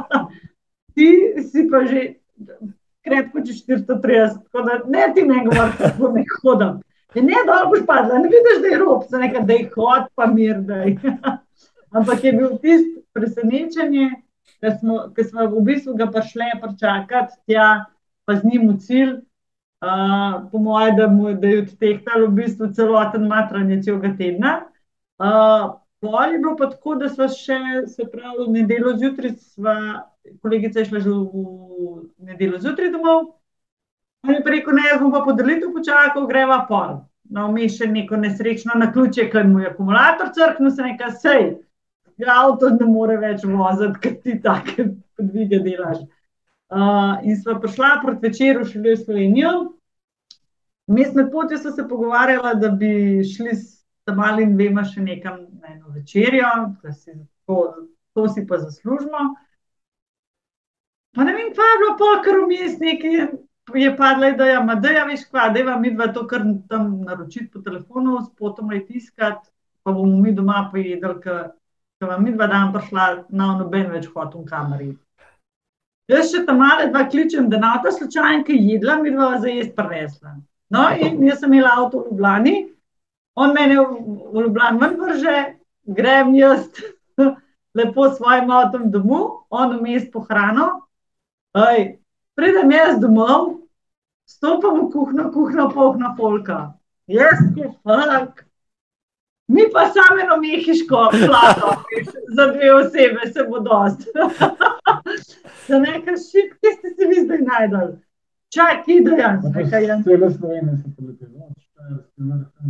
[0.95, 1.09] ti
[1.41, 2.03] si pa že
[3.03, 6.75] krepko čez 430, tako da ne ti ne govoriš, kako ne hodim.
[7.13, 10.05] Je ne dol boš padla, ne vidiš, da je rob, se nekaj, da je hod,
[10.15, 10.95] pa mir, da je.
[11.97, 14.07] Ampak je bil tisti presenečenje,
[14.61, 14.95] ker smo,
[15.29, 17.85] smo v bistvu ga prišli počakati tja,
[18.25, 19.13] pa z njim v cilj
[20.51, 21.07] po mojem, da,
[21.41, 24.57] da je odtehtal v bistvu celoten matranje celega tedna.
[25.19, 25.73] Uh,
[26.03, 27.57] Pol je bilo pa tako, da smo še,
[27.87, 29.75] se pravi, v nedeljo zjutraj, sva,
[30.43, 31.93] kolegica je šla že v
[32.27, 33.29] nedeljo zjutraj domov.
[34.27, 36.97] On je rekel, ne, jaz bom pa podelitev počakal, greva pol.
[37.31, 41.45] no, vmes še neko nesrečno na ključe, ker mu je akumulator crknil, se nekaj sej.
[42.27, 46.03] Avto ne more več voziti, ker ti take podvige delaš.
[46.73, 49.49] Uh, in smo prišla proti večeru šli v Slovenijo.
[50.87, 53.83] Mes med potjo so se pogovarjala, da bi šli s
[54.15, 56.49] malim dvema še nekam na eno večerjo,
[56.81, 57.13] da si
[57.45, 57.59] to,
[58.13, 59.21] to si pa zaslužimo.
[61.13, 63.19] Pa ne vem, pa je bilo polkar vmes nekaj,
[63.83, 67.51] je padla ideja, da je veš, kva, da je mi dva to kar tam naročiti
[67.53, 69.49] po telefonu, s potom je tiskati,
[69.83, 71.53] pa bomo mi doma pojedli, ker
[72.01, 74.93] vam mi dva dan prišla na noben več hod v kameri.
[76.11, 79.37] Jaz še tam male dva kličem, da na ta slučajno, ki je jedla, mi dva
[79.39, 80.35] za jesti prinesla.
[80.73, 82.55] No, in jaz sem imela avto v Ljubljani,
[83.39, 85.35] on meni v, Ljubljani ven vrže,
[85.95, 86.67] grem jaz
[87.77, 90.69] lepo s svojim avtom domov, on vmes po hrano.
[91.55, 91.99] Ej,
[92.35, 93.61] pridem jaz domov,
[94.27, 96.63] stopam v kuhno, kuhno, pohno, polka.
[97.07, 98.43] Jaz, ki fuk.
[99.47, 101.83] Mi pa samo eno mehiško plato,
[102.35, 104.01] za dve osebe se bo dost.
[105.67, 107.87] za nekaj šip, ki ste se vi zdaj najdel.
[108.53, 110.03] Čak, ide jaz, nekaj jaz.
[110.03, 111.49] Celo Slovenijo se poletelo.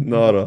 [0.05, 0.45] Noro.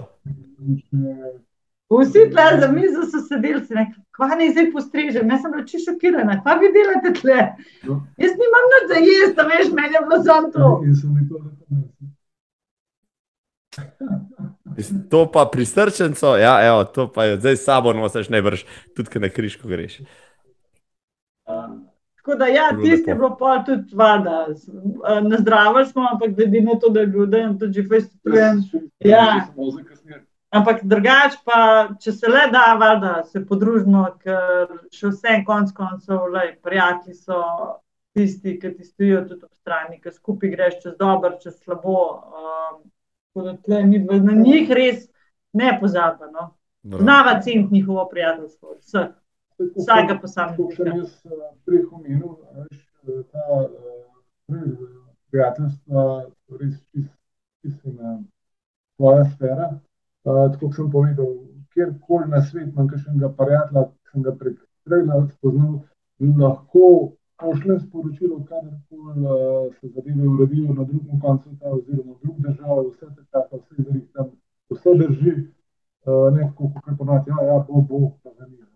[1.91, 6.57] Vsi tle za mizo so sedeli, kva ne zdaj postrežem, jaz sem reči šokirana, kva
[6.61, 7.41] vi delate tle?
[7.87, 8.01] No.
[8.19, 10.71] Jaz nimam nič za jesti, veš, meni je bilo samo to.
[10.85, 11.85] In so mi to zaprli.
[15.11, 18.67] To pa pri srčencu, ja, evo, to pa je zdaj sabo nosiš, ne vrš,
[18.97, 20.01] tudi ko na križko greš.
[22.17, 24.47] Tako da, ja, tisti je bilo pol tudi vada.
[25.23, 28.63] Nazdravili smo, ampak glede na to, da je bil dan tudi že festujem.
[28.99, 29.47] Ja.
[30.51, 36.29] Ampak drugače pa, če se le da, valjda, se podružimo, ker še vse konc koncev,
[36.33, 37.41] lej, prijatelji so
[38.17, 41.99] tisti, ki ti stojijo tudi ob strani, ki skupaj greš čez dobro, čez slabo.
[42.33, 42.79] Um,
[43.37, 45.09] tako da tle mi dva na njih res
[45.53, 46.57] ne pozabimo.
[46.83, 46.99] No.
[46.99, 49.09] Znava ceniti njihovo prijateljstvo, vseh,
[49.59, 50.97] vsakega Kot sem posameznika.
[50.97, 54.63] jaz eh, prej omenil, eh, ta eh,
[55.31, 56.05] prijateljstva,
[56.61, 57.13] res čist,
[57.63, 58.19] čist na
[58.97, 59.69] tvoja sfera.
[60.23, 61.35] Tako kot sem povedal,
[61.75, 65.81] kjerkoli na svet imam kakšnega prijatelja, ki sem ga prek trajla spoznal,
[66.21, 72.43] lahko pošljem sporočilo, kadarkoli uh, se zadeve uredijo na drugem koncu sveta oziroma v drugih
[72.47, 74.31] državah, vse te tako, vse zarih tam,
[74.71, 75.33] vse drži,
[76.07, 78.67] uh, ne tako, kot ponavadi, ja, ja, bo, bo, pa zanima.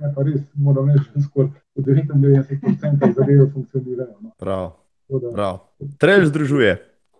[0.00, 4.16] Ne, pa res moram reči, da skoraj v 99% zadeve funkcionirajo.
[4.20, 4.30] No.
[4.38, 4.70] Prav,
[5.08, 5.58] da, prav.
[5.98, 6.72] Trelj združuje.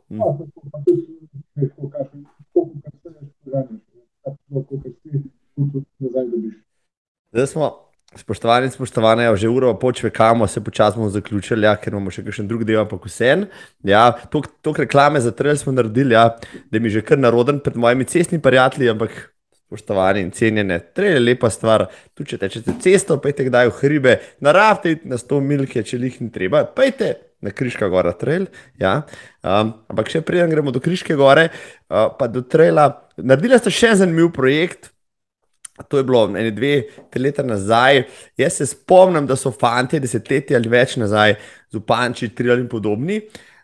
[0.08, 1.18] ja, tako, pa tudi,
[1.54, 3.80] ne, tako, kakšen- tako, kot se veš, poganjaš,
[4.24, 5.22] tako, kot si,
[5.54, 6.56] tudi nazaj dobiš.
[7.32, 7.66] Zdaj smo,
[8.16, 12.48] spoštovani in spoštovane, že uro počvekamo, se počasi bomo zaključili, ja, ker imamo še kakšen
[12.50, 13.46] drug del, ampak vsem.
[13.86, 16.32] Ja, to reklame za trelj smo naredili, ja,
[16.70, 19.30] da mi že kar naroden pred mojimi cestnimi prijatelji, ampak
[19.70, 21.86] spoštovani in cenjene, trelj je lepa stvar.
[22.18, 26.30] Tu če tečete cesto, pejte kdaj v hribe, naravte na 100 milke, če jih ni
[26.34, 27.16] treba, pejte.
[27.40, 28.50] Na Križka gora, trail.
[28.76, 29.06] Ja.
[29.40, 31.46] Um, ampak še preden gremo do Križke gore,
[31.88, 33.06] uh, pa do traila.
[33.16, 34.90] Naredili ste še zanimiv projekt,
[35.88, 38.02] To je bilo ene, dve, tri leta nazaj.
[38.36, 41.36] Jaz se spomnim, da so fanti desetletja ali več nazaj,
[41.72, 43.20] zupanči, trial in podobni,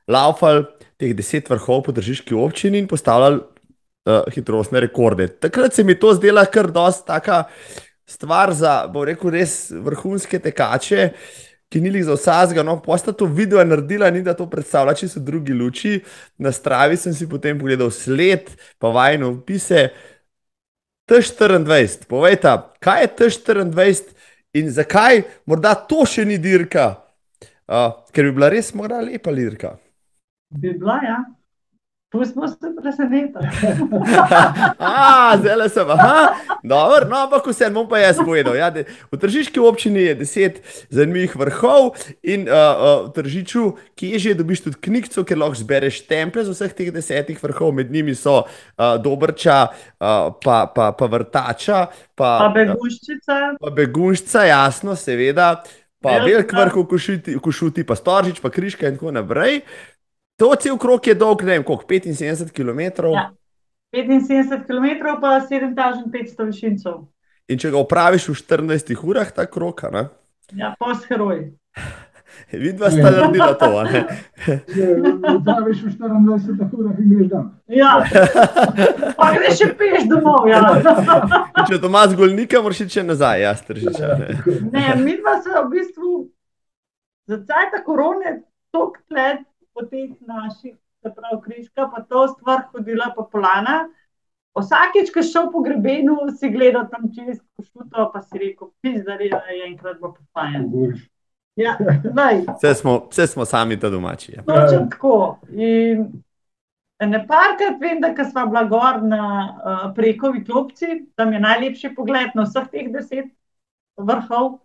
[0.08, 0.64] laufali
[0.96, 5.28] teh deset vrhov po držiški občini in postavljali uh, hitrostne rekorde.
[5.28, 7.44] Takrat se mi to zdela kar dosta taka
[8.06, 11.10] stvar za, bo rekel, res vrhunske tekače.
[11.66, 15.08] Ki ni jih za vsega, no, posta to video naredila, ni da to predstavlja, če
[15.10, 15.96] so drugi luči.
[16.38, 19.88] Na stravi sem si potem pogledal sled, pa vajno opise.
[21.06, 22.52] T24, povejte,
[22.82, 24.14] kaj je T24
[24.58, 26.96] in zakaj morda to še ni dirka?
[27.66, 29.76] Uh, ker bi bila res morda lepa dirka.
[30.50, 31.18] Bi bila, ja.
[32.10, 33.38] Pustimo se presenetiti.
[35.40, 38.54] Zdaj sem, aha, dobro, no, ampak vse bom pa jaz povedal.
[38.54, 44.14] Ja, de, v Tržiški občini je deset zanimivih vrhov in uh, uh, v Tržiču, ki
[44.14, 47.90] je že dobiš tudi knjigo, ker lahko zbereš temple z vseh teh desetih vrhov, med
[47.90, 53.58] njimi so uh, Dobrča, uh, pa, pa, pa Vrtača, pa, Pa beguščica.
[53.58, 55.58] pa Begunšca, jasno, seveda,
[55.98, 56.22] pa.
[56.22, 56.86] Velik vrh v
[57.42, 59.66] Košuti, pa Storžič, pa Križka in tako naprej.
[60.36, 63.08] To cel krok je dolg, ne vem, koliko, 75 km.
[63.14, 63.30] Ja.
[63.94, 67.06] 75 km pa 7500 višincev.
[67.48, 70.08] In če ga opraviš v 14 urah, ta krok, ne?
[70.52, 71.46] Ja, post-heroj.
[72.66, 73.70] vidva sta naredila to.
[73.78, 74.02] a ne?
[75.46, 77.48] Praviš v 24 urah in greš dan.
[77.72, 77.94] Ja,
[79.18, 80.50] pa greš še peš domov.
[80.50, 80.60] Ja.
[81.64, 84.14] Če doma z golnika, moraš še nazaj, jaz tržiča.
[84.20, 84.38] Ne?
[84.74, 86.14] Ne, mi dva se v bistvu
[87.30, 88.42] za cajt korone
[88.74, 89.46] tok let
[89.76, 93.84] po teh naših se pravi križka, pa to stvar hodila pa polana.
[94.56, 99.44] Vsakeč, ko šel po grebenu, si gledal tam čez košuto, pa si rekel, pizdari, da
[99.52, 100.70] je enkrat bo pofajen.
[101.56, 101.76] Ja,
[102.56, 104.32] vse, smo, vse smo sami ta domači.
[104.32, 104.42] Ja.
[104.48, 105.38] Točno tako.
[105.52, 106.08] In
[107.00, 112.32] ne parkrat vem, da smo bila gor na uh, prekovi klopci, tam je najlepši pogled
[112.34, 113.28] na vseh teh deset
[113.96, 114.58] vrhov.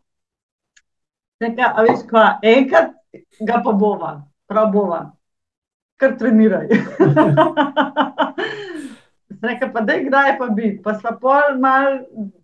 [1.44, 2.96] Nekaj, a veš, kva, enkrat
[3.44, 4.12] ga pa bova,
[4.52, 5.02] prav bova,
[6.02, 6.68] kar treniraj.
[9.42, 10.82] Rekla pa, da je kdaj pa bi.
[10.84, 11.98] Pa sva pol mal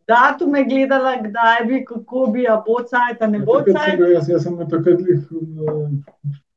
[0.07, 4.01] datume gledala, kdaj bi, kako bi, a bo cajt, a ne bo cajt.
[4.13, 5.83] Jaz, jaz sem takrat lih uh,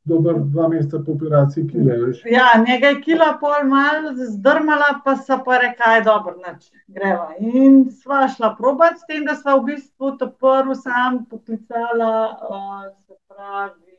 [0.08, 2.22] dober dva meseca po operaciji kile, veš.
[2.32, 7.34] Ja, nekaj kila pol mal zdrmala, pa sa pa rekla, je dobro, nač, greva.
[7.40, 12.14] In sva šla probat s tem, da sva v bistvu to prvo sam poklicala,
[12.48, 13.90] uh, se pravi,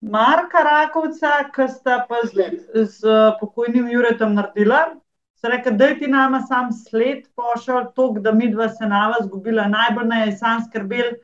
[0.00, 2.50] Marka Rakovca, ki sta pa z,
[2.88, 3.00] z
[3.40, 4.96] pokojnim Juretom naredila.
[5.36, 9.68] Se reka, da ti nama sam sled pošel, to, da mi dva se nava zgubila,
[9.68, 11.14] najbolj naj je sam skrbel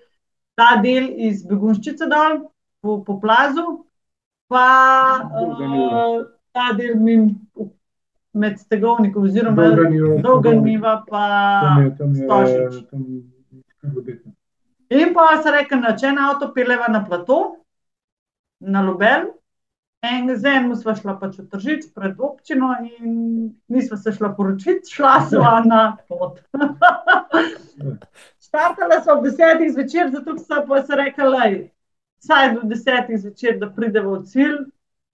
[0.57, 2.39] ta del iz begunščice dol,
[2.81, 3.65] po, po plazu,
[4.49, 4.69] pa
[5.25, 6.25] uh,
[6.57, 7.19] ta del mi
[8.37, 9.69] med stegovnikom, oziroma
[10.25, 11.27] dolga niva, pa
[12.01, 12.81] stošič.
[14.97, 17.66] In pa se reka, da če na avto peleva na plato,
[18.61, 19.33] na Lubel.
[20.37, 23.15] Z enim smo šla pač v Tržič pred občino in
[23.67, 26.39] nismo se šla poročiti, šla sva na pot.
[28.47, 31.71] Startala smo ob desetih zvečer, zato so pa se rekli,
[32.23, 34.59] saj do desetih zvečer, da pridemo v cilj.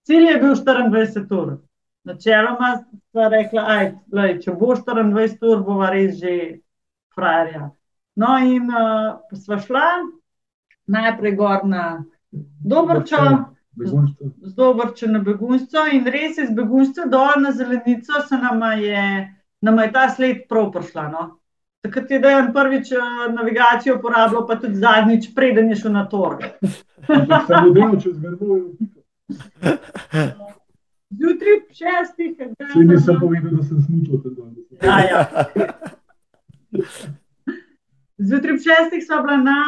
[0.04, 1.56] Cilj je bil 24 ur.
[2.04, 3.92] Načeloma sta rekla, aj,
[4.42, 6.58] če bo 24 ur, bova res že
[7.14, 7.70] frajerja.
[8.18, 9.86] No in uh, sva šla
[10.92, 12.02] najprej gor na
[12.32, 13.44] Dobrča,
[14.42, 19.28] z Dobrča na begunstvo in res iz begunstva dol na zelenico se nama je,
[19.60, 21.08] nama je ta sled prav prišla.
[21.08, 21.38] No?
[21.82, 22.92] Takrat je Dejan prvič
[23.34, 26.38] navigacijo uporabljal, pa tudi zadnjič, preden je šel na tor.
[27.48, 29.00] Samo delal čez grbo in upito.
[31.12, 32.36] Zjutraj ob šestih.
[32.72, 34.48] Sej nisem povedal, da sem smučal tako.
[34.82, 35.26] Ja, ja.
[38.18, 39.58] Zjutraj ob šestih sva bila na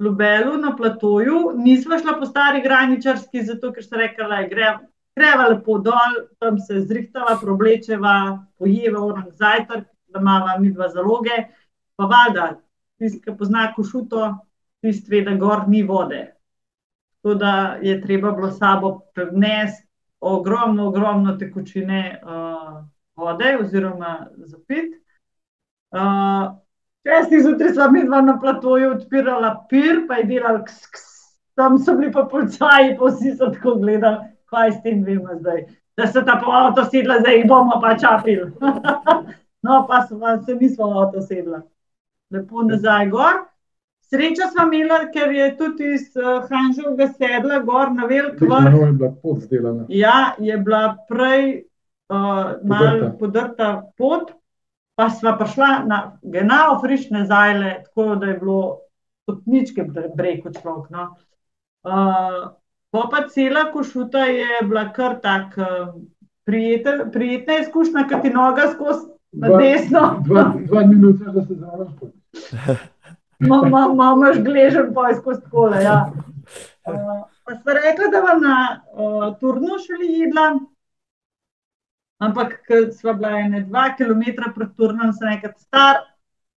[0.00, 4.70] Lubelu na platoju, nismo šla po stari graničarski, zato ker so rekli, da gre,
[5.16, 8.14] greva lepo dol, tam se zrihtava, problečeva,
[8.58, 11.44] pojeva orang zajtrk, da imamo mi dva zaloge.
[11.96, 12.48] Pa valjda,
[12.98, 14.24] tisti, ki pozna košuto,
[14.82, 16.24] tisti ve, da gor ni vode.
[17.20, 19.86] Tako da je treba bilo sabo prenesti
[20.22, 22.84] ogromno, ogromno tekočine uh,
[23.16, 24.94] vode oziroma zapit.
[25.90, 26.61] Uh,
[27.08, 31.08] Šestih zjutraj smo mi dva na platoju odpirala pir, pa je delal ks, ks.
[31.54, 35.64] Tam so bili pa policaji, pa vsi so tako gledali, kaj s tem vemo zdaj.
[35.96, 38.52] Da se ta po avto sedla, zdaj jih bomo pa čapili.
[39.66, 41.62] no, pa smo, se nismo v avto sedla.
[42.30, 43.42] Lepo nazaj gor.
[44.12, 48.78] Sreča smo imeli, ker je tudi iz uh, Hanžovega sedla gor na velik vrh.
[48.78, 49.84] Je bila pot zdelana.
[49.88, 51.64] Ja, je bila prej
[52.08, 54.32] uh, malo podrta pot
[55.02, 58.78] pa smo prišla na genau frišne zajle, tako da je bilo
[59.22, 59.84] stopničke
[60.16, 60.90] breko človek.
[60.94, 61.08] No.
[61.82, 65.94] Uh, pa cela košuta je bila kar tak uh,
[66.46, 70.02] prijeten, prijetna izkušnja, ker ti noga skozi na desno.
[70.26, 71.90] Dva, dva minuta, da se zavraš.
[73.42, 75.82] Imamo že gležen pojs skozi kole.
[75.82, 76.12] Ja.
[76.86, 78.58] Uh, pa smo rekli, da vam na
[78.94, 80.52] uh, turnu šli jedla.
[82.22, 84.22] Ampak, ker smo bila ena, dva km
[84.54, 86.02] pred turnom, sem nekaj star,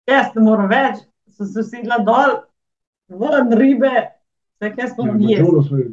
[0.09, 1.03] jaz ne morem več,
[1.37, 2.41] sem se sedla dol,
[3.21, 3.93] vrn ribe,
[4.57, 5.85] vse kaj smo mi jedli.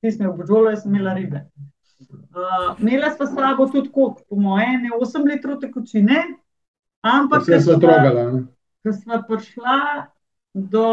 [0.00, 1.44] Ti smo v Božolu, jaz sem imela ribe.
[2.10, 6.22] Uh, imela smo slabo tudi, kot po moje, 8 litrov tekočine.
[7.04, 8.24] Ampak, ker smo trogala.
[8.80, 9.76] Ko smo prišla
[10.56, 10.88] do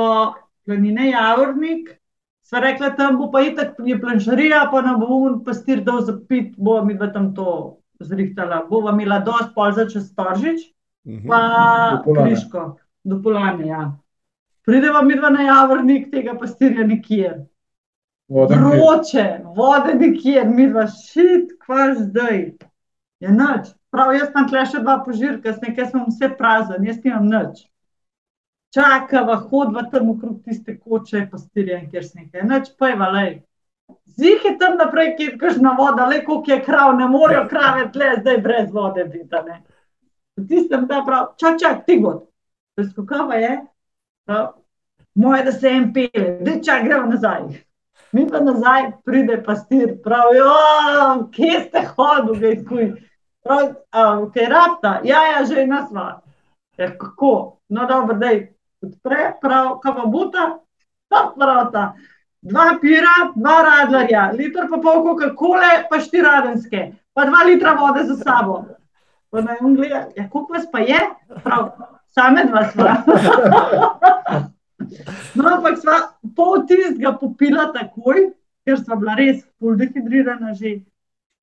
[0.68, 1.96] planine Javornik,
[2.44, 6.20] sva rekla, tam bo pa itak je planšarija, pa nam bo un pastir dal za
[6.28, 8.66] pit, bo mi v tam to zrihtala.
[8.70, 10.68] Bova imela dosti pol za čez Toržič,
[11.08, 11.28] mhm.
[11.28, 11.42] pa
[12.06, 13.68] Kriško, do Polane.
[13.68, 13.92] Ja.
[14.68, 17.46] Prideva mi dva na javornik tega pastirja nikjer.
[18.28, 22.42] Vroče, vode nikjer, mi dva šit, kva zdaj.
[23.24, 23.72] Je noč.
[23.92, 27.64] Prav, jaz sem tle še dva požirka, s nekaj smo vse prazen, jaz nimam noč.
[28.76, 32.44] Čakava, hodva tam okrog tiste koče, pastirja kjer s nekaj.
[32.50, 33.32] Noč pa je valej.
[34.18, 37.90] Zih je tam naprej, ki je kažna voda, le koliko je krav, ne morejo krave
[37.94, 39.58] tle, zdaj brez vode biti.
[40.48, 42.24] Tistem da prav, čak, čak, ti god.
[42.92, 43.62] Skokava je,
[44.26, 44.48] prav,
[45.16, 47.42] moje, da se en pele, da čak gremo nazaj.
[48.12, 50.52] Mi pa nazaj pride pastir, pravijo,
[51.32, 52.92] kje ste hodili, kuj.
[53.44, 53.74] Prav,
[54.34, 55.00] kaj je rabta?
[55.04, 56.22] Ja, ja, že ena sva.
[56.78, 57.60] Ja, kako?
[57.70, 60.60] No, dobro, da je odpre, prav, kava buta,
[61.10, 61.94] pa pravta.
[62.48, 66.84] Dva pira, dva radlarja, liter pa pol Coca-Cola, pa štiri radenske,
[67.14, 68.62] pa dva litra vode za sabo.
[69.32, 71.00] Pa naj on gleda, ja, koliko vas pa je?
[71.44, 71.72] Prav,
[72.16, 72.94] same dva sva.
[75.36, 75.98] No, ampak sva
[76.38, 78.30] pol tistega popila takoj,
[78.64, 80.80] ker sva bila res pol dehidrirana že.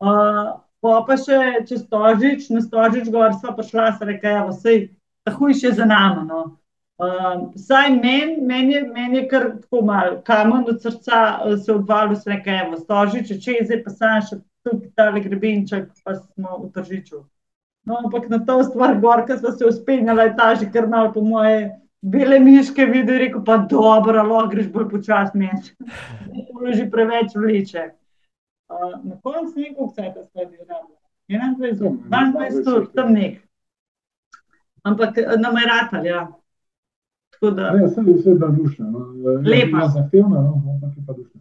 [0.00, 4.74] Uh, pa pa še čez Tožič, na Tožič gor sva prišla, se reka, ja, vse,
[5.24, 6.24] tako je še za nami.
[6.28, 6.42] No.
[6.94, 12.14] Uh, saj meni men je, men je kar tako malo, kamen od srca se odvalil,
[12.16, 16.60] se reka, evo, Tožič, če je zdaj pa sam še tukaj tale grebenček, pa smo
[16.60, 17.24] v Tržiču.
[17.84, 21.10] No, ampak na to stvar gor, ko smo se uspenjali, je ta že kar malo
[21.12, 25.50] po moje bele miške videl, rekel pa dobro, lahko greš bolj počasno.
[26.30, 27.88] To je že preveč vleče.
[28.70, 31.00] Uh, na koncu nekaj vse ta stvari rabila.
[31.28, 33.42] 21, 22, tam nek.
[34.84, 36.22] Ampak nam je ratal, ja.
[37.50, 37.70] Da.
[37.72, 38.90] Ne, vse je vse da dušno.
[38.90, 39.06] No.
[39.44, 39.88] Lepa.
[39.94, 41.40] Zahtevno, no, ampak je pa dušno.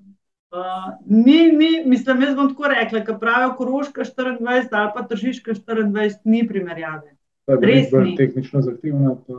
[0.53, 5.53] Uh, ni, ni, mislim, jaz bom tako rekla, ko pravijo Koroška 24 ali pa Tržiška
[5.53, 7.15] 24, ni primerjave.
[7.47, 8.15] Res ni.
[8.17, 9.33] Tehnično zahtevna, pa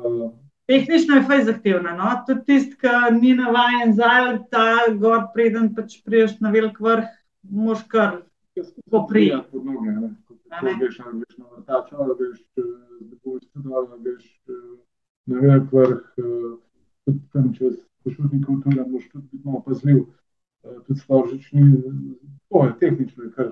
[0.67, 1.97] Tehnično je faj zahtevna.
[1.97, 2.11] No?
[2.27, 4.67] Tudi tisti, ki ni navaden za ta
[4.99, 7.05] gor, preden pač priješ na velik vrh,
[7.43, 8.23] moš kar
[8.91, 9.61] poprijeti.
[10.55, 12.41] Če greš na vrtač, ali greš
[13.55, 14.25] dol, greš
[15.27, 16.03] na velik vrh,
[17.05, 20.05] tudi tam čez pošutni kulturi, moš tudi biti malo pazljiv.
[20.87, 21.63] Tudi storožični,
[22.49, 23.25] to je tehnično.
[23.25, 23.51] Je kar,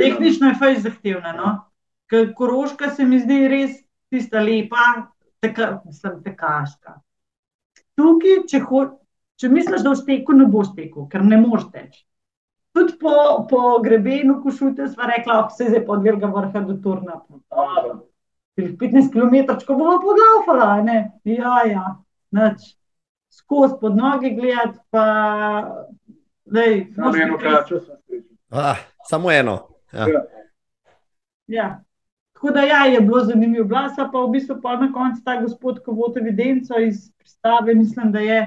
[0.00, 1.32] tehnično je faj zahtevna.
[1.32, 1.52] No?
[2.36, 3.78] Koroška se mi zdi res
[4.10, 6.98] tista lepa, teka, mislim, tekaška.
[7.96, 8.84] Tukaj, če, ho,
[9.40, 12.04] če misliš, da v steku ne boš tekel, ker ne moreš teči.
[12.76, 13.12] Tudi po,
[13.50, 17.18] po grebenu, ko šute, smo rekli, da se zdaj pod velikega vrha do Turna.
[18.80, 20.98] 15 km, ko bomo podlaufala, ne?
[21.24, 21.84] Ja, ja,
[22.36, 22.74] nič.
[23.30, 25.04] Skozi pod noge gledati, pa.
[26.50, 28.36] Lej, samo eno kračo sem srečen.
[28.50, 29.68] Ah, samo eno.
[29.92, 30.06] Ja.
[30.08, 30.22] Ja.
[31.46, 31.68] Ja.
[32.32, 33.64] Tako da ja, je bilo zanimivo.
[33.64, 38.12] Bila pa v bistvu pa na koncu ta gospod, ko vodi evidenco iz pristave, mislim,
[38.12, 38.40] da je.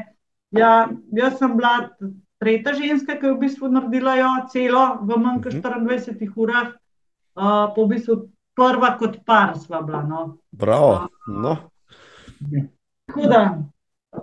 [0.51, 1.89] Ja, jaz sem bila
[2.37, 7.69] tretja ženska, ki je v bistvu naredila jo celo v manj kot 24 urah, uh,
[7.75, 8.17] pa v bistvu
[8.55, 10.03] prva kot par sva bila.
[10.07, 10.37] No.
[10.51, 11.07] Bravo.
[11.27, 11.57] No.
[13.07, 13.41] Tako da,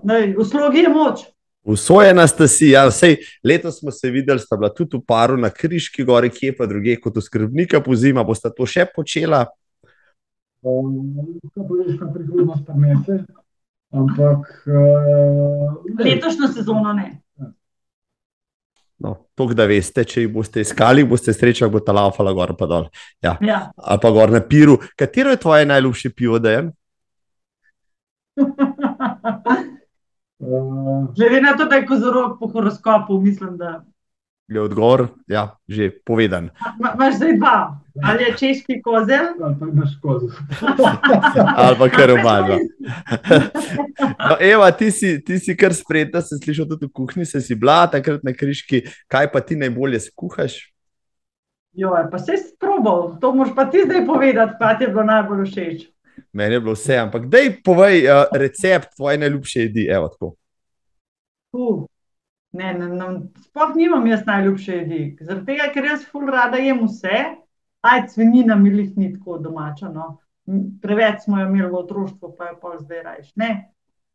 [0.02, 1.26] daj, v slogi je moč.
[1.64, 5.50] Usvojena ste si, ja, vsej, letos smo se videli, sta bila tudi v paru na
[5.52, 8.24] Kriški gori, kje pa druge kot skrbnika po zima.
[8.24, 9.44] Boste to še počela?
[10.64, 13.20] Kaj bo veš, kaj prihodnost prinese,
[13.92, 14.48] ampak.
[14.68, 17.20] Uh, Letošnjo sezono ne.
[19.00, 22.66] No, to, da veste, če jih boste iskali, boste srečali, bo ta laufala gor pa
[22.68, 22.84] dol.
[23.24, 23.38] Ja.
[23.40, 23.60] Ja.
[23.76, 24.76] Ali pa gor na piru.
[24.96, 26.60] Katero je tvoje najljubše pivo, da je?
[31.16, 33.84] Glede na to, da je kozorog po horoskopu, mislim, da.
[34.50, 36.50] Je odgovor, ja, že povedan.
[36.82, 37.58] Ma, imaš zdaj dva,
[38.02, 39.38] ali je češki kozel?
[39.38, 40.34] Ali pa imaš kozel.
[41.62, 42.58] ali pa kar oba.
[44.18, 47.54] No, Eva, ti si, ti si kar spretna, sem slišal tudi v kuhinji, se si
[47.54, 48.82] bila takrat na križki.
[49.06, 50.58] Kaj pa ti najbolje skuhaš?
[51.78, 55.06] Jo, pa se si probal, to moš pa ti zdaj povedati, kaj ti je bilo
[55.06, 55.86] najbolj všeč.
[56.32, 59.86] Meni je bilo vse, ampak dej povej uh, recept tvoje najljubše jedi.
[59.86, 60.34] Evo, tako.
[61.54, 61.86] Uh,
[62.52, 63.08] ne, ne, ne,
[63.44, 65.02] sploh nimam jaz najljubše jedi.
[65.20, 67.20] Zaradi tega, ker jaz ful rada jem vse,
[67.86, 69.88] aj cvenina mi jih ni tako domača.
[69.88, 70.18] No.
[70.82, 73.30] Preveč smo jo imeli v otroštvu, pa je pa zdaj rajš.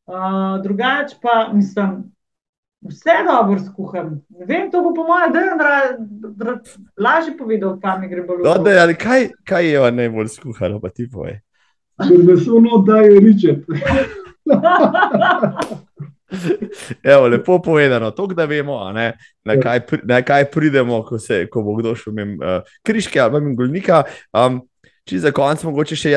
[0.06, 2.04] Uh, drugač pa mislim,
[2.86, 4.22] vse dobro skuham.
[4.30, 6.58] Ne vem, to bo po mojem, da je
[7.00, 8.44] lažje povedal, kam mi gre bolj.
[8.44, 11.40] No, da, kaj, kaj je najbolj skuhano, pa ti povej.
[12.04, 13.64] Ker me so no, da je ričet.
[17.04, 19.14] Evo, lepo povedano, to, da vemo, ne,
[19.46, 23.42] na, kaj, na kaj pridemo, ko, se, ko bo kdo šel mimo uh, križke ali
[23.42, 24.04] mimo golnika.
[24.34, 24.64] Um,
[25.06, 26.16] če za konec mogoče še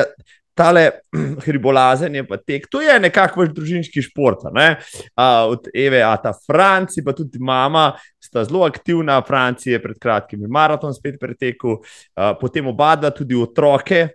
[0.59, 0.85] tale
[1.45, 4.43] hribolazenje, pa tek, to je nekako vaš družinski šport.
[4.55, 4.69] Ne?
[5.13, 7.91] Uh, od Eve, a ta Franci, pa tudi mama,
[8.23, 9.21] sta zelo aktivna.
[9.27, 14.07] Franci je pred kratkim maraton spet pretekel, uh, potem oba dva tudi otroke.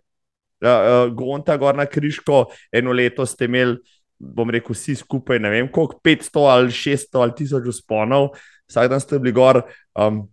[0.65, 3.79] Uh, uh, Gonta, gor na Križko, eno leto ste imeli,
[4.19, 8.31] bom rekel, vsi skupaj, ne vem, koliko 500 ali 600 ali 1000 usponov,
[8.71, 9.63] vsak dan ste bili gor.
[9.95, 10.25] Um,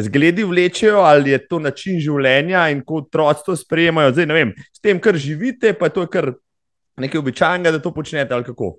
[0.00, 4.54] zgledi vlečejo, ali je to način življenja in kot otroci to sprejemajo, zdaj ne vem,
[4.72, 6.32] s tem, kar živite, pa je to kar
[6.98, 8.74] nekaj običajnega, da to počnete ali kako.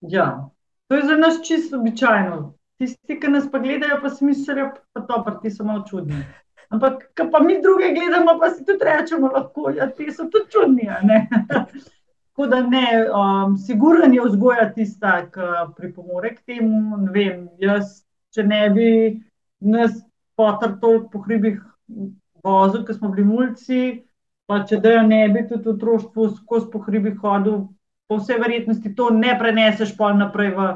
[0.00, 0.50] Ja,
[0.88, 2.54] to je za nas čisto običajno.
[2.78, 6.24] tisti, ki nas pa gledajo, pa si mislijo, da so ti samo malo čudni.
[6.68, 10.50] Ampak, ko pa mi druge gledamo, pa si tudi rečemo, lahko, ja, ti so tudi
[10.50, 10.88] čudni.
[12.34, 16.96] Tako da ne, um, sigurno je vzgoja tista, ki pripomore k temu.
[17.14, 18.00] Vem, jaz,
[18.34, 18.88] če ne bi
[19.62, 19.92] nas
[20.34, 21.60] potrto po hribih
[22.42, 23.82] vozil, ker smo bili mulci,
[24.50, 27.60] pa če da ne bi tudi v otroštvu skozi po hribih hodil,
[28.10, 30.66] po vsej verjetnosti to ne preneseš pa naprej v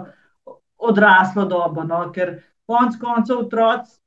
[0.91, 1.83] odraslo dobo.
[1.89, 2.05] No?
[2.15, 2.37] Ker
[2.71, 3.99] konc koncev otroci,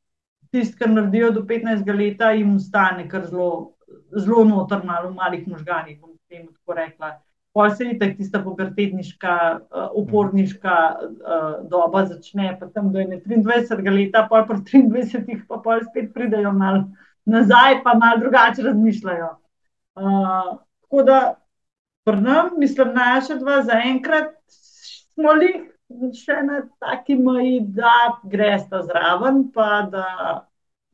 [0.56, 3.76] tisti, ki naredijo do 15 let, jim ostane kar zelo,
[4.16, 7.12] zelo notrno, v malih možganjih, bom temu tako rekla.
[7.54, 13.92] Pol se je tako tista pubertetniška, uh, uporniška uh, doba začne, pa tam do 23
[13.92, 16.86] let, pa po 23, pa pa spet pridejo malo
[17.26, 19.30] nazaj, pa malo drugače razmišljajo.
[19.96, 21.20] Uh, tako da,
[22.04, 24.32] prnem, mislim, naša dva zaenkrat
[25.14, 25.52] smo li
[26.16, 30.08] še na taki meji, da greš ta zraven, pa da.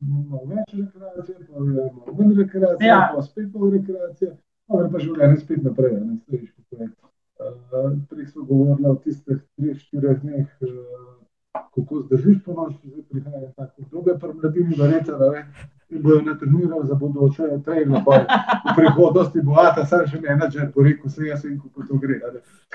[0.02, 3.00] Imamo več rekreacije, pa imamo manj rekreacije, ja.
[3.14, 4.34] pa spet pol rekreacije.
[4.68, 6.90] No, pa življenje spet naprej, ne stojiš kot je.
[7.38, 13.48] Uh, prej smo govorili o tistih 3-4 dneh, uh, kako zdržiš po noči, zdaj prihaja
[13.56, 15.44] tako obdobje, pa mladini verjete, da ne,
[15.88, 18.26] in bojo natrenirali za bodoče trajne boje.
[18.66, 22.20] V prihodnosti bo ata, sam še menedžer, bo rekel, se jaz in kako to gre.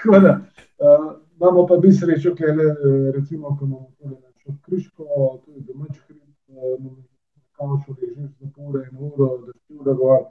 [0.02, 0.36] Tako da,
[0.82, 2.70] uh, imamo pa bi srečo, ker le,
[3.14, 5.04] recimo, ko imamo tole našo kriško,
[5.44, 6.24] to je domač hrib,
[6.58, 6.94] uh,
[7.60, 10.24] kauču ležiš za pol in uro, da si ura gor.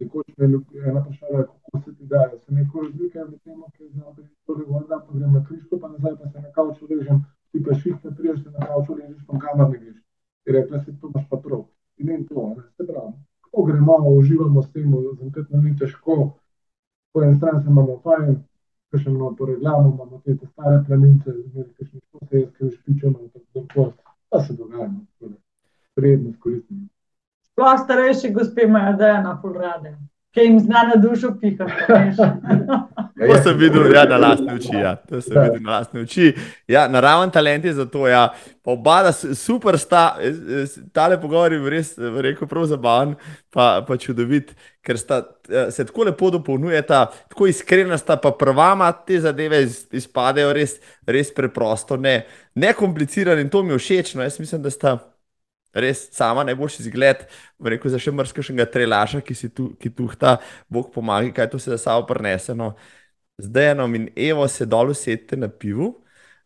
[0.00, 2.30] Nekoč me je ena vprašala, kako se ti da.
[2.42, 5.78] Se neko razlika med tem, ki znam priti tole gor, da pa grem na križko,
[5.82, 8.94] pa nazaj pa se na kauču ležem, ti pa ših ne priješ, se na kauču
[8.94, 9.96] ležiš, pa kamar ne greš.
[10.46, 11.64] In rekla si, to imaš pa prav.
[11.98, 13.12] In in to, ne, se pravi.
[13.50, 16.16] Ko gremo, uživamo s tem, zankrat nam ni težko,
[17.12, 18.36] po eni strani se imamo fajn,
[18.90, 23.32] ker še imamo poreglamo, imamo te stare planince, ki nekaj se je, ki už pičemo,
[23.34, 23.90] tako da
[24.28, 25.06] pa se dogajamo.
[25.98, 26.87] Prednost koristimo.
[27.58, 29.90] Sploh starejši gospe imajo, da je na pol rade,
[30.34, 31.72] ki jim zna na dušo pihati.
[33.18, 34.76] To sem videl ja, na lastne oči.
[34.78, 34.92] Ja.
[35.10, 36.28] To sem videl na lastne oči.
[36.70, 38.06] Ja, naraven talent je za to.
[38.06, 38.28] Ja.
[38.62, 40.20] Oba, da super sta,
[40.94, 43.16] tale pogovor je res, rekel, prav zabaven,
[43.50, 44.54] pa, pa čudovit,
[44.86, 45.24] ker sta,
[45.74, 47.02] se tako lepo dopolnjujeta,
[47.34, 49.64] tako iskrena sta, pa prvama te zadeve
[49.98, 50.78] izpadejo res,
[51.10, 52.20] res preprosto, ne,
[52.54, 54.14] ne komplicirane in to mi je všeč.
[54.14, 54.22] No.
[54.22, 54.98] Jaz mislim, da sta
[55.72, 57.24] res sama najboljši zgled,
[57.60, 60.38] rekel za še mrzkega trelaša, ki si tu, ki tuhta,
[60.68, 62.54] Bog pomaga, kaj to se za sabo prenese.
[62.54, 62.74] No.
[63.38, 65.92] Zdaj eno in Evo se dol usedite na pivu,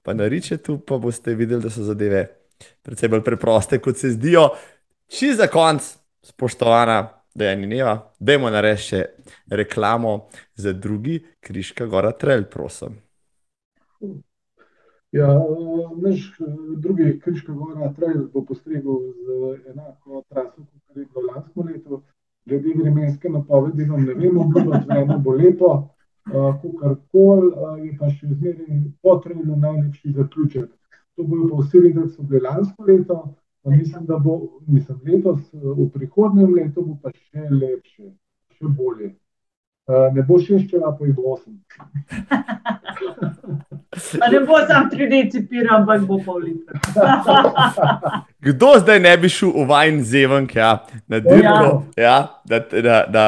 [0.03, 2.27] pa na riče tu, pa boste videli, da so zadeve
[2.83, 4.51] precej bolj preproste, kot se zdijo.
[5.13, 5.87] Či za konc,
[6.23, 6.99] spoštovana,
[7.35, 9.01] da je Nina, dajmo narediti še
[9.51, 13.01] reklamo za drugi Križka Gora Trail, prosim.
[15.13, 15.41] Ja,
[16.03, 16.33] naš
[16.77, 18.95] drugi Kriška gora trail bo postregel
[19.25, 22.03] z enako traso, kot je bilo lansko leto.
[22.47, 25.73] Glede vremenske napovedi vam ne vemo, obljubati vreme bo lepo,
[26.63, 27.45] kukar kol
[27.85, 30.71] je pa še zmeraj potrebno najlepši zaključek.
[31.17, 33.19] To bojo pa vsi videti, so bile lansko leto,
[33.65, 38.15] mislim, da bo, mislim, letos, v prihodnjem letu pa še lepše,
[38.57, 39.13] še bolje.
[39.89, 41.57] Ne bo šest, če pa jih bo osem.
[44.31, 46.79] Ne bo sam 3D cipiral, ampak bo pol litra.
[48.47, 50.77] Kdo zdaj ne bi šel v vajn zevenk, ja,
[51.11, 52.05] na dirko, ja.
[52.05, 53.27] Ja, da, da, da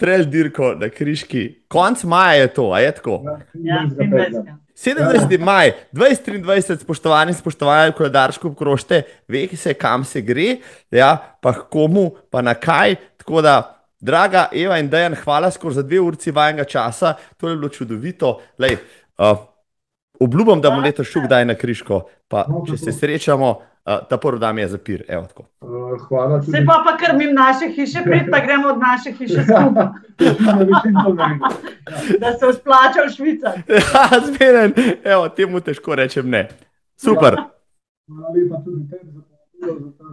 [0.00, 1.44] trel dirko, da križki.
[1.68, 3.20] Konc maja je to, a je tako?
[3.60, 3.84] Ja,
[4.78, 5.38] 27.
[5.42, 12.42] maj 2023, spoštovani, spoštovani, koledarsko obkrožite, ve, se, kam se gre, ja, pa komu, pa
[12.42, 12.96] na kaj.
[13.18, 17.56] Tako da, draga Eva in Dejan, hvala skoraj za dve urci vajenega časa, to je
[17.56, 18.40] bilo čudovito.
[18.58, 18.76] Lej,
[19.18, 19.38] uh,
[20.20, 23.58] Obljubim, da bom letos šel kdaj na križko, pa če se srečamo, uh,
[24.10, 25.04] ta prvi dan je zapir.
[25.08, 25.26] Evo,
[25.60, 25.68] uh,
[26.08, 26.42] hvala.
[26.42, 29.86] Se pa, pa krmim naše hiše, pred pa gremo od naše hiše skupaj.
[32.20, 33.52] da se usplača v Švica.
[33.68, 34.72] Ja, zmeren,
[35.04, 36.48] evo, temu težko rečem ne.
[36.96, 37.36] Super.
[38.08, 40.04] Hvala lepa tudi tebi za pogovor, za ta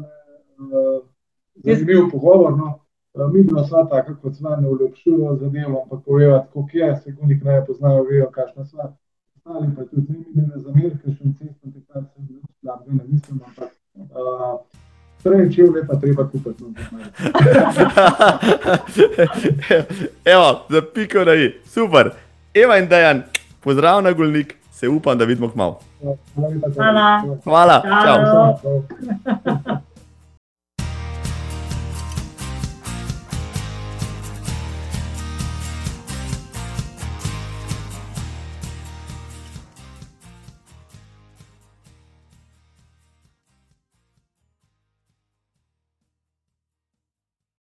[1.63, 2.57] zanimiv pogovor.
[2.57, 2.84] No.
[3.33, 7.43] Mi smo sva taka, kot sva ne ulepšujo zadevo, ampak povedati, koliko je, se gunik
[7.43, 8.93] ne poznajo, vejo, kakšna sva
[9.45, 12.97] ali pa tudi ne imeli na zamer, ker še cestom te kar se zelo slabo
[12.97, 13.69] ne mislim, ampak
[14.17, 14.57] uh,
[15.21, 16.65] prej če vle pa treba kupiti.
[16.65, 16.73] No,
[20.33, 22.13] Evo, za piko na i, super.
[22.57, 23.23] Eva in Dejan,
[23.61, 25.77] pozdrav na Golnik, se upam, da vidimo k malu.
[26.01, 26.53] Hvala.
[26.75, 27.09] Hvala.
[27.45, 27.81] Hvala.
[27.85, 28.47] Hvala.
[28.61, 28.79] Čau.
[29.53, 29.85] Čau.